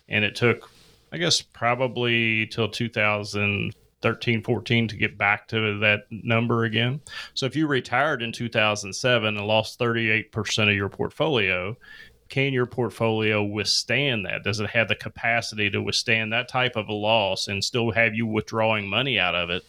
And 0.08 0.24
it 0.24 0.34
took, 0.34 0.70
I 1.12 1.18
guess, 1.18 1.40
probably 1.40 2.46
till 2.46 2.68
2013, 2.68 4.42
14 4.42 4.88
to 4.88 4.96
get 4.96 5.16
back 5.16 5.48
to 5.48 5.78
that 5.78 6.00
number 6.10 6.64
again. 6.64 7.00
So 7.34 7.46
if 7.46 7.56
you 7.56 7.66
retired 7.66 8.22
in 8.22 8.32
2007 8.32 9.36
and 9.36 9.46
lost 9.46 9.78
38% 9.78 10.68
of 10.68 10.74
your 10.74 10.88
portfolio, 10.88 11.76
can 12.32 12.54
your 12.54 12.64
portfolio 12.64 13.44
withstand 13.44 14.24
that? 14.24 14.42
Does 14.42 14.58
it 14.58 14.70
have 14.70 14.88
the 14.88 14.94
capacity 14.94 15.68
to 15.68 15.82
withstand 15.82 16.32
that 16.32 16.48
type 16.48 16.76
of 16.76 16.88
a 16.88 16.92
loss 16.94 17.46
and 17.46 17.62
still 17.62 17.90
have 17.90 18.14
you 18.14 18.26
withdrawing 18.26 18.88
money 18.88 19.18
out 19.18 19.34
of 19.34 19.50
it 19.50 19.62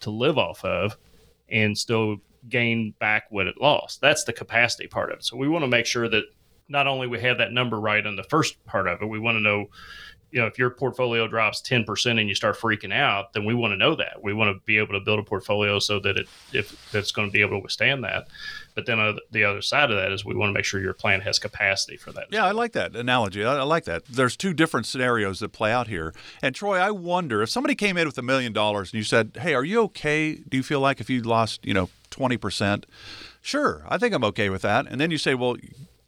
to 0.00 0.10
live 0.10 0.36
off 0.36 0.62
of 0.62 0.98
and 1.48 1.76
still 1.76 2.18
gain 2.50 2.92
back 2.98 3.24
what 3.30 3.46
it 3.46 3.58
lost. 3.58 4.02
That's 4.02 4.24
the 4.24 4.34
capacity 4.34 4.88
part 4.88 5.10
of 5.10 5.20
it. 5.20 5.24
So 5.24 5.38
we 5.38 5.48
want 5.48 5.62
to 5.62 5.68
make 5.68 5.86
sure 5.86 6.06
that 6.06 6.24
not 6.68 6.86
only 6.86 7.06
we 7.06 7.18
have 7.20 7.38
that 7.38 7.50
number 7.50 7.80
right 7.80 8.04
on 8.06 8.16
the 8.16 8.24
first 8.24 8.62
part 8.66 8.88
of 8.88 9.00
it, 9.00 9.06
we 9.06 9.18
want 9.18 9.36
to 9.36 9.40
know 9.40 9.70
you 10.32 10.40
know, 10.40 10.46
if 10.46 10.58
your 10.58 10.70
portfolio 10.70 11.28
drops 11.28 11.60
10% 11.60 12.18
and 12.18 12.26
you 12.26 12.34
start 12.34 12.58
freaking 12.58 12.92
out, 12.92 13.34
then 13.34 13.44
we 13.44 13.54
want 13.54 13.72
to 13.72 13.76
know 13.76 13.94
that. 13.94 14.22
We 14.22 14.32
want 14.32 14.56
to 14.56 14.60
be 14.64 14.78
able 14.78 14.94
to 14.94 15.00
build 15.00 15.18
a 15.18 15.22
portfolio 15.22 15.78
so 15.78 16.00
that 16.00 16.16
it, 16.16 16.26
if 16.54 16.94
it's 16.94 17.12
going 17.12 17.28
to 17.28 17.32
be 17.32 17.42
able 17.42 17.58
to 17.58 17.62
withstand 17.62 18.02
that. 18.04 18.28
But 18.74 18.86
then 18.86 18.98
uh, 18.98 19.12
the 19.30 19.44
other 19.44 19.60
side 19.60 19.90
of 19.90 19.98
that 19.98 20.10
is 20.10 20.24
we 20.24 20.34
want 20.34 20.48
to 20.48 20.54
make 20.54 20.64
sure 20.64 20.80
your 20.80 20.94
plan 20.94 21.20
has 21.20 21.38
capacity 21.38 21.98
for 21.98 22.12
that. 22.12 22.28
Yeah, 22.30 22.46
I 22.46 22.52
like 22.52 22.72
that 22.72 22.96
analogy. 22.96 23.44
I, 23.44 23.58
I 23.58 23.62
like 23.62 23.84
that. 23.84 24.06
There's 24.06 24.34
two 24.34 24.54
different 24.54 24.86
scenarios 24.86 25.40
that 25.40 25.52
play 25.52 25.70
out 25.70 25.86
here. 25.86 26.14
And 26.40 26.54
Troy, 26.54 26.78
I 26.78 26.90
wonder 26.90 27.42
if 27.42 27.50
somebody 27.50 27.74
came 27.74 27.98
in 27.98 28.06
with 28.06 28.16
a 28.16 28.22
million 28.22 28.54
dollars 28.54 28.90
and 28.92 28.98
you 28.98 29.04
said, 29.04 29.36
"Hey, 29.38 29.52
are 29.52 29.64
you 29.64 29.82
okay? 29.82 30.36
Do 30.36 30.56
you 30.56 30.62
feel 30.62 30.80
like 30.80 30.98
if 31.00 31.10
you 31.10 31.20
lost, 31.20 31.64
you 31.66 31.74
know, 31.74 31.90
20%?" 32.10 32.84
Sure, 33.42 33.84
I 33.88 33.98
think 33.98 34.14
I'm 34.14 34.24
okay 34.24 34.48
with 34.48 34.62
that. 34.62 34.86
And 34.86 34.98
then 34.98 35.10
you 35.10 35.18
say, 35.18 35.34
"Well, 35.34 35.56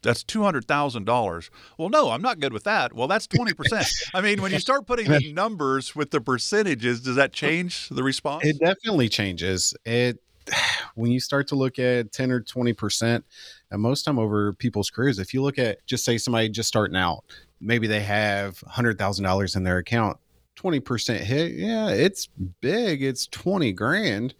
that's 0.05 0.23
$200,000. 0.23 1.51
Well, 1.79 1.89
no, 1.89 2.11
I'm 2.11 2.23
not 2.23 2.39
good 2.39 2.53
with 2.53 2.65
that. 2.65 2.93
Well, 2.93 3.09
that's 3.09 3.27
20%. 3.27 4.11
I 4.15 4.21
mean, 4.21 4.41
when 4.41 4.53
you 4.53 4.61
start 4.61 4.87
putting 4.87 5.09
the 5.11 5.33
numbers 5.33 5.97
with 5.97 6.13
the 6.13 6.21
percentages, 6.21 7.01
does 7.01 7.17
that 7.17 7.33
change 7.33 7.89
the 7.89 8.05
response? 8.05 8.45
It 8.45 8.61
definitely 8.61 9.09
changes. 9.09 9.75
It 9.85 10.21
when 10.95 11.11
you 11.11 11.21
start 11.21 11.49
to 11.49 11.57
look 11.57 11.79
at 11.79 12.13
10 12.13 12.31
or 12.31 12.41
20% 12.41 13.23
and 13.71 13.83
most 13.83 14.05
time 14.05 14.19
over 14.19 14.53
people's 14.53 14.91
careers 14.91 15.19
if 15.19 15.33
you 15.33 15.43
look 15.43 15.59
at 15.59 15.85
just 15.87 16.05
say 16.05 16.19
somebody 16.19 16.51
just 16.51 16.69
starting 16.69 16.97
out 16.97 17.25
maybe 17.61 17.87
they 17.87 18.01
have 18.01 18.59
$100000 18.69 19.57
in 19.57 19.65
their 19.65 19.79
account 19.79 20.19
20% 20.57 21.17
hit 21.21 21.53
yeah 21.53 21.89
it's 21.89 22.29
big 22.61 23.03
it's 23.03 23.27
20 23.29 23.73
grand 23.73 24.35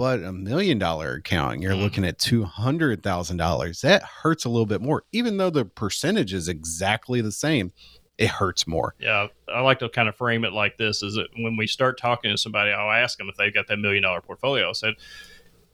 but 0.00 0.22
a 0.22 0.32
million 0.32 0.78
dollar 0.78 1.12
account, 1.12 1.60
you're 1.60 1.74
mm. 1.74 1.82
looking 1.82 2.06
at 2.06 2.18
two 2.18 2.42
hundred 2.42 3.02
thousand 3.02 3.36
dollars. 3.36 3.82
That 3.82 4.02
hurts 4.02 4.46
a 4.46 4.48
little 4.48 4.64
bit 4.64 4.80
more, 4.80 5.04
even 5.12 5.36
though 5.36 5.50
the 5.50 5.66
percentage 5.66 6.32
is 6.32 6.48
exactly 6.48 7.20
the 7.20 7.30
same. 7.30 7.70
It 8.16 8.28
hurts 8.28 8.66
more. 8.66 8.94
Yeah, 8.98 9.26
I 9.46 9.60
like 9.60 9.80
to 9.80 9.90
kind 9.90 10.08
of 10.08 10.16
frame 10.16 10.46
it 10.46 10.54
like 10.54 10.78
this: 10.78 11.02
is 11.02 11.16
that 11.16 11.26
when 11.36 11.54
we 11.58 11.66
start 11.66 11.98
talking 11.98 12.30
to 12.30 12.38
somebody, 12.38 12.70
I'll 12.70 12.90
ask 12.90 13.18
them 13.18 13.28
if 13.28 13.36
they've 13.36 13.52
got 13.52 13.66
that 13.66 13.76
million 13.76 14.02
dollar 14.02 14.22
portfolio. 14.22 14.70
I 14.70 14.72
said, 14.72 14.94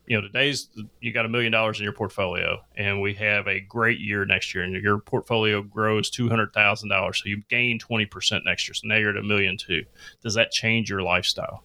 you 0.08 0.16
know, 0.16 0.26
today's 0.26 0.70
you 1.00 1.12
got 1.12 1.24
a 1.24 1.28
million 1.28 1.52
dollars 1.52 1.78
in 1.78 1.84
your 1.84 1.92
portfolio, 1.92 2.58
and 2.76 3.00
we 3.00 3.14
have 3.14 3.46
a 3.46 3.60
great 3.60 4.00
year 4.00 4.24
next 4.24 4.56
year, 4.56 4.64
and 4.64 4.74
your 4.74 4.98
portfolio 4.98 5.62
grows 5.62 6.10
two 6.10 6.28
hundred 6.28 6.52
thousand 6.52 6.88
dollars, 6.88 7.22
so 7.22 7.28
you 7.28 7.44
gain 7.48 7.78
twenty 7.78 8.06
percent 8.06 8.44
next 8.44 8.66
year. 8.66 8.74
So 8.74 8.88
now 8.88 8.96
you're 8.96 9.10
at 9.10 9.16
a 9.18 9.22
million 9.22 9.56
two. 9.56 9.84
Does 10.20 10.34
that 10.34 10.50
change 10.50 10.90
your 10.90 11.02
lifestyle? 11.02 11.62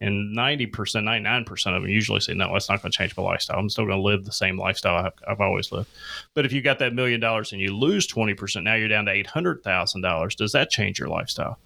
And 0.00 0.36
90%, 0.36 0.70
99% 0.70 1.76
of 1.76 1.82
them 1.82 1.88
usually 1.88 2.20
say, 2.20 2.34
no, 2.34 2.52
that's 2.52 2.68
not 2.68 2.82
going 2.82 2.92
to 2.92 2.96
change 2.96 3.16
my 3.16 3.22
lifestyle. 3.22 3.58
I'm 3.58 3.68
still 3.68 3.84
going 3.84 3.98
to 3.98 4.02
live 4.02 4.24
the 4.24 4.32
same 4.32 4.56
lifestyle 4.56 5.06
I've, 5.06 5.12
I've, 5.26 5.40
always 5.40 5.72
lived. 5.72 5.88
But 6.34 6.46
if 6.46 6.52
you 6.52 6.62
got 6.62 6.78
that 6.78 6.94
million 6.94 7.20
dollars 7.20 7.52
and 7.52 7.60
you 7.60 7.76
lose 7.76 8.06
20%, 8.06 8.62
now 8.62 8.74
you're 8.74 8.88
down 8.88 9.06
to 9.06 9.12
$800,000. 9.12 10.36
Does 10.36 10.52
that 10.52 10.70
change 10.70 11.00
your 11.00 11.08
lifestyle? 11.08 11.58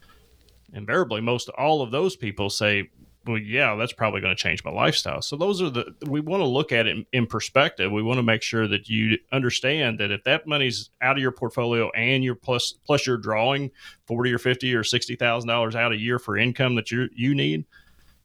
Invariably, 0.72 1.20
most 1.20 1.50
all 1.50 1.82
of 1.82 1.90
those 1.90 2.16
people 2.16 2.48
say, 2.48 2.88
well, 3.26 3.36
yeah, 3.36 3.76
that's 3.76 3.92
probably 3.92 4.22
going 4.22 4.34
to 4.34 4.42
change 4.42 4.64
my 4.64 4.70
lifestyle. 4.70 5.20
So 5.20 5.36
those 5.36 5.60
are 5.60 5.68
the, 5.68 5.94
we 6.06 6.20
want 6.20 6.40
to 6.40 6.46
look 6.46 6.72
at 6.72 6.86
it 6.86 6.96
in, 6.96 7.06
in 7.12 7.26
perspective. 7.26 7.92
We 7.92 8.02
want 8.02 8.16
to 8.16 8.22
make 8.22 8.42
sure 8.42 8.66
that 8.66 8.88
you 8.88 9.18
understand 9.30 10.00
that 10.00 10.10
if 10.10 10.24
that 10.24 10.46
money's 10.46 10.88
out 11.02 11.16
of 11.16 11.22
your 11.22 11.30
portfolio 11.30 11.90
and 11.90 12.24
you're 12.24 12.34
plus, 12.34 12.72
plus 12.86 13.06
you're 13.06 13.18
drawing 13.18 13.70
40 14.06 14.32
or 14.32 14.38
50 14.38 14.74
or 14.74 14.82
$60,000 14.82 15.74
out 15.74 15.92
a 15.92 15.96
year 15.96 16.18
for 16.18 16.38
income 16.38 16.76
that 16.76 16.90
you 16.90 17.10
you 17.14 17.34
need– 17.34 17.66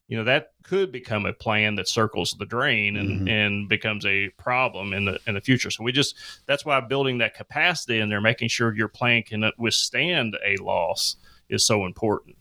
you 0.08 0.18
know 0.18 0.24
that 0.24 0.54
could 0.64 0.92
become 0.92 1.26
a 1.26 1.34
plan 1.34 1.76
that 1.76 1.88
circles 1.88 2.36
the 2.40 2.46
drain 2.46 2.96
and, 2.96 3.10
mm-hmm. 3.10 3.28
and 3.28 3.70
becomes 3.70 4.06
a 4.06 4.30
problem 4.38 4.94
in 4.94 5.06
the 5.06 5.20
in 5.28 5.36
the 5.36 5.42
future. 5.42 5.70
So 5.70 5.84
we 5.84 5.92
just 5.92 6.16
that's 6.46 6.66
why 6.66 6.80
building 6.80 7.18
that 7.20 7.36
capacity 7.36 8.00
in 8.00 8.10
there, 8.10 8.22
making 8.22 8.50
sure 8.50 8.74
your 8.74 8.88
plan 8.88 9.24
can 9.24 9.52
withstand 9.58 10.38
a 10.46 10.56
loss 10.58 11.18
is 11.50 11.66
so 11.66 11.86
important. 11.86 12.38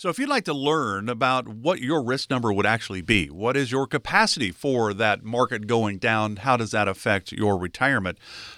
So, 0.00 0.08
if 0.08 0.18
you'd 0.18 0.30
like 0.30 0.46
to 0.46 0.54
learn 0.54 1.10
about 1.10 1.46
what 1.46 1.80
your 1.80 2.02
risk 2.02 2.30
number 2.30 2.50
would 2.50 2.64
actually 2.64 3.02
be, 3.02 3.26
what 3.26 3.54
is 3.54 3.70
your 3.70 3.86
capacity 3.86 4.50
for 4.50 4.94
that 4.94 5.22
market 5.22 5.66
going 5.66 5.98
down? 5.98 6.36
How 6.36 6.56
does 6.56 6.70
that 6.70 6.88
affect 6.88 7.32
your 7.32 7.58
retirement? 7.58 8.16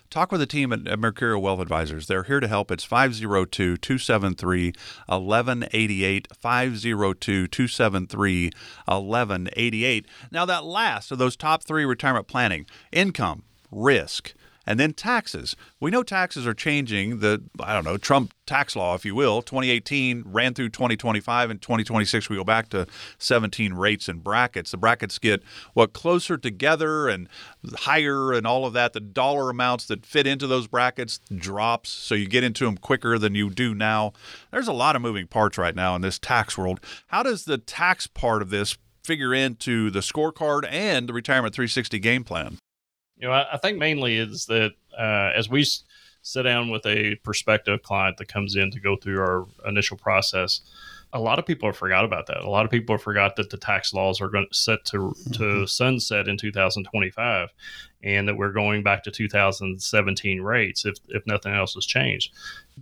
Talk 0.08 0.30
with 0.30 0.40
the 0.40 0.46
team 0.46 0.72
at, 0.72 0.84
Mercurio 0.84 1.40
Wealth 1.40 1.58
Advisors. 1.58 2.06
They're 2.06 2.22
here 2.22 2.38
to 2.38 2.46
help. 2.46 2.70
It's 2.70 2.84
502 2.84 3.76
273 3.76 4.66
1188. 5.06 6.28
502 6.32 7.48
273 7.48 8.44
1188. 8.84 10.06
Now, 10.30 10.44
that 10.44 10.62
last 10.62 11.10
of 11.10 11.18
those 11.18 11.34
top 11.34 11.64
three 11.64 11.84
retirement 11.84 12.28
planning 12.28 12.66
income, 12.92 13.42
risk, 13.72 14.34
and 14.66 14.78
then 14.78 14.92
taxes. 14.92 15.56
We 15.80 15.90
know 15.90 16.02
taxes 16.02 16.46
are 16.46 16.54
changing. 16.54 17.18
The, 17.20 17.42
I 17.60 17.74
don't 17.74 17.84
know, 17.84 17.96
Trump 17.96 18.32
tax 18.46 18.76
law, 18.76 18.94
if 18.94 19.04
you 19.04 19.14
will, 19.14 19.42
2018 19.42 20.24
ran 20.26 20.54
through 20.54 20.68
2025 20.70 21.50
and 21.50 21.62
2026 21.62 22.28
we 22.28 22.36
go 22.36 22.44
back 22.44 22.68
to 22.70 22.86
17 23.18 23.74
rates 23.74 24.08
and 24.08 24.22
brackets. 24.22 24.70
The 24.70 24.76
brackets 24.76 25.18
get 25.18 25.42
what 25.74 25.92
closer 25.92 26.36
together 26.36 27.08
and 27.08 27.28
higher 27.74 28.32
and 28.32 28.46
all 28.46 28.66
of 28.66 28.72
that. 28.74 28.92
The 28.92 29.00
dollar 29.00 29.50
amounts 29.50 29.86
that 29.86 30.04
fit 30.04 30.26
into 30.26 30.46
those 30.46 30.66
brackets 30.66 31.20
drops, 31.34 31.90
so 31.90 32.14
you 32.14 32.28
get 32.28 32.44
into 32.44 32.64
them 32.64 32.76
quicker 32.76 33.18
than 33.18 33.34
you 33.34 33.50
do 33.50 33.74
now. 33.74 34.12
There's 34.50 34.68
a 34.68 34.72
lot 34.72 34.96
of 34.96 35.02
moving 35.02 35.26
parts 35.26 35.58
right 35.58 35.74
now 35.74 35.94
in 35.96 36.02
this 36.02 36.18
tax 36.18 36.58
world. 36.58 36.80
How 37.08 37.22
does 37.22 37.44
the 37.44 37.58
tax 37.58 38.06
part 38.06 38.42
of 38.42 38.50
this 38.50 38.76
figure 39.02 39.34
into 39.34 39.90
the 39.90 40.00
scorecard 40.00 40.66
and 40.70 41.08
the 41.08 41.12
retirement 41.12 41.54
360 41.54 41.98
game 41.98 42.24
plan? 42.24 42.58
You 43.22 43.28
know, 43.28 43.34
I, 43.34 43.54
I 43.54 43.56
think 43.58 43.78
mainly 43.78 44.18
is 44.18 44.46
that 44.46 44.72
uh, 44.98 45.30
as 45.34 45.48
we 45.48 45.60
s- 45.60 45.84
sit 46.22 46.42
down 46.42 46.70
with 46.70 46.84
a 46.86 47.14
prospective 47.22 47.80
client 47.82 48.16
that 48.16 48.26
comes 48.26 48.56
in 48.56 48.72
to 48.72 48.80
go 48.80 48.96
through 48.96 49.20
our 49.20 49.46
initial 49.64 49.96
process, 49.96 50.60
a 51.12 51.20
lot 51.20 51.38
of 51.38 51.46
people 51.46 51.68
have 51.68 51.76
forgot 51.76 52.04
about 52.04 52.26
that. 52.26 52.38
A 52.38 52.50
lot 52.50 52.64
of 52.64 52.70
people 52.72 52.94
have 52.96 53.02
forgot 53.02 53.36
that 53.36 53.50
the 53.50 53.56
tax 53.56 53.94
laws 53.94 54.20
are 54.20 54.28
going 54.28 54.48
to 54.50 54.54
set 54.54 54.84
to 54.86 55.14
to 55.34 55.38
mm-hmm. 55.38 55.64
sunset 55.66 56.26
in 56.26 56.36
2025, 56.36 57.50
and 58.02 58.26
that 58.26 58.36
we're 58.36 58.52
going 58.52 58.82
back 58.82 59.02
to 59.04 59.10
2017 59.10 60.40
rates 60.40 60.84
if 60.84 60.96
if 61.08 61.26
nothing 61.26 61.54
else 61.54 61.74
has 61.74 61.86
changed. 61.86 62.32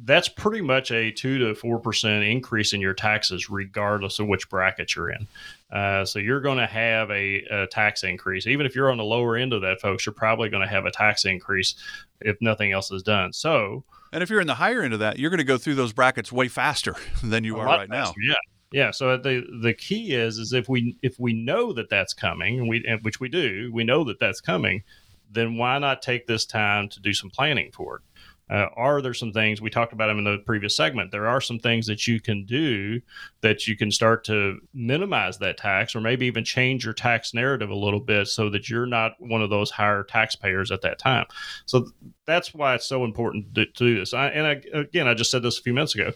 That's 0.04 0.28
pretty 0.28 0.60
much 0.60 0.90
a 0.92 1.10
two 1.10 1.38
to 1.38 1.54
four 1.54 1.78
percent 1.78 2.24
increase 2.24 2.72
in 2.72 2.80
your 2.80 2.94
taxes, 2.94 3.50
regardless 3.50 4.18
of 4.18 4.28
which 4.28 4.48
bracket 4.48 4.94
you're 4.94 5.10
in. 5.10 5.26
Uh, 5.70 6.04
so 6.04 6.18
you're 6.18 6.40
going 6.40 6.58
to 6.58 6.66
have 6.66 7.10
a, 7.10 7.44
a, 7.44 7.66
tax 7.68 8.02
increase, 8.02 8.48
even 8.48 8.66
if 8.66 8.74
you're 8.74 8.90
on 8.90 8.98
the 8.98 9.04
lower 9.04 9.36
end 9.36 9.52
of 9.52 9.62
that, 9.62 9.80
folks. 9.80 10.04
You're 10.04 10.12
probably 10.12 10.48
going 10.48 10.66
to 10.66 10.68
have 10.68 10.84
a 10.84 10.90
tax 10.90 11.24
increase 11.24 11.76
if 12.20 12.36
nothing 12.40 12.72
else 12.72 12.90
is 12.90 13.02
done. 13.02 13.32
So 13.32 13.84
and 14.12 14.22
if 14.22 14.30
you're 14.30 14.40
in 14.40 14.46
the 14.46 14.54
higher 14.54 14.82
end 14.82 14.94
of 14.94 15.00
that, 15.00 15.18
you're 15.18 15.30
going 15.30 15.38
to 15.38 15.44
go 15.44 15.58
through 15.58 15.76
those 15.76 15.92
brackets 15.92 16.32
way 16.32 16.48
faster 16.48 16.96
than 17.22 17.44
you 17.44 17.58
are 17.58 17.66
right 17.66 17.88
faster, 17.88 18.14
now. 18.20 18.28
Yeah. 18.28 18.34
Yeah, 18.72 18.92
so 18.92 19.16
the 19.16 19.44
the 19.62 19.74
key 19.74 20.12
is 20.14 20.38
is 20.38 20.52
if 20.52 20.68
we 20.68 20.96
if 21.02 21.18
we 21.18 21.32
know 21.32 21.72
that 21.72 21.90
that's 21.90 22.14
coming, 22.14 22.68
we 22.68 22.84
which 23.02 23.18
we 23.18 23.28
do, 23.28 23.68
we 23.74 23.82
know 23.82 24.04
that 24.04 24.20
that's 24.20 24.40
coming, 24.40 24.84
then 25.30 25.56
why 25.56 25.78
not 25.78 26.02
take 26.02 26.26
this 26.26 26.44
time 26.44 26.88
to 26.90 27.00
do 27.00 27.12
some 27.12 27.30
planning 27.30 27.70
for 27.72 27.96
it? 27.96 28.02
Uh, 28.50 28.66
are 28.74 29.00
there 29.00 29.14
some 29.14 29.30
things 29.32 29.60
we 29.60 29.70
talked 29.70 29.92
about 29.92 30.08
them 30.08 30.18
in 30.18 30.24
the 30.24 30.38
previous 30.44 30.76
segment? 30.76 31.12
There 31.12 31.28
are 31.28 31.40
some 31.40 31.60
things 31.60 31.86
that 31.86 32.08
you 32.08 32.20
can 32.20 32.44
do 32.44 33.00
that 33.42 33.68
you 33.68 33.76
can 33.76 33.92
start 33.92 34.24
to 34.24 34.58
minimize 34.74 35.38
that 35.38 35.56
tax, 35.56 35.94
or 35.94 36.00
maybe 36.00 36.26
even 36.26 36.44
change 36.44 36.84
your 36.84 36.92
tax 36.92 37.32
narrative 37.32 37.70
a 37.70 37.76
little 37.76 38.00
bit 38.00 38.26
so 38.26 38.50
that 38.50 38.68
you're 38.68 38.86
not 38.86 39.12
one 39.20 39.40
of 39.40 39.50
those 39.50 39.70
higher 39.70 40.02
taxpayers 40.02 40.72
at 40.72 40.82
that 40.82 40.98
time. 40.98 41.26
So 41.66 41.90
that's 42.26 42.52
why 42.52 42.74
it's 42.74 42.86
so 42.86 43.04
important 43.04 43.54
to, 43.54 43.66
to 43.66 43.72
do 43.72 44.00
this. 44.00 44.12
I, 44.12 44.26
and 44.30 44.46
I, 44.46 44.78
again, 44.78 45.06
I 45.06 45.14
just 45.14 45.30
said 45.30 45.44
this 45.44 45.60
a 45.60 45.62
few 45.62 45.72
minutes 45.72 45.94
ago 45.94 46.10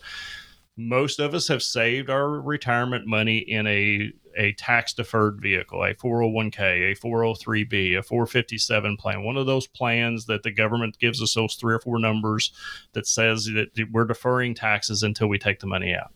most 0.77 1.21
of 1.21 1.35
us 1.35 1.49
have 1.49 1.63
saved 1.63 2.11
our 2.11 2.29
retirement 2.29 3.07
money 3.07 3.39
in 3.39 3.67
a 3.67 4.11
a 4.37 4.53
tax 4.53 4.93
deferred 4.93 5.41
vehicle, 5.41 5.83
a 5.83 5.95
401k, 5.95 6.93
a 6.93 6.95
403b, 6.95 7.99
a 7.99 8.03
457 8.03 8.97
plan, 8.97 9.23
one 9.23 9.37
of 9.37 9.47
those 9.47 9.67
plans 9.67 10.27
that 10.27 10.43
the 10.43 10.51
government 10.51 10.99
gives 10.99 11.23
us 11.23 11.35
those 11.35 11.55
three 11.55 11.75
or 11.75 11.81
four 11.81 11.99
numbers 11.99 12.53
that 12.93 13.07
says 13.07 13.47
that 13.47 13.69
we're 13.93 14.05
deferring 14.05 14.55
taxes 14.55 15.03
until 15.03 15.29
we 15.29 15.39
take 15.39 15.61
the 15.61 15.67
money 15.67 15.95
out. 15.95 16.13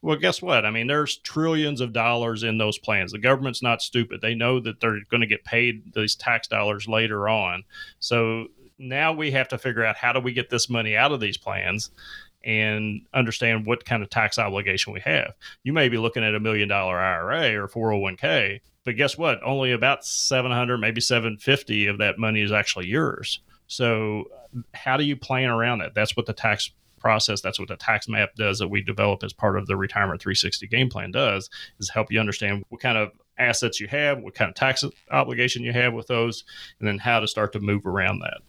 Well, 0.00 0.16
guess 0.16 0.40
what? 0.40 0.64
I 0.64 0.70
mean, 0.70 0.86
there's 0.86 1.16
trillions 1.18 1.80
of 1.80 1.92
dollars 1.92 2.44
in 2.44 2.58
those 2.58 2.78
plans. 2.78 3.10
The 3.12 3.18
government's 3.18 3.62
not 3.62 3.82
stupid. 3.82 4.20
They 4.20 4.34
know 4.34 4.60
that 4.60 4.80
they're 4.80 5.00
going 5.10 5.22
to 5.22 5.26
get 5.26 5.44
paid 5.44 5.92
these 5.92 6.14
tax 6.14 6.46
dollars 6.46 6.86
later 6.86 7.28
on. 7.28 7.64
So 7.98 8.46
now 8.78 9.12
we 9.12 9.32
have 9.32 9.48
to 9.48 9.58
figure 9.58 9.84
out 9.84 9.96
how 9.96 10.12
do 10.12 10.20
we 10.20 10.32
get 10.32 10.50
this 10.50 10.70
money 10.70 10.96
out 10.96 11.10
of 11.10 11.18
these 11.18 11.36
plans 11.36 11.90
and 12.44 13.02
understand 13.12 13.66
what 13.66 13.84
kind 13.84 14.02
of 14.02 14.10
tax 14.10 14.38
obligation 14.38 14.92
we 14.92 15.00
have. 15.00 15.34
You 15.64 15.72
may 15.72 15.88
be 15.88 15.98
looking 15.98 16.24
at 16.24 16.34
a 16.34 16.40
million 16.40 16.68
dollar 16.68 16.98
IRA 16.98 17.62
or 17.62 17.68
401k, 17.68 18.60
but 18.84 18.96
guess 18.96 19.18
what? 19.18 19.42
Only 19.42 19.72
about 19.72 20.04
700, 20.04 20.78
maybe 20.78 21.00
750 21.00 21.86
of 21.86 21.98
that 21.98 22.18
money 22.18 22.42
is 22.42 22.52
actually 22.52 22.86
yours. 22.86 23.40
So, 23.66 24.24
how 24.72 24.96
do 24.96 25.04
you 25.04 25.16
plan 25.16 25.50
around 25.50 25.80
that? 25.80 25.94
That's 25.94 26.16
what 26.16 26.26
the 26.26 26.32
tax 26.32 26.70
process 26.98 27.40
that's 27.40 27.60
what 27.60 27.68
the 27.68 27.76
tax 27.76 28.08
map 28.08 28.34
does 28.34 28.58
that 28.58 28.66
we 28.66 28.82
develop 28.82 29.22
as 29.22 29.32
part 29.32 29.56
of 29.56 29.68
the 29.68 29.76
retirement 29.76 30.20
360 30.20 30.66
game 30.66 30.90
plan 30.90 31.12
does 31.12 31.48
is 31.78 31.88
help 31.88 32.10
you 32.10 32.18
understand 32.18 32.64
what 32.70 32.80
kind 32.80 32.98
of 32.98 33.12
assets 33.38 33.80
you 33.80 33.86
have, 33.88 34.20
what 34.20 34.34
kind 34.34 34.48
of 34.48 34.54
tax 34.54 34.84
obligation 35.10 35.62
you 35.62 35.72
have 35.72 35.92
with 35.92 36.06
those, 36.06 36.44
and 36.78 36.88
then 36.88 36.98
how 36.98 37.20
to 37.20 37.28
start 37.28 37.52
to 37.52 37.60
move 37.60 37.86
around 37.86 38.18
that. 38.20 38.40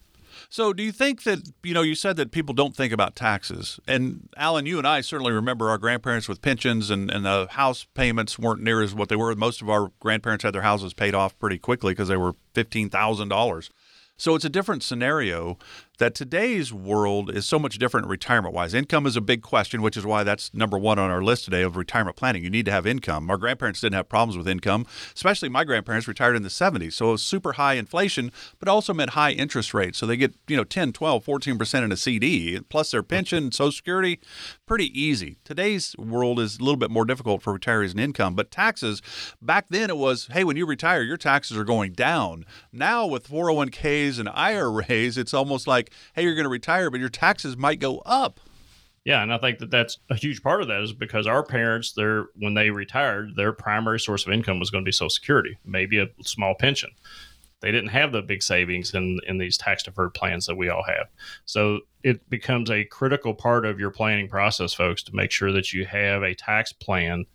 So, 0.52 0.74
do 0.74 0.82
you 0.82 0.92
think 0.92 1.24
that, 1.24 1.48
you 1.62 1.76
know, 1.76 1.84
you 1.84 1.94
said 1.94 2.16
that 2.16 2.32
people 2.32 2.56
don't 2.56 2.76
think 2.76 2.92
about 2.92 3.16
taxes? 3.16 3.80
And 3.88 4.30
Alan, 4.36 4.66
you 4.66 4.80
and 4.80 4.88
I 4.88 5.02
certainly 5.02 5.32
remember 5.32 5.70
our 5.70 5.78
grandparents 5.78 6.28
with 6.28 6.42
pensions 6.42 6.90
and, 6.90 7.12
and 7.12 7.24
the 7.24 7.48
house 7.52 7.86
payments 7.94 8.40
weren't 8.40 8.62
near 8.64 8.82
as 8.82 8.96
what 8.96 9.10
they 9.10 9.16
were. 9.16 9.36
Most 9.36 9.62
of 9.62 9.70
our 9.70 9.92
grandparents 10.00 10.44
had 10.44 10.56
their 10.56 10.64
houses 10.64 10.96
paid 10.96 11.14
off 11.14 11.38
pretty 11.38 11.60
quickly 11.60 11.92
because 11.94 12.08
they 12.08 12.18
were 12.18 12.34
$15,000. 12.56 13.70
So 14.18 14.34
it's 14.34 14.44
a 14.44 14.50
different 14.50 14.82
scenario 14.82 15.60
that 16.00 16.16
today's 16.16 16.74
world 16.74 17.30
is 17.30 17.46
so 17.46 17.60
much 17.60 17.78
different 17.78 18.08
retirement 18.08 18.56
wise. 18.56 18.74
Income 18.74 19.06
is 19.06 19.18
a 19.18 19.22
big 19.22 19.42
question, 19.42 19.82
which 19.82 19.98
is 19.98 20.06
why 20.06 20.24
that's 20.24 20.54
number 20.54 20.78
one 20.78 20.98
on 20.98 21.12
our 21.12 21.22
list 21.22 21.44
today 21.44 21.62
of 21.62 21.76
retirement 21.76 22.16
planning. 22.16 22.42
You 22.42 22.50
need 22.50 22.66
to 22.66 22.72
have 22.72 22.88
income. 22.88 23.30
Our 23.30 23.38
grandparents 23.38 23.82
didn't 23.82 23.96
have 23.96 24.08
problems 24.08 24.38
with 24.38 24.48
income, 24.48 24.88
especially 25.14 25.50
my 25.50 25.66
grandparents 25.66 26.08
retired 26.08 26.38
in 26.38 26.44
the 26.44 26.50
70s. 26.50 26.94
So 26.94 27.10
it 27.10 27.12
was 27.12 27.22
super 27.22 27.54
high 27.54 27.74
inflation, 27.74 28.32
but 28.60 28.70
also 28.70 28.94
meant 28.94 29.12
high 29.12 29.32
interest 29.32 29.74
rates. 29.74 29.98
So 29.98 30.06
they 30.06 30.16
get, 30.16 30.34
you 30.48 30.56
know, 30.56 30.64
10, 30.64 30.94
12, 30.94 31.26
14% 31.26 31.84
in 31.84 31.92
a 31.92 31.98
CD, 31.98 32.60
plus 32.70 32.92
their 32.92 33.04
pension, 33.04 33.52
Social 33.52 33.74
Security, 33.74 34.22
pretty 34.66 35.00
easy. 35.00 35.38
Today's 35.44 35.98
world 35.98 36.40
is 36.40 36.60
a 36.60 36.64
little 36.64 36.78
bit 36.78 36.92
more 36.92 37.04
difficult 37.04 37.42
for 37.42 37.58
retirees 37.58 37.92
and 37.92 38.00
income, 38.00 38.36
but 38.36 38.52
taxes, 38.52 39.02
back 39.42 39.68
then 39.68 39.90
it 39.90 39.98
was, 39.98 40.30
hey, 40.32 40.46
when 40.46 40.56
you 40.56 40.66
retire, 40.66 41.02
your 41.02 41.18
taxes 41.18 41.58
are 41.58 41.66
going 41.66 41.92
down. 41.92 42.46
Now 42.72 43.06
with 43.06 43.28
401ks 43.28 44.18
and 44.18 44.30
IRAs, 44.30 45.18
it's 45.18 45.34
almost 45.34 45.68
like, 45.68 45.89
hey, 46.14 46.24
you're 46.24 46.36
going 46.36 46.46
to 46.46 46.50
retire, 46.50 46.90
but 46.90 47.00
your 47.00 47.10
taxes 47.10 47.58
might 47.58 47.80
go 47.80 48.00
up. 48.00 48.40
Yeah, 49.06 49.24
and 49.24 49.34
I 49.34 49.38
think 49.38 49.60
that 49.60 49.72
that's 49.72 49.98
a 50.10 50.16
huge 50.16 50.44
part 50.44 50.62
of 50.62 50.68
that 50.68 50.82
is 50.82 50.94
because 50.94 51.26
our 51.26 51.44
parents, 51.44 51.94
their 51.94 52.28
when 52.36 52.54
they 52.54 52.70
retired, 52.70 53.36
their 53.36 53.54
primary 53.54 54.00
source 54.00 54.26
of 54.26 54.34
income 54.34 54.60
was 54.60 54.70
going 54.70 54.84
to 54.84 54.88
be 54.88 54.92
Social 54.92 55.10
Security, 55.10 55.58
maybe 55.66 56.00
a 56.00 56.08
small 56.22 56.54
pension. 56.54 56.92
They 57.62 57.72
didn't 57.72 57.90
have 57.90 58.12
the 58.12 58.22
big 58.22 58.44
savings 58.44 58.94
in 58.94 59.20
in 59.28 59.38
these 59.38 59.58
tax 59.58 59.84
deferred 59.84 60.14
plans 60.14 60.46
that 60.46 60.56
we 60.56 60.70
all 60.70 60.84
have. 60.84 61.08
So 61.46 61.80
it 62.04 62.30
becomes 62.30 62.70
a 62.70 62.86
critical 62.86 63.34
part 63.34 63.66
of 63.66 63.80
your 63.80 63.92
planning 63.92 64.30
process, 64.30 64.74
folks, 64.74 65.04
to 65.04 65.16
make 65.16 65.32
sure 65.32 65.52
that 65.54 65.74
you 65.74 65.86
have 65.86 66.24
a 66.24 66.36
tax 66.36 66.72
plan 66.72 67.26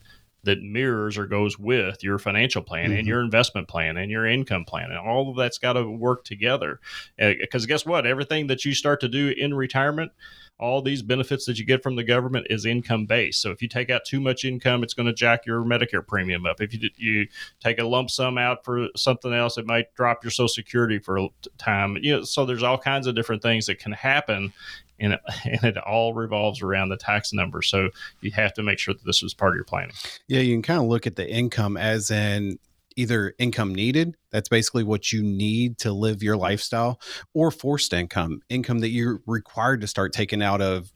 that 0.45 0.63
mirrors 0.63 1.19
or 1.19 1.27
goes 1.27 1.59
with 1.59 2.03
your 2.03 2.19
financial 2.19 2.63
plan 2.63 2.91
mm-hmm. 2.91 2.99
and 2.99 3.09
your 3.09 3.21
investment 3.21 3.69
plan 3.69 3.97
and 3.97 4.11
your 4.11 4.27
income 4.27 4.65
plan 4.65 4.91
and 4.91 4.99
all 4.99 5.31
of 5.31 5.37
that's 5.37 5.59
got 5.59 5.75
to 5.75 5.89
work 5.89 6.25
together 6.25 6.81
because 7.19 7.65
uh, 7.65 7.67
guess 7.67 7.85
what 7.87 8.07
everything 8.07 8.47
that 8.47 8.65
you 8.65 8.75
start 8.75 9.01
to 9.01 9.09
do 9.09 9.33
in 9.37 9.55
retirement 9.55 10.13
all 10.59 10.83
these 10.83 11.03
benefits 11.03 11.47
that 11.47 11.59
you 11.59 11.65
get 11.65 11.83
from 11.83 11.97
the 11.97 12.05
government 12.05 12.47
is 12.49 12.65
income 12.65 13.07
based. 13.07 13.43
So 13.43 13.51
if 13.51 13.61
you 13.61 13.69
take 13.69 13.91
out 13.91 14.05
too 14.05 14.21
much 14.21 14.45
income, 14.45 14.85
it's 14.85 14.95
going 14.95 15.07
to 15.07 15.13
jack 15.13 15.47
your 15.47 15.65
Medicare 15.65 16.07
premium 16.07 16.47
up. 16.47 16.61
If 16.61 16.73
you 16.73 16.91
you 16.97 17.27
take 17.61 17.79
a 17.79 17.85
lump 17.85 18.11
sum 18.11 18.39
out 18.39 18.65
for 18.65 18.89
something 18.97 19.33
else, 19.33 19.59
it 19.59 19.67
might 19.67 19.93
drop 19.95 20.23
your 20.23 20.31
Social 20.31 20.49
Security 20.49 20.99
for 20.99 21.19
a 21.19 21.29
time. 21.59 21.99
You 22.01 22.19
know, 22.19 22.23
so 22.23 22.47
there's 22.47 22.63
all 22.63 22.79
kinds 22.79 23.07
of 23.07 23.17
different 23.17 23.43
things 23.43 23.67
that 23.67 23.81
can 23.81 23.93
happen 23.93 24.53
and 24.99 25.15
it, 25.15 25.21
and 25.45 25.65
it 25.65 25.77
all 25.79 26.15
revolves 26.15 26.63
around 26.63 26.89
the 26.89 26.97
tax 26.97 27.33
number. 27.33 27.63
So 27.63 27.91
you 28.21 28.31
have 28.33 28.55
to 28.55 28.63
make 28.63 28.79
sure 28.79 28.95
that 28.95 29.05
this 29.05 29.23
was 29.23 29.35
part 29.35 29.53
of 29.53 29.57
your 29.57 29.65
planning. 29.65 29.95
Yeah, 30.29 30.41
you 30.41 30.55
can 30.55 30.63
kind 30.63 30.81
of 30.81 30.87
look 30.87 31.07
at 31.07 31.17
the 31.17 31.29
income 31.29 31.77
as 31.77 32.11
in 32.11 32.59
either 32.97 33.35
income 33.39 33.75
needed 33.75 34.17
that's 34.31 34.49
basically 34.49 34.85
what 34.85 35.13
you 35.13 35.21
need 35.21 35.79
to 35.79 35.93
live 35.93 36.23
your 36.23 36.37
lifestyle 36.37 37.01
or 37.33 37.51
forced 37.51 37.93
income 37.93 38.41
income 38.49 38.79
that 38.79 38.91
you're 38.91 39.21
required 39.27 39.81
to 39.81 39.87
start 39.89 40.13
taking 40.13 40.41
out 40.41 40.61
of 40.61 40.93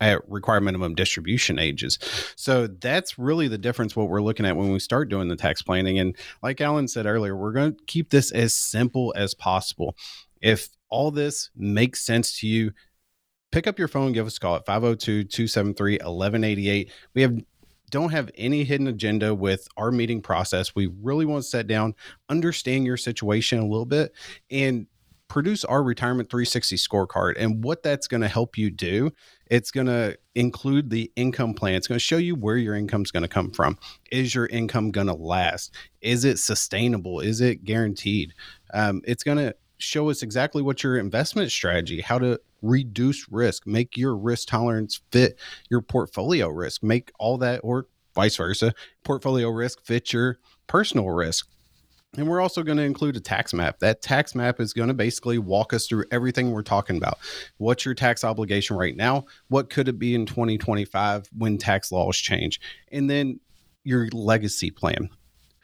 at 0.00 0.22
required 0.28 0.62
minimum 0.62 0.94
distribution 0.94 1.58
ages. 1.58 1.98
So 2.36 2.66
that's 2.66 3.18
really 3.18 3.48
the 3.48 3.58
difference 3.58 3.94
what 3.94 4.08
we're 4.08 4.22
looking 4.22 4.46
at 4.46 4.56
when 4.56 4.72
we 4.72 4.78
start 4.78 5.10
doing 5.10 5.28
the 5.28 5.36
tax 5.36 5.62
planning. 5.62 5.98
And 5.98 6.16
like 6.42 6.60
Alan 6.60 6.88
said 6.88 7.06
earlier, 7.06 7.36
we're 7.36 7.52
going 7.52 7.74
to 7.74 7.84
keep 7.86 8.10
this 8.10 8.32
as 8.32 8.54
simple 8.54 9.12
as 9.16 9.34
possible. 9.34 9.94
If 10.40 10.70
all 10.88 11.10
this 11.10 11.50
makes 11.54 12.00
sense 12.04 12.38
to 12.40 12.46
you, 12.46 12.72
pick 13.50 13.66
up 13.66 13.78
your 13.78 13.88
phone, 13.88 14.12
give 14.12 14.26
us 14.26 14.36
a 14.36 14.40
call 14.40 14.56
at 14.56 14.66
502 14.66 15.24
273 15.24 15.94
1188. 15.94 16.90
We 17.14 17.22
have 17.22 17.38
don't 17.90 18.10
have 18.10 18.30
any 18.36 18.64
hidden 18.64 18.86
agenda 18.86 19.34
with 19.34 19.66
our 19.76 19.90
meeting 19.90 20.22
process. 20.22 20.74
We 20.74 20.88
really 21.02 21.26
want 21.26 21.42
to 21.42 21.48
sit 21.48 21.66
down, 21.66 21.94
understand 22.28 22.86
your 22.86 22.96
situation 22.96 23.58
a 23.58 23.66
little 23.66 23.84
bit, 23.84 24.12
and 24.50 24.86
produce 25.30 25.64
our 25.64 25.82
retirement 25.82 26.28
360 26.28 26.76
scorecard. 26.76 27.34
And 27.38 27.62
what 27.64 27.82
that's 27.82 28.06
going 28.06 28.20
to 28.20 28.28
help 28.28 28.58
you 28.58 28.70
do, 28.70 29.10
it's 29.46 29.70
going 29.70 29.86
to 29.86 30.18
include 30.34 30.90
the 30.90 31.10
income 31.16 31.54
plan. 31.54 31.74
It's 31.74 31.86
going 31.86 31.98
to 31.98 32.04
show 32.04 32.16
you 32.16 32.34
where 32.34 32.56
your 32.56 32.74
income 32.74 33.02
is 33.02 33.10
going 33.10 33.22
to 33.22 33.28
come 33.28 33.50
from. 33.52 33.78
Is 34.10 34.34
your 34.34 34.46
income 34.46 34.90
going 34.90 35.06
to 35.06 35.14
last? 35.14 35.74
Is 36.00 36.24
it 36.24 36.38
sustainable? 36.38 37.20
Is 37.20 37.40
it 37.40 37.64
guaranteed? 37.64 38.34
Um, 38.74 39.02
it's 39.04 39.22
going 39.22 39.38
to 39.38 39.54
show 39.80 40.10
us 40.10 40.22
exactly 40.22 40.62
what 40.62 40.82
your 40.82 40.98
investment 40.98 41.50
strategy, 41.50 42.00
how 42.00 42.18
to 42.18 42.40
reduce 42.62 43.26
risk, 43.30 43.66
make 43.66 43.96
your 43.96 44.16
risk 44.16 44.48
tolerance 44.48 45.00
fit 45.10 45.38
your 45.70 45.80
portfolio 45.80 46.48
risk, 46.48 46.82
make 46.82 47.10
all 47.18 47.38
that, 47.38 47.60
or 47.62 47.86
vice 48.14 48.36
versa, 48.36 48.74
portfolio 49.04 49.48
risk 49.48 49.84
fit 49.84 50.12
your 50.12 50.38
personal 50.66 51.08
risk. 51.10 51.48
And 52.16 52.28
we're 52.28 52.40
also 52.40 52.64
going 52.64 52.78
to 52.78 52.84
include 52.84 53.16
a 53.16 53.20
tax 53.20 53.54
map. 53.54 53.78
That 53.78 54.02
tax 54.02 54.34
map 54.34 54.60
is 54.60 54.72
going 54.72 54.88
to 54.88 54.94
basically 54.94 55.38
walk 55.38 55.72
us 55.72 55.86
through 55.86 56.04
everything 56.10 56.50
we're 56.50 56.62
talking 56.62 56.96
about. 56.96 57.18
What's 57.58 57.84
your 57.84 57.94
tax 57.94 58.24
obligation 58.24 58.76
right 58.76 58.96
now? 58.96 59.26
What 59.48 59.70
could 59.70 59.86
it 59.86 59.98
be 59.98 60.14
in 60.16 60.26
2025 60.26 61.28
when 61.38 61.56
tax 61.56 61.92
laws 61.92 62.16
change? 62.16 62.60
And 62.90 63.08
then 63.08 63.38
your 63.84 64.08
legacy 64.08 64.72
plan 64.72 65.08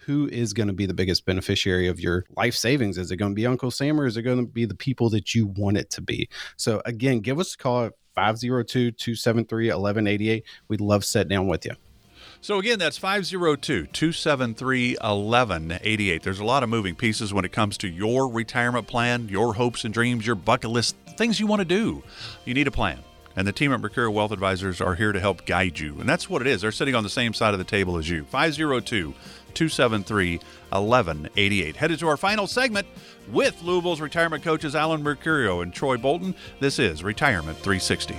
who 0.06 0.28
is 0.28 0.52
going 0.52 0.68
to 0.68 0.72
be 0.72 0.86
the 0.86 0.94
biggest 0.94 1.26
beneficiary 1.26 1.88
of 1.88 1.98
your 1.98 2.24
life 2.36 2.54
savings? 2.54 2.96
Is 2.96 3.10
it 3.10 3.16
going 3.16 3.32
to 3.32 3.36
be 3.36 3.46
Uncle 3.46 3.72
Sam 3.72 4.00
or 4.00 4.06
is 4.06 4.16
it 4.16 4.22
going 4.22 4.38
to 4.38 4.46
be 4.46 4.64
the 4.64 4.74
people 4.74 5.10
that 5.10 5.34
you 5.34 5.46
want 5.46 5.76
it 5.76 5.90
to 5.90 6.00
be? 6.00 6.28
So, 6.56 6.80
again, 6.84 7.20
give 7.20 7.40
us 7.40 7.54
a 7.54 7.58
call 7.58 7.86
at 7.86 7.92
502 8.14 8.92
273 8.92 9.66
1188. 9.66 10.44
We'd 10.68 10.80
love 10.80 11.02
to 11.02 11.08
sit 11.08 11.28
down 11.28 11.48
with 11.48 11.66
you. 11.66 11.72
So, 12.40 12.58
again, 12.58 12.78
that's 12.78 12.96
502 12.96 13.86
273 13.86 14.90
1188. 14.92 16.22
There's 16.22 16.38
a 16.38 16.44
lot 16.44 16.62
of 16.62 16.68
moving 16.68 16.94
pieces 16.94 17.34
when 17.34 17.44
it 17.44 17.50
comes 17.50 17.76
to 17.78 17.88
your 17.88 18.30
retirement 18.30 18.86
plan, 18.86 19.28
your 19.28 19.54
hopes 19.54 19.84
and 19.84 19.92
dreams, 19.92 20.24
your 20.24 20.36
bucket 20.36 20.70
list, 20.70 20.94
things 21.16 21.40
you 21.40 21.48
want 21.48 21.60
to 21.60 21.64
do. 21.64 22.04
You 22.44 22.54
need 22.54 22.68
a 22.68 22.72
plan. 22.72 23.00
And 23.34 23.46
the 23.46 23.52
team 23.52 23.70
at 23.72 23.80
Mercurio 23.80 24.12
Wealth 24.12 24.32
Advisors 24.32 24.80
are 24.80 24.94
here 24.94 25.12
to 25.12 25.20
help 25.20 25.44
guide 25.44 25.78
you. 25.78 25.98
And 26.00 26.08
that's 26.08 26.30
what 26.30 26.40
it 26.40 26.48
is. 26.48 26.62
They're 26.62 26.72
sitting 26.72 26.94
on 26.94 27.02
the 27.02 27.10
same 27.10 27.34
side 27.34 27.52
of 27.52 27.58
the 27.58 27.64
table 27.64 27.98
as 27.98 28.08
you. 28.08 28.24
502 28.24 29.12
273 29.56 30.36
1188. 30.70 31.76
Headed 31.76 31.98
to 31.98 32.08
our 32.08 32.16
final 32.16 32.46
segment 32.46 32.86
with 33.32 33.60
Louisville's 33.62 34.00
retirement 34.00 34.44
coaches 34.44 34.76
Alan 34.76 35.02
Mercurio 35.02 35.62
and 35.62 35.74
Troy 35.74 35.96
Bolton. 35.96 36.34
This 36.60 36.78
is 36.78 37.02
Retirement 37.02 37.58
360. 37.58 38.16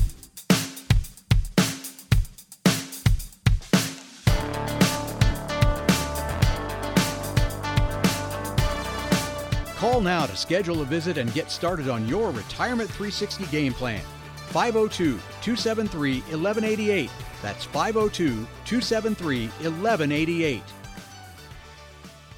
Call 9.74 10.00
now 10.00 10.26
to 10.26 10.36
schedule 10.36 10.80
a 10.82 10.84
visit 10.84 11.18
and 11.18 11.34
get 11.34 11.50
started 11.50 11.88
on 11.88 12.06
your 12.06 12.30
Retirement 12.30 12.88
360 12.88 13.46
game 13.46 13.72
plan. 13.72 14.00
502 14.50 15.18
273 15.42 16.20
1188. 16.20 17.10
That's 17.42 17.64
502 17.64 18.46
273 18.64 19.46
1188. 19.48 20.62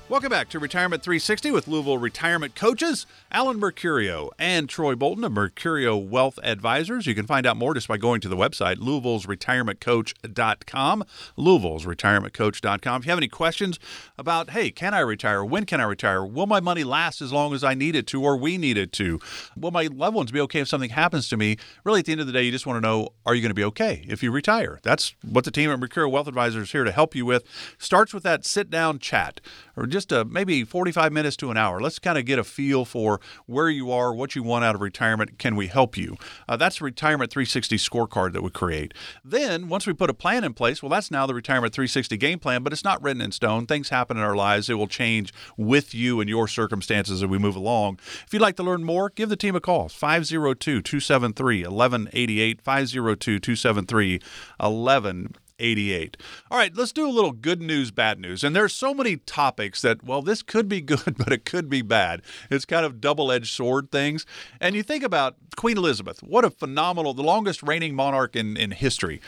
Welcome 0.06 0.28
back 0.28 0.50
to 0.50 0.58
Retirement 0.58 1.02
360 1.02 1.50
with 1.50 1.66
Louisville 1.66 1.96
Retirement 1.96 2.54
Coaches, 2.54 3.06
Alan 3.32 3.58
Mercurio 3.58 4.28
and 4.38 4.68
Troy 4.68 4.94
Bolton 4.94 5.24
of 5.24 5.32
Mercurio 5.32 5.96
Wealth 5.96 6.38
Advisors. 6.42 7.06
You 7.06 7.14
can 7.14 7.26
find 7.26 7.46
out 7.46 7.56
more 7.56 7.72
just 7.72 7.88
by 7.88 7.96
going 7.96 8.20
to 8.20 8.28
the 8.28 8.36
website, 8.36 8.76
louisville'sretirementcoach.com, 8.76 11.04
louisville'sretirementcoach.com. 11.38 13.00
If 13.00 13.06
you 13.06 13.10
have 13.10 13.18
any 13.18 13.28
questions 13.28 13.80
about, 14.18 14.50
hey, 14.50 14.70
can 14.70 14.92
I 14.92 15.00
retire? 15.00 15.42
When 15.42 15.64
can 15.64 15.80
I 15.80 15.84
retire? 15.84 16.22
Will 16.22 16.46
my 16.46 16.60
money 16.60 16.84
last 16.84 17.22
as 17.22 17.32
long 17.32 17.54
as 17.54 17.64
I 17.64 17.72
need 17.72 17.96
it 17.96 18.06
to 18.08 18.22
or 18.22 18.36
we 18.36 18.58
need 18.58 18.76
it 18.76 18.92
to? 18.92 19.18
Will 19.56 19.70
my 19.70 19.86
loved 19.86 20.16
ones 20.16 20.32
be 20.32 20.40
okay 20.40 20.60
if 20.60 20.68
something 20.68 20.90
happens 20.90 21.30
to 21.30 21.38
me? 21.38 21.56
Really, 21.82 22.00
at 22.00 22.04
the 22.04 22.12
end 22.12 22.20
of 22.20 22.26
the 22.26 22.34
day, 22.34 22.42
you 22.42 22.52
just 22.52 22.66
want 22.66 22.76
to 22.76 22.86
know, 22.86 23.08
are 23.24 23.34
you 23.34 23.40
going 23.40 23.48
to 23.48 23.54
be 23.54 23.64
okay 23.64 24.04
if 24.06 24.22
you 24.22 24.30
retire? 24.30 24.80
That's 24.82 25.14
what 25.22 25.44
the 25.44 25.50
team 25.50 25.70
at 25.70 25.80
Mercurio 25.80 26.10
Wealth 26.10 26.28
Advisors 26.28 26.64
is 26.64 26.72
here 26.72 26.84
to 26.84 26.92
help 26.92 27.14
you 27.14 27.24
with. 27.24 27.44
Starts 27.78 28.12
with 28.12 28.22
that 28.24 28.44
sit-down 28.44 28.98
chat 28.98 29.40
or 29.78 29.86
just 29.94 30.10
a, 30.10 30.24
maybe 30.24 30.64
45 30.64 31.12
minutes 31.12 31.36
to 31.36 31.52
an 31.52 31.56
hour. 31.56 31.80
Let's 31.80 32.00
kind 32.00 32.18
of 32.18 32.24
get 32.24 32.40
a 32.40 32.44
feel 32.44 32.84
for 32.84 33.20
where 33.46 33.68
you 33.68 33.92
are, 33.92 34.12
what 34.12 34.34
you 34.34 34.42
want 34.42 34.64
out 34.64 34.74
of 34.74 34.80
retirement. 34.80 35.38
Can 35.38 35.54
we 35.54 35.68
help 35.68 35.96
you? 35.96 36.16
Uh, 36.48 36.56
that's 36.56 36.80
the 36.80 36.84
Retirement 36.84 37.30
360 37.30 37.76
scorecard 37.76 38.32
that 38.32 38.42
we 38.42 38.50
create. 38.50 38.92
Then, 39.24 39.68
once 39.68 39.86
we 39.86 39.92
put 39.92 40.10
a 40.10 40.14
plan 40.14 40.42
in 40.42 40.52
place, 40.52 40.82
well, 40.82 40.90
that's 40.90 41.12
now 41.12 41.26
the 41.26 41.34
Retirement 41.34 41.72
360 41.72 42.16
game 42.16 42.40
plan, 42.40 42.64
but 42.64 42.72
it's 42.72 42.82
not 42.82 43.00
written 43.04 43.22
in 43.22 43.30
stone. 43.30 43.66
Things 43.66 43.90
happen 43.90 44.16
in 44.16 44.22
our 44.24 44.34
lives. 44.34 44.68
It 44.68 44.74
will 44.74 44.88
change 44.88 45.32
with 45.56 45.94
you 45.94 46.20
and 46.20 46.28
your 46.28 46.48
circumstances 46.48 47.22
as 47.22 47.28
we 47.28 47.38
move 47.38 47.54
along. 47.54 48.00
If 48.26 48.32
you'd 48.32 48.42
like 48.42 48.56
to 48.56 48.64
learn 48.64 48.82
more, 48.82 49.10
give 49.10 49.28
the 49.28 49.36
team 49.36 49.54
a 49.54 49.60
call 49.60 49.88
502 49.88 50.82
273 50.82 51.58
1188. 51.62 52.60
502 52.60 53.38
273 53.38 54.20
1188. 54.58 55.43
88. 55.58 56.16
All 56.50 56.58
right, 56.58 56.74
let's 56.74 56.92
do 56.92 57.06
a 57.06 57.10
little 57.10 57.32
good 57.32 57.60
news, 57.60 57.90
bad 57.90 58.18
news. 58.18 58.42
And 58.44 58.54
there's 58.54 58.72
so 58.72 58.94
many 58.94 59.16
topics 59.16 59.82
that, 59.82 60.04
well, 60.04 60.22
this 60.22 60.42
could 60.42 60.68
be 60.68 60.80
good, 60.82 61.16
but 61.16 61.32
it 61.32 61.44
could 61.44 61.68
be 61.68 61.82
bad. 61.82 62.22
It's 62.50 62.64
kind 62.64 62.84
of 62.84 63.00
double 63.00 63.30
edged 63.30 63.52
sword 63.54 63.90
things. 63.90 64.26
And 64.60 64.74
you 64.74 64.82
think 64.82 65.04
about 65.04 65.36
Queen 65.56 65.76
Elizabeth, 65.76 66.22
what 66.22 66.44
a 66.44 66.50
phenomenal, 66.50 67.14
the 67.14 67.22
longest 67.22 67.62
reigning 67.62 67.94
monarch 67.94 68.36
in, 68.36 68.56
in 68.56 68.72
history. 68.72 69.20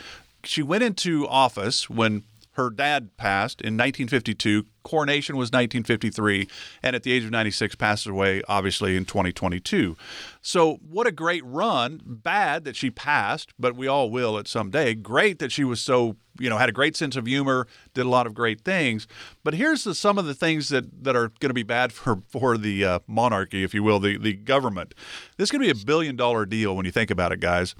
She 0.43 0.61
went 0.61 0.83
into 0.83 1.27
office 1.27 1.89
when 1.89 2.23
her 2.57 2.71
dad 2.71 3.15
passed 3.17 3.61
in 3.61 3.77
1952. 3.77 4.65
Coronation 4.83 5.37
was 5.37 5.47
1953, 5.47 6.47
and 6.81 6.95
at 6.95 7.03
the 7.03 7.11
age 7.11 7.23
of 7.23 7.29
96, 7.29 7.75
passed 7.75 8.07
away, 8.07 8.41
obviously, 8.47 8.97
in 8.97 9.05
2022. 9.05 9.95
So, 10.41 10.77
what 10.77 11.05
a 11.05 11.11
great 11.11 11.45
run. 11.45 12.01
Bad 12.03 12.63
that 12.63 12.75
she 12.75 12.89
passed, 12.89 13.53
but 13.59 13.75
we 13.75 13.85
all 13.87 14.09
will 14.09 14.39
at 14.39 14.47
some 14.47 14.71
day. 14.71 14.95
Great 14.95 15.37
that 15.37 15.51
she 15.51 15.63
was 15.63 15.79
so, 15.81 16.15
you 16.39 16.49
know, 16.49 16.57
had 16.57 16.69
a 16.69 16.73
great 16.73 16.95
sense 16.95 17.15
of 17.15 17.27
humor, 17.27 17.67
did 17.93 18.07
a 18.07 18.09
lot 18.09 18.25
of 18.25 18.33
great 18.33 18.61
things. 18.61 19.07
But 19.43 19.53
here's 19.53 19.83
the, 19.83 19.93
some 19.93 20.17
of 20.17 20.25
the 20.25 20.33
things 20.33 20.69
that, 20.69 21.03
that 21.03 21.15
are 21.15 21.29
going 21.39 21.49
to 21.49 21.53
be 21.53 21.63
bad 21.63 21.93
for, 21.93 22.23
for 22.27 22.57
the 22.57 22.83
uh, 22.83 22.99
monarchy, 23.05 23.63
if 23.63 23.75
you 23.75 23.83
will, 23.83 23.99
the, 23.99 24.17
the 24.17 24.33
government. 24.33 24.95
This 25.37 25.47
is 25.47 25.51
going 25.51 25.67
to 25.67 25.73
be 25.73 25.79
a 25.79 25.85
billion 25.85 26.15
dollar 26.15 26.47
deal 26.47 26.75
when 26.75 26.87
you 26.87 26.91
think 26.91 27.11
about 27.11 27.31
it, 27.31 27.39
guys. 27.39 27.75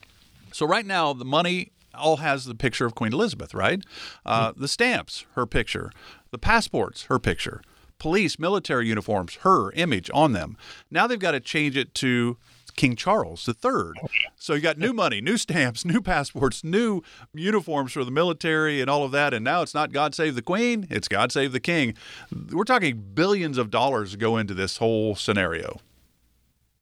So, 0.52 0.68
right 0.68 0.86
now, 0.86 1.14
the 1.14 1.26
money 1.26 1.72
all 1.98 2.18
has 2.18 2.46
the 2.46 2.56
picture 2.56 2.86
of 2.86 2.96
Queen 2.96 3.14
Elizabeth, 3.14 3.54
right? 3.54 3.82
Uh, 4.26 4.54
the 4.56 4.68
stamps, 4.68 5.26
her 5.36 5.46
picture. 5.46 5.92
The 6.32 6.38
passports, 6.38 7.04
her 7.04 7.20
picture. 7.20 7.62
Police, 8.00 8.38
military 8.38 8.88
uniforms, 8.88 9.36
her 9.42 9.72
image 9.72 10.10
on 10.14 10.34
them. 10.34 10.58
Now 10.92 11.08
they've 11.08 11.18
got 11.20 11.32
to 11.32 11.40
change 11.40 11.76
it 11.76 11.96
to 11.96 12.38
King 12.78 12.96
Charles 12.96 13.48
III. 13.50 13.92
So 14.38 14.54
you 14.54 14.62
got 14.62 14.78
new 14.78 14.94
money, 15.04 15.20
new 15.20 15.36
stamps, 15.36 15.84
new 15.84 16.02
passports, 16.02 16.64
new 16.64 17.02
uniforms 17.34 17.92
for 17.92 18.06
the 18.06 18.12
military 18.12 18.80
and 18.80 18.90
all 18.90 19.04
of 19.04 19.12
that. 19.12 19.34
And 19.34 19.44
now 19.44 19.64
it's 19.64 19.74
not 19.74 19.92
God 19.92 20.16
Save 20.16 20.36
the 20.36 20.42
Queen, 20.42 20.88
it's 20.90 21.10
God 21.10 21.34
Save 21.34 21.52
the 21.52 21.60
King. 21.60 21.96
We're 22.52 22.64
talking 22.64 23.04
billions 23.14 23.58
of 23.58 23.70
dollars 23.70 24.16
go 24.16 24.38
into 24.38 24.54
this 24.54 24.78
whole 24.78 25.16
scenario. 25.16 25.82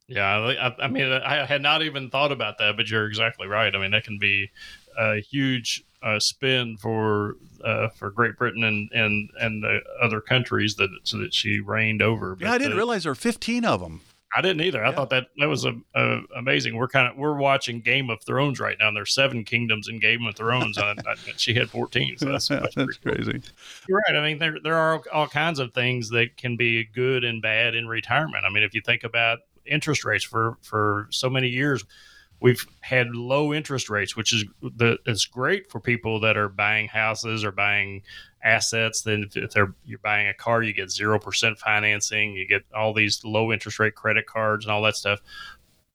Yeah, 0.07 0.38
I, 0.38 0.86
I 0.86 0.88
mean, 0.88 1.11
I 1.11 1.45
had 1.45 1.63
not 1.63 1.82
even 1.82 2.11
thought 2.11 2.32
about 2.32 2.59
that, 2.59 2.78
but 2.78 2.88
you're 2.89 3.07
exactly 3.07 3.47
right. 3.47 3.74
I 3.74 3.80
mean, 3.80 3.89
that 3.91 4.03
can 4.03 4.20
be 4.20 4.51
a 4.97 5.21
huge 5.21 5.83
uh, 6.01 6.19
spend 6.19 6.79
for 6.79 7.35
uh, 7.63 7.89
for 7.89 8.11
Great 8.11 8.37
Britain 8.37 8.63
and 8.63 8.89
and 8.91 9.29
and 9.39 9.63
the 9.63 9.81
other 10.01 10.21
countries 10.21 10.75
that 10.75 10.89
so 11.03 11.17
that 11.17 11.33
she 11.33 11.59
reigned 11.59 12.01
over. 12.01 12.35
But 12.35 12.45
yeah, 12.45 12.53
I 12.53 12.57
didn't 12.57 12.71
the, 12.71 12.77
realize 12.77 13.03
there 13.03 13.11
were 13.11 13.15
15 13.15 13.65
of 13.65 13.81
them. 13.81 14.01
I 14.35 14.41
didn't 14.41 14.61
either. 14.61 14.83
I 14.83 14.89
yeah. 14.89 14.95
thought 14.95 15.09
that 15.11 15.27
that 15.37 15.47
was 15.47 15.63
a, 15.63 15.73
a, 15.95 16.19
amazing. 16.35 16.75
We're 16.75 16.89
kind 16.89 17.07
of 17.07 17.17
we're 17.17 17.37
watching 17.37 17.79
Game 17.79 18.09
of 18.09 18.21
Thrones 18.21 18.59
right 18.59 18.75
now, 18.77 18.89
and 18.89 18.97
there's 18.97 19.13
seven 19.13 19.45
kingdoms 19.45 19.87
in 19.87 19.99
Game 19.99 20.25
of 20.25 20.35
Thrones, 20.35 20.77
and 20.77 20.99
I, 21.07 21.15
she 21.37 21.53
had 21.53 21.69
14. 21.69 22.17
So 22.17 22.25
that's, 22.25 22.47
that's, 22.49 22.75
that's 22.75 22.97
crazy. 22.97 23.41
You're 23.87 24.01
right. 24.07 24.15
I 24.15 24.21
mean, 24.21 24.37
there 24.37 24.57
there 24.61 24.75
are 24.75 25.01
all 25.13 25.27
kinds 25.27 25.59
of 25.59 25.73
things 25.73 26.09
that 26.09 26.35
can 26.35 26.57
be 26.57 26.83
good 26.83 27.23
and 27.23 27.41
bad 27.41 27.75
in 27.75 27.87
retirement. 27.87 28.43
I 28.45 28.51
mean, 28.51 28.63
if 28.63 28.75
you 28.75 28.81
think 28.81 29.05
about 29.05 29.39
interest 29.65 30.03
rates 30.03 30.23
for 30.25 30.57
for 30.61 31.07
so 31.11 31.29
many 31.29 31.47
years 31.47 31.85
we've 32.41 32.65
had 32.81 33.15
low 33.15 33.53
interest 33.53 33.89
rates, 33.89 34.15
which 34.15 34.33
is 34.33 34.45
the 34.61 34.97
great 35.31 35.69
for 35.71 35.79
people 35.79 36.19
that 36.19 36.38
are 36.38 36.49
buying 36.49 36.88
houses 36.88 37.43
or 37.43 37.51
buying 37.51 38.01
assets. 38.43 39.01
Then 39.01 39.29
if 39.33 39.51
they're 39.51 39.73
you're 39.86 39.99
buying 39.99 40.27
a 40.27 40.33
car, 40.33 40.61
you 40.61 40.73
get 40.73 40.91
zero 40.91 41.19
percent 41.19 41.57
financing. 41.57 42.33
You 42.33 42.47
get 42.47 42.63
all 42.73 42.93
these 42.93 43.23
low 43.23 43.51
interest 43.51 43.79
rate 43.79 43.95
credit 43.95 44.25
cards 44.25 44.65
and 44.65 44.71
all 44.71 44.81
that 44.83 44.95
stuff. 44.95 45.21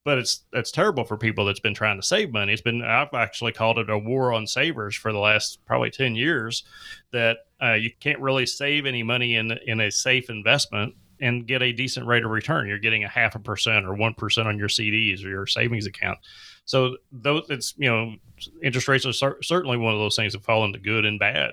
But 0.03 0.19
it's 0.19 0.45
that's 0.53 0.71
terrible 0.71 1.05
for 1.05 1.17
people 1.17 1.45
that's 1.45 1.61
been 1.61 1.75
trying 1.75 2.01
to 2.01 2.07
save 2.07 2.33
money. 2.33 2.53
It's 2.53 2.63
been 2.63 2.83
I've 2.83 3.13
actually 3.13 3.53
called 3.53 3.79
it 3.79 3.91
a 3.91 3.99
war 3.99 4.33
on 4.33 4.47
savers 4.47 4.97
for 4.97 5.13
the 5.13 5.19
last 5.19 5.65
probably 5.67 5.91
ten 5.91 6.15
years. 6.15 6.65
That 7.13 7.39
uh, 7.63 7.75
you 7.75 7.91
can't 8.01 8.21
really 8.21 8.47
save 8.47 8.87
any 8.87 9.03
money 9.03 9.37
in 9.37 9.53
in 9.67 9.81
a 9.81 9.91
safe 9.91 10.31
investment 10.31 10.95
and 11.21 11.47
get 11.47 11.63
a 11.63 11.73
decent 11.73 12.07
rate 12.07 12.25
of 12.25 12.31
return. 12.31 12.67
You're 12.67 12.79
getting 12.79 13.05
a 13.05 13.09
half 13.09 13.35
a 13.35 13.39
percent 13.39 13.87
or 13.87 13.95
one 13.95 14.15
percent 14.15 14.49
on 14.49 14.59
your 14.59 14.69
CDs 14.69 15.25
or 15.25 15.29
your 15.29 15.47
savings 15.47 15.87
account. 15.87 16.19
So 16.65 16.97
those 17.13 17.47
it's 17.51 17.75
you 17.77 17.91
know 17.91 18.15
interest 18.63 18.89
rates 18.89 19.07
are 19.07 19.13
cer- 19.13 19.43
certainly 19.43 19.77
one 19.77 19.93
of 19.93 20.01
those 20.01 20.17
things 20.17 20.33
that 20.33 20.45
fall 20.45 20.65
into 20.65 20.79
good 20.79 21.05
and 21.05 21.19
bad. 21.19 21.51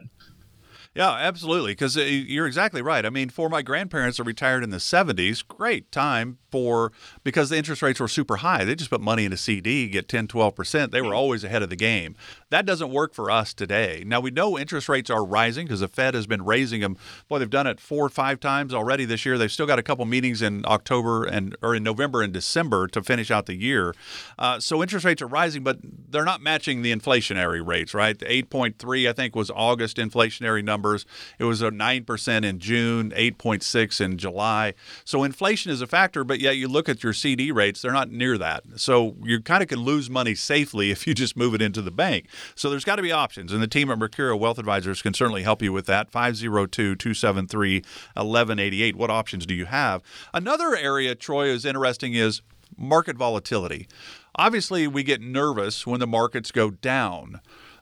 Yeah, 0.97 1.11
absolutely. 1.11 1.73
Because 1.73 1.95
uh, 1.95 2.01
you're 2.01 2.47
exactly 2.47 2.81
right. 2.81 3.05
I 3.05 3.11
mean, 3.11 3.29
for 3.29 3.49
my 3.49 3.61
grandparents 3.61 4.17
that 4.17 4.23
retired 4.23 4.63
in 4.63 4.71
the 4.71 4.77
70s, 4.77 5.47
great 5.47 5.91
time 5.91 6.39
for 6.51 6.91
because 7.23 7.49
the 7.49 7.57
interest 7.57 7.81
rates 7.83 7.99
were 7.99 8.07
super 8.07 8.37
high. 8.37 8.63
They 8.63 8.73
just 8.73 8.89
put 8.89 9.01
money 9.01 9.25
in 9.25 9.33
a 9.33 9.37
CD, 9.37 9.87
get 9.89 10.07
10, 10.07 10.27
12%. 10.27 10.91
They 10.91 11.01
were 11.01 11.13
always 11.13 11.43
ahead 11.43 11.61
of 11.61 11.69
the 11.69 11.75
game. 11.75 12.15
That 12.49 12.65
doesn't 12.65 12.89
work 12.89 13.13
for 13.13 13.29
us 13.29 13.53
today. 13.53 14.03
Now, 14.07 14.19
we 14.19 14.31
know 14.31 14.57
interest 14.57 14.89
rates 14.89 15.11
are 15.11 15.23
rising 15.23 15.67
because 15.67 15.81
the 15.81 15.87
Fed 15.87 16.15
has 16.15 16.25
been 16.25 16.43
raising 16.43 16.81
them. 16.81 16.97
Boy, 17.27 17.39
they've 17.39 17.49
done 17.49 17.67
it 17.67 17.79
four 17.79 18.05
or 18.05 18.09
five 18.09 18.39
times 18.39 18.73
already 18.73 19.05
this 19.05 19.25
year. 19.25 19.37
They've 19.37 19.51
still 19.51 19.67
got 19.67 19.77
a 19.77 19.83
couple 19.83 20.05
meetings 20.05 20.41
in 20.41 20.63
October 20.65 21.25
and 21.25 21.55
or 21.61 21.75
in 21.75 21.83
November 21.83 22.23
and 22.23 22.33
December 22.33 22.87
to 22.87 23.03
finish 23.03 23.29
out 23.29 23.45
the 23.45 23.55
year. 23.55 23.93
Uh, 24.39 24.59
so 24.59 24.81
interest 24.81 25.05
rates 25.05 25.21
are 25.21 25.27
rising, 25.27 25.63
but 25.63 25.77
they're 25.83 26.25
not 26.25 26.41
matching 26.41 26.81
the 26.81 26.95
inflationary 26.95 27.65
rates, 27.65 27.93
right? 27.93 28.17
The 28.17 28.25
8.3, 28.25 29.09
I 29.09 29.13
think, 29.13 29.35
was 29.35 29.51
August 29.51 29.97
inflationary 29.97 30.63
numbers. 30.87 31.05
It 31.39 31.43
was 31.45 31.61
a 31.61 31.69
9% 31.69 32.45
in 32.45 32.59
June, 32.59 33.11
8.6 33.11 34.01
in 34.01 34.17
July. 34.17 34.73
So 35.05 35.23
inflation 35.23 35.71
is 35.71 35.81
a 35.81 35.87
factor, 35.87 36.23
but 36.23 36.39
yet 36.39 36.57
you 36.57 36.67
look 36.67 36.89
at 36.89 37.03
your 37.03 37.13
CD 37.13 37.51
rates, 37.51 37.81
they're 37.81 37.91
not 37.91 38.11
near 38.11 38.37
that. 38.37 38.63
So 38.75 39.15
you 39.23 39.41
kind 39.41 39.61
of 39.61 39.69
can 39.69 39.79
lose 39.79 40.09
money 40.09 40.35
safely 40.35 40.91
if 40.91 41.07
you 41.07 41.13
just 41.13 41.37
move 41.37 41.53
it 41.53 41.61
into 41.61 41.81
the 41.81 41.91
bank. 41.91 42.27
So 42.55 42.69
there's 42.69 42.85
got 42.85 42.97
to 42.97 43.01
be 43.01 43.11
options, 43.11 43.51
and 43.51 43.61
the 43.61 43.67
team 43.67 43.89
at 43.91 43.99
Mercurio 43.99 44.37
Wealth 44.39 44.59
Advisors 44.59 45.01
can 45.01 45.13
certainly 45.13 45.43
help 45.43 45.61
you 45.61 45.73
with 45.73 45.85
that. 45.87 46.09
502 46.09 46.95
273 46.95 47.77
1188. 48.15 48.95
What 48.95 49.09
options 49.09 49.45
do 49.45 49.53
you 49.53 49.65
have? 49.65 50.01
Another 50.33 50.75
area, 50.75 51.15
Troy, 51.15 51.47
is 51.47 51.65
interesting 51.65 52.13
is 52.13 52.41
market 52.77 53.17
volatility. 53.17 53.87
Obviously, 54.35 54.87
we 54.87 55.03
get 55.03 55.21
nervous 55.21 55.87
when 55.87 55.99
the 55.99 56.07
markets 56.07 56.51
go 56.51 56.69
down. 56.69 57.41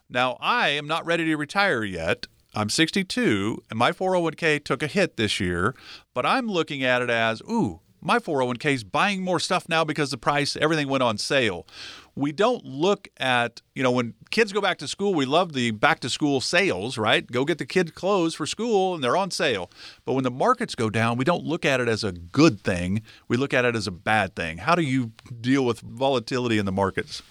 Now, 0.10 0.38
I 0.39 0.70
am 0.70 0.88
not 0.88 1.06
ready 1.06 1.26
to 1.26 1.36
retire 1.36 1.84
yet. 1.84 2.28
I'm 2.56 2.70
62 2.70 3.64
and 3.70 3.78
my 3.78 3.91
401k 3.91 4.64
took 4.64 4.82
a 4.82 4.88
hit 4.88 5.18
this 5.18 5.39
year, 5.41 5.76
but 6.14 6.26
I'm 6.26 6.47
looking 6.47 6.84
at 6.84 7.01
it 7.01 7.10
as, 7.10 7.41
ooh, 7.41 7.82
my 8.01 8.20
401k 8.20 8.74
is 8.74 8.84
buying 8.84 9.24
more 9.24 9.39
stuff 9.39 9.68
now 9.68 9.84
because 9.84 10.12
the 10.12 10.18
price, 10.18 10.56
everything 10.56 10.88
went 10.88 11.03
on 11.03 11.18
sale. 11.18 11.68
We 12.16 12.32
don't 12.32 12.64
look 12.64 13.10
at, 13.18 13.62
you 13.74 13.84
know, 13.84 13.91
when 13.91 14.14
kids 14.32 14.53
go 14.53 14.62
back 14.62 14.78
to 14.78 14.88
school, 14.88 15.14
we 15.14 15.26
love 15.26 15.51
the 15.51 15.72
back 15.72 15.99
to 16.01 16.10
school 16.10 16.39
sales, 16.39 16.97
right? 16.97 17.30
Go 17.30 17.43
get 17.43 17.58
the 17.58 17.66
kids 17.66 17.91
clothes 17.91 18.36
for 18.36 18.45
school 18.45 18.95
and 18.95 19.03
they're 19.03 19.18
on 19.18 19.32
sale. 19.32 19.70
But 20.06 20.14
when 20.14 20.24
the 20.24 20.32
markets 20.32 20.76
go 20.76 20.89
down, 20.89 21.18
we 21.18 21.26
don't 21.26 21.43
look 21.43 21.66
at 21.66 21.82
it 21.82 21.89
as 21.89 22.06
a 22.06 22.14
good 22.14 22.62
thing. 22.62 23.01
We 23.28 23.36
look 23.36 23.53
at 23.53 23.66
it 23.66 23.76
as 23.76 23.88
a 23.88 23.91
bad 23.91 24.36
thing. 24.36 24.60
How 24.60 24.76
do 24.76 24.84
you 24.84 25.12
deal 25.41 25.66
with 25.66 25.82
volatility 25.82 26.58
in 26.58 26.66
the 26.66 26.72
markets? 26.72 27.22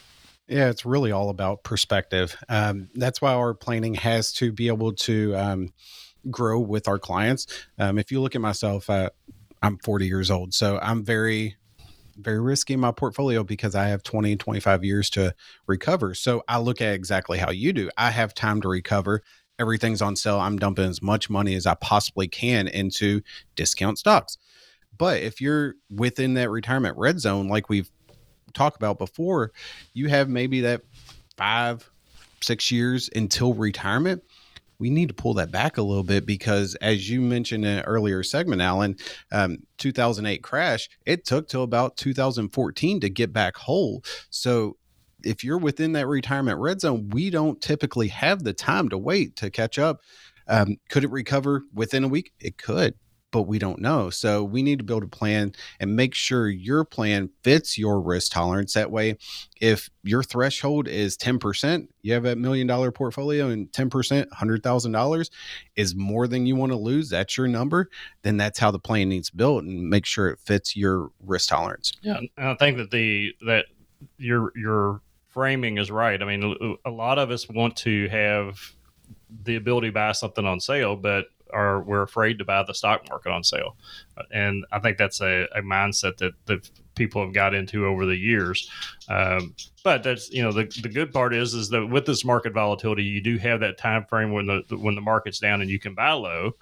Yeah, 0.46 0.68
it's 0.68 0.84
really 0.84 1.10
all 1.10 1.30
about 1.30 1.62
perspective. 1.64 2.36
Um, 2.48 2.90
that's 2.94 3.22
why 3.22 3.32
our 3.32 3.54
planning 3.54 3.94
has 3.94 4.32
to 4.34 4.52
be 4.52 4.68
able 4.68 4.92
to 4.92 5.34
um, 5.36 5.72
grow 6.30 6.60
with 6.60 6.86
our 6.86 6.98
clients. 6.98 7.46
Um, 7.78 7.98
if 7.98 8.12
you 8.12 8.20
look 8.20 8.34
at 8.34 8.42
myself, 8.42 8.90
uh, 8.90 9.10
I'm 9.62 9.78
40 9.78 10.06
years 10.06 10.30
old, 10.30 10.52
so 10.52 10.78
I'm 10.82 11.04
very 11.04 11.56
very 12.16 12.40
risky 12.40 12.74
in 12.74 12.80
my 12.80 12.92
portfolio 12.92 13.42
because 13.42 13.74
I 13.74 13.88
have 13.88 14.02
20, 14.02 14.36
25 14.36 14.84
years 14.84 15.10
to 15.10 15.34
recover. 15.66 16.14
So 16.14 16.44
I 16.46 16.58
look 16.58 16.80
at 16.80 16.94
exactly 16.94 17.38
how 17.38 17.50
you 17.50 17.72
do. 17.72 17.90
I 17.96 18.10
have 18.10 18.34
time 18.34 18.60
to 18.62 18.68
recover. 18.68 19.22
Everything's 19.58 20.02
on 20.02 20.16
sale. 20.16 20.38
I'm 20.40 20.58
dumping 20.58 20.88
as 20.88 21.02
much 21.02 21.28
money 21.30 21.54
as 21.54 21.66
I 21.66 21.74
possibly 21.74 22.28
can 22.28 22.68
into 22.68 23.22
discount 23.56 23.98
stocks. 23.98 24.38
But 24.96 25.22
if 25.22 25.40
you're 25.40 25.74
within 25.90 26.34
that 26.34 26.50
retirement 26.50 26.96
red 26.96 27.20
zone, 27.20 27.48
like 27.48 27.68
we've 27.68 27.90
talked 28.54 28.76
about 28.76 28.98
before, 28.98 29.52
you 29.92 30.08
have 30.08 30.28
maybe 30.28 30.62
that 30.62 30.82
five, 31.36 31.90
six 32.40 32.70
years 32.70 33.10
until 33.14 33.54
retirement. 33.54 34.22
We 34.78 34.90
need 34.90 35.08
to 35.08 35.14
pull 35.14 35.34
that 35.34 35.50
back 35.50 35.78
a 35.78 35.82
little 35.82 36.02
bit 36.02 36.26
because 36.26 36.74
as 36.76 37.08
you 37.08 37.20
mentioned 37.20 37.64
in 37.64 37.78
an 37.78 37.84
earlier 37.84 38.22
segment 38.22 38.60
alan 38.60 38.96
um, 39.32 39.58
2008 39.78 40.42
crash 40.42 40.90
it 41.06 41.24
took 41.24 41.48
till 41.48 41.62
about 41.62 41.96
2014 41.96 43.00
to 43.00 43.08
get 43.08 43.32
back 43.32 43.56
whole. 43.56 44.02
So 44.30 44.76
if 45.22 45.44
you're 45.44 45.58
within 45.58 45.92
that 45.92 46.08
retirement 46.08 46.58
red 46.58 46.80
zone 46.80 47.08
we 47.10 47.30
don't 47.30 47.62
typically 47.62 48.08
have 48.08 48.42
the 48.42 48.52
time 48.52 48.88
to 48.90 48.98
wait 48.98 49.36
to 49.36 49.48
catch 49.48 49.78
up. 49.78 50.00
Um, 50.48 50.76
could 50.90 51.04
it 51.04 51.10
recover 51.10 51.62
within 51.72 52.04
a 52.04 52.08
week? 52.08 52.32
It 52.38 52.58
could 52.58 52.94
but 53.34 53.48
we 53.48 53.58
don't 53.58 53.80
know. 53.80 54.10
So 54.10 54.44
we 54.44 54.62
need 54.62 54.78
to 54.78 54.84
build 54.84 55.02
a 55.02 55.08
plan 55.08 55.54
and 55.80 55.96
make 55.96 56.14
sure 56.14 56.48
your 56.48 56.84
plan 56.84 57.30
fits 57.42 57.76
your 57.76 58.00
risk 58.00 58.30
tolerance. 58.30 58.74
That 58.74 58.92
way, 58.92 59.16
if 59.60 59.90
your 60.04 60.22
threshold 60.22 60.86
is 60.86 61.16
10%, 61.16 61.88
you 62.02 62.12
have 62.12 62.26
a 62.26 62.36
million 62.36 62.68
dollar 62.68 62.92
portfolio 62.92 63.48
and 63.48 63.66
10%, 63.72 64.28
$100,000 64.28 65.30
is 65.74 65.96
more 65.96 66.28
than 66.28 66.46
you 66.46 66.54
want 66.54 66.70
to 66.70 66.78
lose, 66.78 67.10
that's 67.10 67.36
your 67.36 67.48
number, 67.48 67.90
then 68.22 68.36
that's 68.36 68.60
how 68.60 68.70
the 68.70 68.78
plan 68.78 69.08
needs 69.08 69.30
built 69.30 69.64
and 69.64 69.90
make 69.90 70.06
sure 70.06 70.28
it 70.28 70.38
fits 70.38 70.76
your 70.76 71.10
risk 71.18 71.48
tolerance. 71.48 71.92
Yeah. 72.02 72.18
And 72.18 72.28
I 72.36 72.54
think 72.54 72.76
that 72.76 72.92
the, 72.92 73.32
that 73.48 73.64
your, 74.16 74.52
your 74.54 75.00
framing 75.30 75.78
is 75.78 75.90
right. 75.90 76.22
I 76.22 76.24
mean, 76.24 76.76
a 76.84 76.90
lot 76.90 77.18
of 77.18 77.32
us 77.32 77.48
want 77.48 77.74
to 77.78 78.08
have 78.10 78.60
the 79.42 79.56
ability 79.56 79.88
to 79.88 79.92
buy 79.92 80.12
something 80.12 80.46
on 80.46 80.60
sale, 80.60 80.94
but 80.94 81.26
we're 81.54 82.02
afraid 82.02 82.38
to 82.38 82.44
buy 82.44 82.62
the 82.62 82.74
stock 82.74 83.08
market 83.08 83.30
on 83.30 83.44
sale, 83.44 83.76
and 84.30 84.64
I 84.72 84.78
think 84.80 84.98
that's 84.98 85.20
a, 85.20 85.46
a 85.54 85.62
mindset 85.62 86.16
that 86.18 86.32
that 86.46 86.70
people 86.94 87.24
have 87.24 87.34
got 87.34 87.54
into 87.54 87.86
over 87.86 88.06
the 88.06 88.16
years. 88.16 88.70
Um, 89.08 89.54
but 89.82 90.02
that's 90.02 90.30
you 90.30 90.42
know 90.42 90.52
the, 90.52 90.64
the 90.82 90.88
good 90.88 91.12
part 91.12 91.34
is 91.34 91.52
is 91.52 91.68
that 91.70 91.86
with 91.86 92.06
this 92.06 92.24
market 92.24 92.54
volatility, 92.54 93.02
you 93.02 93.20
do 93.20 93.36
have 93.38 93.60
that 93.60 93.76
time 93.76 94.06
frame 94.06 94.32
when 94.32 94.46
the 94.46 94.62
when 94.78 94.94
the 94.94 95.00
market's 95.00 95.38
down 95.38 95.60
and 95.60 95.70
you 95.70 95.78
can 95.78 95.94
buy 95.94 96.12
low. 96.12 96.52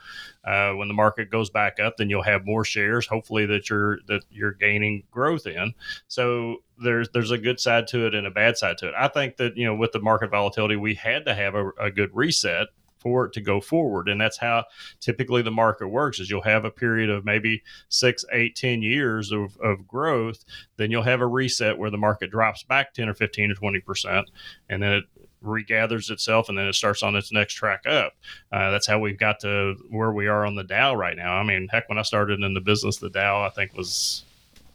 Uh, 0.45 0.73
when 0.73 0.89
the 0.89 0.95
market 0.95 1.31
goes 1.31 1.49
back 1.51 1.79
up, 1.79 1.97
then 1.97 2.11
you'll 2.11 2.23
have 2.23 2.45
more 2.45 2.65
shares. 2.65 3.07
Hopefully 3.07 3.47
that 3.47 3.71
you're 3.71 3.99
that 4.09 4.23
you're 4.31 4.53
gaining 4.53 5.05
growth 5.11 5.47
in. 5.47 5.73
So 6.09 6.57
there's 6.83 7.09
there's 7.11 7.31
a 7.31 7.39
good 7.39 7.61
side 7.61 7.87
to 7.89 8.07
it 8.07 8.15
and 8.15 8.27
a 8.27 8.31
bad 8.31 8.59
side 8.59 8.79
to 8.79 8.89
it. 8.89 8.95
I 8.99 9.07
think 9.09 9.37
that 9.37 9.57
you 9.57 9.65
know 9.65 9.77
with 9.77 9.93
the 9.93 10.01
market 10.01 10.31
volatility, 10.31 10.77
we 10.77 10.95
had 10.95 11.25
to 11.27 11.35
have 11.35 11.55
a, 11.55 11.69
a 11.79 11.91
good 11.91 12.11
reset 12.13 12.69
for 13.03 13.27
it 13.27 13.33
to 13.35 13.41
go 13.41 13.61
forward. 13.61 14.09
And 14.09 14.21
that's 14.21 14.39
how 14.39 14.65
typically 15.01 15.43
the 15.43 15.51
market 15.51 15.89
works 15.89 16.21
is 16.21 16.31
you'll 16.31 16.43
have 16.43 16.65
a 16.65 16.71
period 16.71 17.11
of 17.11 17.25
maybe 17.25 17.63
six, 17.89 18.25
eight, 18.33 18.57
ten 18.57 18.83
years 18.83 19.33
of, 19.33 19.57
of 19.59 19.87
growth. 19.87 20.45
Then 20.77 20.91
you'll 20.91 21.03
have 21.03 21.21
a 21.21 21.27
reset 21.27 21.79
where 21.79 21.91
the 21.91 21.99
market 21.99 22.31
drops 22.31 22.63
back 22.63 22.95
10 22.95 23.09
or 23.09 23.15
15 23.15 23.51
or 23.51 23.55
20%. 23.55 24.25
And 24.69 24.83
then 24.83 24.93
it 24.93 25.05
regathers 25.45 26.11
itself 26.11 26.49
and 26.49 26.57
then 26.57 26.67
it 26.67 26.75
starts 26.75 27.03
on 27.03 27.17
its 27.17 27.33
next 27.33 27.55
track 27.55 27.87
up. 27.87 28.15
Uh, 28.53 28.71
that's 28.71 28.87
how 28.87 28.99
we've 28.99 29.19
got 29.19 29.41
to 29.41 29.75
where 29.91 30.13
we 30.13 30.29
are 30.29 30.47
on 30.47 30.55
the 30.55 30.65
Dow 30.65 30.95
right 30.95 31.17
now. 31.17 31.35
I 31.35 31.43
mean, 31.43 31.69
heck, 31.71 31.89
when 31.89 31.99
I 31.99 32.03
started 32.03 32.41
in 32.41 32.55
the 32.55 32.61
business, 32.61 32.99
the 32.99 33.11
Dow 33.11 33.43
I 33.43 33.51
think 33.51 33.77
was 33.77 34.25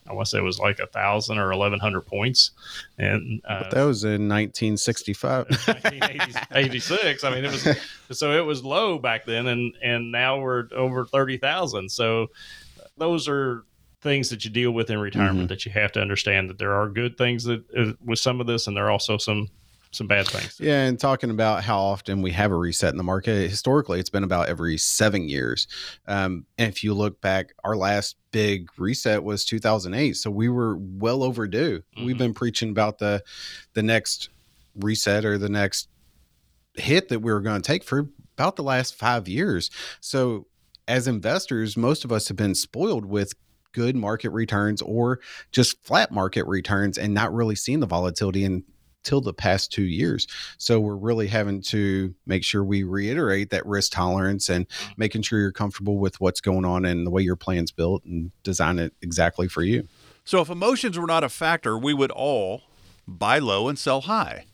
I 0.10 0.14
want 0.14 0.28
to 0.28 0.30
say 0.32 0.38
it 0.38 0.44
was 0.44 0.60
like 0.60 0.80
a 0.80 0.88
thousand 0.88 1.38
or 1.38 1.52
eleven 1.52 1.80
hundred 1.80 2.02
points, 2.02 2.52
and 2.98 3.42
uh, 3.46 3.64
but 3.64 3.72
that 3.72 3.84
was 3.84 4.04
in 4.04 4.28
1965, 4.30 5.46
1986. 5.50 7.24
I 7.26 7.30
mean, 7.30 7.46
it 7.46 7.52
was 7.52 8.18
so 8.18 8.38
it 8.38 8.46
was 8.46 8.64
low 8.64 9.00
back 9.00 9.26
then, 9.26 9.48
and 9.48 9.76
and 9.82 10.12
now 10.12 10.40
we're 10.40 10.68
over 10.74 11.06
thirty 11.06 11.38
thousand. 11.38 11.90
So 11.90 12.28
those 12.98 13.28
are 13.28 13.64
things 14.02 14.30
that 14.30 14.46
you 14.46 14.52
deal 14.52 14.72
with 14.72 14.90
in 14.90 15.00
retirement 15.00 15.40
mm-hmm. 15.40 15.48
that 15.48 15.66
you 15.66 15.72
have 15.72 15.92
to 15.92 16.02
understand 16.02 16.50
that 16.50 16.58
there 16.58 16.74
are 16.74 16.88
good 16.88 17.18
things 17.18 17.44
that 17.44 17.64
uh, 17.76 17.94
with 18.04 18.20
some 18.20 18.40
of 18.40 18.48
this, 18.48 18.68
and 18.68 18.78
there 18.78 18.86
are 18.86 18.92
also 18.92 19.18
some 19.18 19.50
some 19.98 20.08
bad 20.08 20.28
things. 20.28 20.60
Yeah, 20.60 20.86
and 20.86 21.00
talking 21.00 21.30
about 21.30 21.64
how 21.64 21.80
often 21.80 22.22
we 22.22 22.32
have 22.32 22.52
a 22.52 22.56
reset 22.56 22.92
in 22.92 22.98
the 22.98 23.04
market, 23.04 23.50
historically, 23.50 24.00
it's 24.00 24.10
been 24.10 24.24
about 24.24 24.48
every 24.48 24.78
seven 24.78 25.28
years. 25.28 25.68
Um, 26.08 26.46
and 26.58 26.70
if 26.70 26.84
you 26.84 26.94
look 26.94 27.20
back, 27.20 27.54
our 27.64 27.76
last 27.76 28.16
big 28.32 28.70
reset 28.78 29.24
was 29.24 29.44
2008, 29.46 30.16
so 30.16 30.30
we 30.32 30.50
were 30.50 30.78
well 30.78 31.24
overdue. 31.24 31.80
Mm-hmm. 31.80 32.06
We've 32.06 32.18
been 32.18 32.34
preaching 32.34 32.70
about 32.70 33.00
the 33.00 33.24
the 33.74 33.84
next 33.84 34.30
reset 34.76 35.26
or 35.26 35.38
the 35.38 35.50
next 35.50 35.90
hit 36.76 37.10
that 37.10 37.20
we 37.20 37.32
were 37.32 37.42
going 37.42 37.62
to 37.62 37.68
take 37.68 37.84
for 37.84 38.10
about 38.38 38.56
the 38.56 38.64
last 38.64 38.96
five 38.96 39.28
years. 39.28 39.72
So 40.00 40.48
as 40.88 41.08
investors, 41.08 41.76
most 41.76 42.06
of 42.06 42.12
us 42.12 42.28
have 42.28 42.38
been 42.38 42.56
spoiled 42.56 43.06
with 43.06 43.34
good 43.74 43.96
market 43.96 44.30
returns 44.30 44.82
or 44.82 45.20
just 45.52 45.84
flat 45.84 46.12
market 46.12 46.46
returns 46.46 46.98
and 46.98 47.14
not 47.14 47.34
really 47.34 47.56
seeing 47.56 47.80
the 47.80 47.88
volatility 47.88 48.44
and 48.44 48.64
till 49.04 49.22
the 49.22 49.34
past 49.34 49.72
two 49.72 49.84
years. 49.84 50.28
So 50.58 50.80
we're 50.80 50.96
really 50.96 51.28
having 51.28 51.62
to 51.64 52.14
make 52.26 52.44
sure 52.44 52.64
we 52.64 52.84
reiterate 52.84 53.50
that 53.52 53.66
risk 53.66 53.94
tolerance 53.94 54.50
and 54.50 54.68
making 54.98 55.22
sure 55.22 55.40
you're 55.40 55.52
comfortable 55.52 55.98
with 55.98 56.20
what's 56.20 56.42
going 56.42 56.66
on 56.66 56.86
and 56.86 57.06
the 57.06 57.12
way 57.12 57.22
your 57.22 57.38
plan's 57.38 57.72
built 57.72 58.04
and 58.04 58.32
design 58.44 58.80
it 58.80 58.94
exactly 59.02 59.48
for 59.48 59.64
you. 59.64 59.88
So 60.26 60.42
if 60.42 60.50
emotions 60.50 61.00
were 61.00 61.08
not 61.08 61.24
a 61.24 61.30
factor, 61.30 61.78
we 61.78 61.94
would 61.94 62.12
all 62.12 62.64
buy 63.08 63.40
low 63.40 63.70
and 63.70 63.80
sell 63.80 64.02
high 64.02 64.46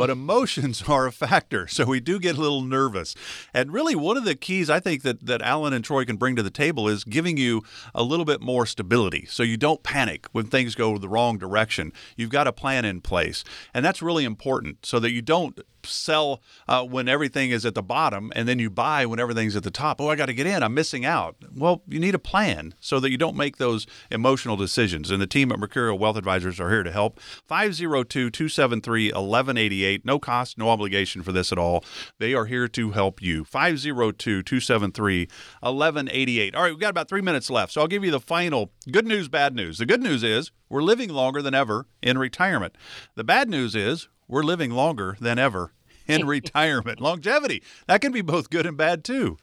but 0.00 0.08
emotions 0.08 0.84
are 0.88 1.06
a 1.06 1.12
factor. 1.12 1.68
So 1.68 1.84
we 1.84 2.00
do 2.00 2.18
get 2.18 2.38
a 2.38 2.40
little 2.40 2.62
nervous. 2.62 3.14
And 3.52 3.70
really, 3.70 3.94
one 3.94 4.16
of 4.16 4.24
the 4.24 4.34
keys 4.34 4.70
I 4.70 4.80
think 4.80 5.02
that, 5.02 5.26
that 5.26 5.42
Alan 5.42 5.74
and 5.74 5.84
Troy 5.84 6.06
can 6.06 6.16
bring 6.16 6.36
to 6.36 6.42
the 6.42 6.50
table 6.50 6.88
is 6.88 7.04
giving 7.04 7.36
you 7.36 7.62
a 7.94 8.02
little 8.02 8.24
bit 8.24 8.40
more 8.40 8.64
stability 8.64 9.26
so 9.26 9.42
you 9.42 9.58
don't 9.58 9.82
panic 9.82 10.26
when 10.32 10.46
things 10.46 10.74
go 10.74 10.96
the 10.96 11.06
wrong 11.06 11.36
direction. 11.36 11.92
You've 12.16 12.30
got 12.30 12.46
a 12.46 12.52
plan 12.52 12.86
in 12.86 13.02
place. 13.02 13.44
And 13.74 13.84
that's 13.84 14.00
really 14.00 14.24
important 14.24 14.86
so 14.86 15.00
that 15.00 15.10
you 15.10 15.20
don't 15.20 15.60
sell 15.84 16.42
uh, 16.68 16.84
when 16.84 17.08
everything 17.08 17.50
is 17.50 17.64
at 17.66 17.74
the 17.74 17.82
bottom 17.82 18.32
and 18.34 18.48
then 18.48 18.58
you 18.58 18.70
buy 18.70 19.06
when 19.06 19.20
everything's 19.20 19.56
at 19.56 19.62
the 19.62 19.70
top. 19.70 20.00
Oh, 20.00 20.08
I 20.08 20.16
got 20.16 20.26
to 20.26 20.34
get 20.34 20.46
in. 20.46 20.62
I'm 20.62 20.74
missing 20.74 21.04
out. 21.04 21.36
Well, 21.54 21.82
you 21.88 22.00
need 22.00 22.14
a 22.14 22.18
plan 22.18 22.74
so 22.80 23.00
that 23.00 23.10
you 23.10 23.16
don't 23.16 23.36
make 23.36 23.56
those 23.56 23.86
emotional 24.10 24.56
decisions. 24.56 25.10
And 25.10 25.20
the 25.20 25.26
team 25.26 25.52
at 25.52 25.58
Mercurio 25.58 25.98
Wealth 25.98 26.16
Advisors 26.16 26.60
are 26.60 26.70
here 26.70 26.82
to 26.82 26.92
help. 26.92 27.20
502 27.46 28.30
273 28.30 29.06
1188. 29.08 30.04
No 30.04 30.18
cost, 30.18 30.58
no 30.58 30.68
obligation 30.68 31.22
for 31.22 31.32
this 31.32 31.52
at 31.52 31.58
all. 31.58 31.84
They 32.18 32.34
are 32.34 32.46
here 32.46 32.68
to 32.68 32.90
help 32.90 33.22
you. 33.22 33.44
502 33.44 34.42
273 34.42 35.28
1188. 35.60 36.54
All 36.54 36.62
right, 36.62 36.70
we've 36.70 36.80
got 36.80 36.90
about 36.90 37.08
three 37.08 37.22
minutes 37.22 37.50
left. 37.50 37.72
So 37.72 37.80
I'll 37.80 37.86
give 37.86 38.04
you 38.04 38.10
the 38.10 38.20
final 38.20 38.72
good 38.90 39.06
news, 39.06 39.28
bad 39.28 39.54
news. 39.54 39.78
The 39.78 39.86
good 39.86 40.02
news 40.02 40.22
is 40.22 40.50
we're 40.68 40.82
living 40.82 41.10
longer 41.10 41.42
than 41.42 41.54
ever 41.54 41.86
in 42.02 42.18
retirement. 42.18 42.76
The 43.16 43.24
bad 43.24 43.48
news 43.48 43.74
is 43.74 44.08
we're 44.30 44.44
living 44.44 44.70
longer 44.70 45.16
than 45.20 45.38
ever 45.38 45.72
in 46.06 46.26
retirement. 46.26 47.00
Longevity, 47.00 47.62
that 47.86 48.00
can 48.00 48.12
be 48.12 48.22
both 48.22 48.48
good 48.48 48.66
and 48.66 48.76
bad 48.76 49.04
too. 49.04 49.36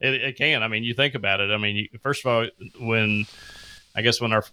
It, 0.00 0.14
it 0.14 0.36
can. 0.36 0.62
I 0.62 0.68
mean, 0.68 0.84
you 0.84 0.94
think 0.94 1.14
about 1.14 1.40
it. 1.40 1.50
I 1.50 1.56
mean, 1.56 1.76
you, 1.76 1.88
first 2.02 2.24
of 2.24 2.30
all, 2.30 2.46
when 2.78 3.24
I 3.96 4.02
guess 4.02 4.20
when 4.20 4.32
our 4.32 4.44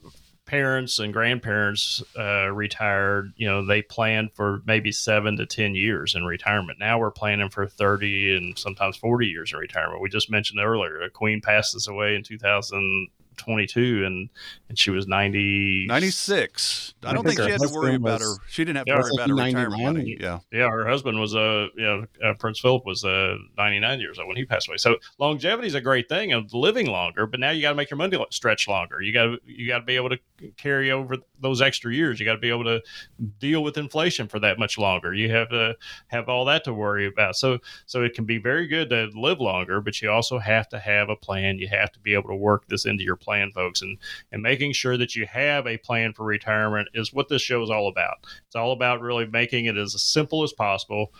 parents 0.45 0.99
and 0.99 1.14
grandparents 1.14 2.04
uh, 2.18 2.47
retired, 2.47 3.34
you 3.36 3.47
know, 3.47 3.66
they 3.66 3.82
planned 3.82 4.32
for 4.34 4.62
maybe 4.66 4.91
seven 4.91 5.38
to 5.38 5.45
10 5.45 5.76
years 5.76 6.16
in 6.16 6.26
retirement. 6.26 6.80
Now 6.80 6.99
we're 6.99 7.12
planning 7.12 7.49
for 7.49 7.68
30 7.68 8.36
and 8.36 8.60
sometimes 8.60 8.97
40 8.97 9.28
years 9.28 9.54
in 9.54 9.60
retirement. 9.60 10.02
We 10.02 10.10
just 10.10 10.32
mentioned 10.32 10.60
earlier, 10.60 11.02
a 11.02 11.10
queen 11.10 11.41
passes 11.41 11.88
away 11.88 12.16
in 12.16 12.24
2000, 12.24 13.08
22 13.38 14.05
and 14.05 14.29
and 14.69 14.77
she 14.77 14.91
was 14.91 15.07
90 15.07 15.86
96 15.88 16.93
i, 17.03 17.13
don't 17.13 17.23
think, 17.23 17.38
think 17.38 17.47
she 17.47 17.51
had 17.51 17.61
to 17.61 17.73
worry 17.73 17.95
about 17.95 18.21
her 18.21 18.36
she 18.47 18.63
didn't 18.63 18.77
have 18.77 18.86
to 18.86 18.93
worry 18.93 19.11
about 19.13 19.29
her 19.29 19.36
retirement 19.36 19.82
money. 19.82 20.17
yeah. 20.19 20.39
Yeah 20.51 20.69
her 20.69 20.88
husband 20.88 21.19
was 21.19 21.34
a 21.34 21.39
uh, 21.39 21.67
you 21.75 21.84
know 21.84 22.05
uh, 22.23 22.34
prince 22.36 22.59
philip 22.59 22.86
was 22.86 23.03
uh, 23.03 23.36
99 23.57 23.99
years 23.99 24.19
old 24.19 24.27
when 24.27 24.38
he 24.38 24.45
passed 24.45 24.67
away. 24.67 24.77
So 24.77 24.97
longevity 25.17 25.67
is 25.67 25.75
a 25.75 25.82
great 25.82 26.07
thing 26.07 26.34
of 26.34 26.53
living 26.53 26.88
longer 26.88 27.25
but 27.25 27.39
now 27.39 27.51
you 27.51 27.61
got 27.61 27.69
to 27.69 27.75
make 27.75 27.89
your 27.89 27.97
money 27.97 28.23
stretch 28.29 28.67
longer. 28.67 29.01
You 29.01 29.13
got 29.13 29.25
to 29.25 29.38
you 29.45 29.67
got 29.67 29.79
to 29.79 29.86
be 29.86 29.95
able 29.95 30.09
to 30.09 30.19
carry 30.57 30.91
over 30.91 31.17
those 31.42 31.62
extra 31.62 31.94
years 31.94 32.20
you 32.20 32.26
got 32.26 32.34
to 32.34 32.39
be 32.39 32.50
able 32.50 32.64
to 32.64 32.82
deal 33.39 33.64
with 33.64 33.78
inflation 33.78 34.28
for 34.28 34.39
that 34.39 34.60
much 34.60 34.78
longer 34.78 35.14
you 35.14 35.30
have 35.30 35.50
to 35.50 35.76
have 36.08 36.30
all 36.30 36.46
that 36.46 36.64
to 36.64 36.74
worry 36.74 37.08
about 37.08 37.36
so 37.36 37.58
so 37.86 38.04
it 38.04 38.14
can 38.14 38.26
be 38.26 38.38
very 38.38 38.68
good 38.68 38.89
to 38.89 39.10
live 39.16 39.39
longer 39.39 39.82
but 39.82 40.02
you 40.02 40.10
also 40.10 40.39
have 40.39 40.70
to 40.70 40.80
have 40.80 41.10
a 41.10 41.16
plan 41.16 41.58
you 41.58 41.68
have 41.68 41.92
to 41.92 42.00
be 42.00 42.14
able 42.14 42.30
to 42.30 42.36
work 42.36 42.68
this 42.68 42.86
into 42.86 43.04
your 43.04 43.16
plan, 43.16 43.52
folks. 43.52 43.82
And 43.82 43.98
and 44.32 44.42
making 44.42 44.74
sure 44.74 44.98
that 44.98 45.16
you 45.16 45.26
have 45.28 45.68
a 45.68 45.78
plan 45.78 46.14
for 46.14 46.26
retirement 46.26 46.89
is 46.94 47.14
what 47.14 47.30
this 47.30 47.42
show 47.42 47.62
is 47.64 47.70
all 47.70 47.88
about. 47.88 48.26
It's 48.48 48.56
all 48.56 48.72
about 48.72 49.02
really 49.02 49.26
making 49.26 49.66
it 49.66 49.78
as 49.78 50.02
simple 50.02 50.44
as 50.44 50.54
possible, 50.54 51.14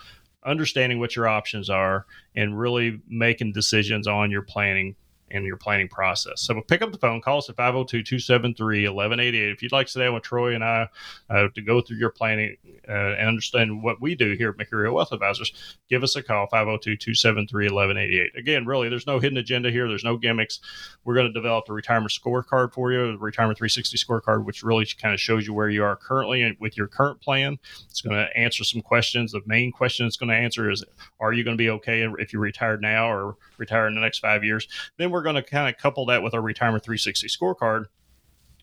understanding 0.46 1.00
what 1.00 1.16
your 1.16 1.28
options 1.28 1.70
are, 1.70 2.06
and 2.36 2.60
really 2.60 3.00
making 3.08 3.54
decisions 3.54 4.08
on 4.08 4.32
your 4.32 4.42
planning 4.42 4.96
in 5.32 5.46
your 5.46 5.58
planning 5.58 5.88
process. 5.88 6.42
So 6.42 6.62
pick 6.62 6.82
up 6.82 6.92
the 6.92 6.98
phone, 6.98 7.22
call 7.22 7.40
us 7.40 7.50
at 7.50 7.56
502 7.56 8.04
273 8.04 8.84
1188. 8.84 9.52
If 9.52 9.62
you'd 9.62 9.72
like 9.72 9.88
to 9.88 9.92
sit 9.92 10.14
with 10.14 10.24
Troy 10.24 10.56
and 10.56 10.64
I 10.64 10.88
uh, 11.30 11.48
to 11.54 11.62
go 11.62 11.82
through 11.82 11.98
your 11.98 12.10
planning 12.10 12.58
uh, 12.88 12.92
and 12.92 13.28
understand 13.28 13.84
what 13.84 14.02
we 14.02 14.16
do 14.16 14.34
here 14.34 14.50
at 14.50 14.58
Mercurio 14.58 14.94
Wealth 14.94 15.12
Advisors, 15.12 15.78
give 15.90 16.04
us 16.04 16.16
a 16.16 16.24
call 16.24 16.48
502 16.48 16.98
273 16.98 17.66
1188. 17.66 18.38
Again, 18.38 18.66
really, 18.66 18.90
there's 18.90 19.08
no 19.08 19.20
hidden 19.20 19.38
agenda 19.38 19.72
here, 19.72 19.88
there's 19.88 20.04
no 20.04 20.18
gimmicks. 20.18 20.60
We're 21.04 21.16
going 21.16 21.28
to 21.28 21.34
develop 21.34 21.70
a 21.70 21.74
retirement 21.74 22.12
scorecard 22.12 22.74
for 22.74 22.92
you, 22.92 23.12
the 23.12 23.18
Retirement 23.18 23.58
360 23.58 23.98
scorecard, 23.98 24.46
which 24.46 24.64
really 24.64 24.86
kind 24.86 25.14
of 25.14 25.20
shows 25.20 25.48
you 25.48 25.54
where 25.54 25.70
you 25.70 25.84
are 25.84 25.96
currently 25.96 26.58
with 26.60 26.78
your 26.78 26.88
current 26.88 27.22
plan. 27.22 27.58
It's 27.90 28.02
going 28.02 28.16
to 28.16 28.38
answer 28.38 28.64
some 28.64 28.82
questions. 28.82 29.32
The 29.32 29.42
main 29.46 29.72
question 29.72 30.06
it's 30.06 30.18
going 30.18 30.30
to 30.30 30.36
answer 30.36 30.70
is 30.70 30.84
Are 31.20 31.34
you 31.34 31.44
going 31.44 31.58
to 31.58 31.62
be 31.62 31.70
okay 31.70 32.08
if 32.20 32.34
you 32.34 32.40
retire 32.40 32.78
now 32.78 33.12
or 33.12 33.38
retire 33.58 33.88
in 33.88 33.96
the 33.96 34.02
next 34.02 34.20
five 34.20 34.44
years? 34.44 34.68
Then 34.98 35.12
we're 35.12 35.21
going 35.22 35.36
to 35.36 35.44
kind 35.44 35.74
of 35.74 35.80
couple 35.80 36.06
that 36.08 36.24
with 36.24 36.34
our 36.34 36.42
Retirement 36.42 36.84
360 36.84 37.28
scorecard 37.28 37.86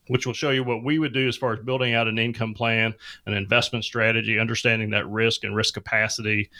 which 0.08 0.26
will 0.26 0.34
show 0.34 0.50
you 0.50 0.64
what 0.64 0.82
we 0.82 0.98
would 0.98 1.12
do 1.12 1.28
as 1.28 1.36
far 1.36 1.52
as 1.52 1.60
building 1.60 1.94
out 1.94 2.08
an 2.08 2.18
income 2.18 2.54
plan, 2.54 2.94
an 3.26 3.34
investment 3.34 3.84
strategy, 3.84 4.38
understanding 4.38 4.90
that 4.90 5.08
risk 5.08 5.44
and 5.44 5.54
risk 5.54 5.74
capacity, 5.74 6.50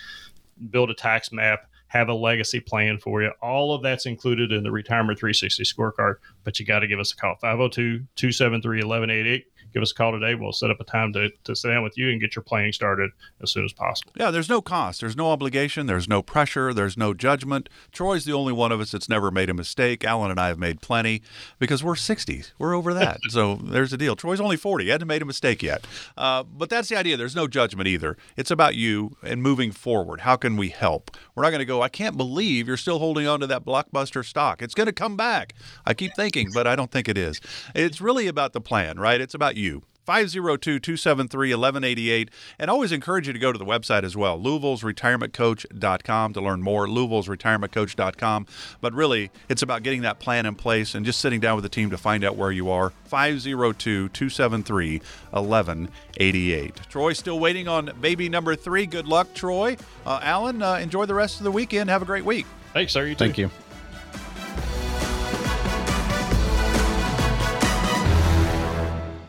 build 0.71 0.91
a 0.91 0.95
tax 0.95 1.33
map, 1.33 1.67
have 1.89 2.09
a 2.09 2.15
legacy 2.15 2.61
plan 2.61 2.99
for 2.99 3.23
you. 3.23 3.33
All 3.41 3.75
of 3.75 3.83
that's 3.83 4.07
included 4.07 4.53
in 4.53 4.63
the 4.63 4.71
Retirement 4.71 5.19
360 5.19 5.65
scorecard, 5.65 6.17
but 6.45 6.61
you 6.61 6.67
got 6.67 6.81
to 6.81 6.87
give 6.87 7.01
us 7.01 7.13
a 7.13 7.17
call 7.17 7.37
502 7.41 8.05
273 8.15 8.77
1188 8.85 9.47
give 9.73 9.83
us 9.83 9.93
a 9.93 9.95
call 9.95 10.13
today. 10.13 10.35
We'll 10.35 10.53
set 10.53 10.71
up 10.71 10.81
a 10.81 10.85
time 10.85 11.13
to, 11.15 11.31
to 11.45 11.55
sit 11.55 11.69
down 11.69 11.83
with 11.83 11.97
you 11.97 12.11
and 12.11 12.21
get 12.21 12.37
your 12.37 12.43
planning 12.43 12.73
started 12.73 13.11
as 13.43 13.51
soon 13.51 13.65
as 13.65 13.73
possible. 13.73 14.13
Yeah, 14.17 14.31
there's 14.31 14.49
no 14.49 14.61
cost, 14.61 15.01
there's 15.01 15.17
no 15.17 15.31
obligation, 15.31 15.87
there's 15.87 16.09
no 16.09 16.23
pressure, 16.23 16.73
there's 16.73 16.97
no 16.97 17.15
judgment. 17.15 17.69
Troy's 17.93 18.25
the 18.25 18.33
only 18.33 18.53
one 18.53 18.73
of 18.73 18.81
us 18.81 18.91
that's 18.91 19.09
never 19.09 19.31
made 19.31 19.51
a 19.51 19.55
mistake. 19.55 20.05
Alan 20.05 20.31
and 20.31 20.41
I 20.41 20.49
have 20.49 20.59
made 20.59 20.81
plenty 20.81 21.23
because 21.59 21.85
we're 21.85 21.95
60s. 21.95 22.53
We're 22.59 22.75
over 22.75 22.95
that. 22.95 23.19
so 23.29 23.57
there's 23.57 23.91
the 23.91 23.99
deal. 23.99 24.17
Troy's 24.17 24.41
only 24.41 24.57
40. 24.57 24.85
He 24.85 24.91
hasn't 24.91 25.09
made 25.09 25.23
a 25.23 25.27
mistake 25.27 25.63
yet. 25.63 25.87
Uh, 26.17 26.43
but 26.43 26.71
that's 26.71 26.89
the 26.89 26.97
idea. 26.97 27.17
There's 27.17 27.37
no 27.37 27.47
judgment 27.47 27.89
either. 27.89 28.17
It's 28.37 28.51
about 28.51 28.75
you 28.75 29.17
and 29.23 29.43
moving 29.43 29.73
forward. 29.73 30.21
How 30.21 30.37
can 30.37 30.57
we 30.57 30.69
help? 30.69 31.11
We're 31.35 31.43
not 31.43 31.51
going 31.51 31.61
to 31.61 31.65
go, 31.65 31.83
I 31.83 31.89
can't 31.89 32.17
believe 32.17 32.67
you're 32.67 32.77
still 32.77 32.99
holding 32.99 33.27
on 33.27 33.41
to 33.41 33.47
that 33.49 33.65
blockbuster 33.65 34.25
stock. 34.25 34.63
It's 34.63 34.75
going 34.75 34.87
to 34.87 34.93
come 34.93 35.17
back. 35.17 35.55
I 35.85 35.95
keep 35.95 36.15
thinking, 36.15 36.49
but 36.55 36.67
I 36.67 36.77
don't 36.77 36.91
think 36.91 37.09
it 37.09 37.19
is. 37.19 37.41
It's 37.75 38.01
really 38.01 38.27
about 38.27 38.53
the 38.53 38.61
plan, 38.61 38.99
right? 38.99 39.21
It's 39.21 39.35
about 39.35 39.57
you. 39.59 39.83
502 40.09 40.79
273 40.79 41.51
1188. 41.51 42.31
And 42.59 42.71
always 42.71 42.93
encourage 42.93 43.27
you 43.27 43.35
to 43.35 43.39
go 43.39 43.53
to 43.53 43.59
the 43.59 43.67
website 43.67 44.05
as 44.05 44.17
well, 44.17 44.39
Louisville'sRetirementCoach.com 44.39 46.33
to 46.33 46.41
learn 46.41 46.63
more, 46.63 46.87
Louisville'sRetirementCoach.com. 46.87 48.47
But 48.81 48.95
really, 48.95 49.31
it's 49.51 49.61
about 49.61 49.83
getting 49.83 50.01
that 50.03 50.19
plan 50.19 50.47
in 50.47 50.55
place 50.55 50.95
and 50.95 51.05
just 51.05 51.21
sitting 51.21 51.41
down 51.41 51.57
with 51.57 51.63
the 51.63 51.69
team 51.69 51.91
to 51.91 51.99
find 51.99 52.25
out 52.25 52.37
where 52.37 52.51
you 52.51 52.71
are. 52.71 52.89
502 53.05 54.09
273 54.09 55.03
1188. 55.31 56.81
Troy 56.89 57.13
still 57.13 57.39
waiting 57.39 57.69
on 57.69 57.93
baby 58.01 58.31
number 58.31 58.57
three. 58.57 58.87
Good 58.87 59.07
luck, 59.07 59.35
Troy. 59.35 59.77
Uh, 60.07 60.21
Alan, 60.23 60.63
uh, 60.63 60.77
enjoy 60.77 61.05
the 61.05 61.13
rest 61.13 61.37
of 61.37 61.45
the 61.45 61.53
weekend. 61.53 61.91
Have 61.91 62.01
a 62.01 62.07
great 62.07 62.25
week. 62.25 62.47
Thanks, 62.73 62.95
sir. 62.95 63.05
You 63.05 63.15
too. 63.15 63.19
Thank 63.19 63.37
you. 63.37 63.51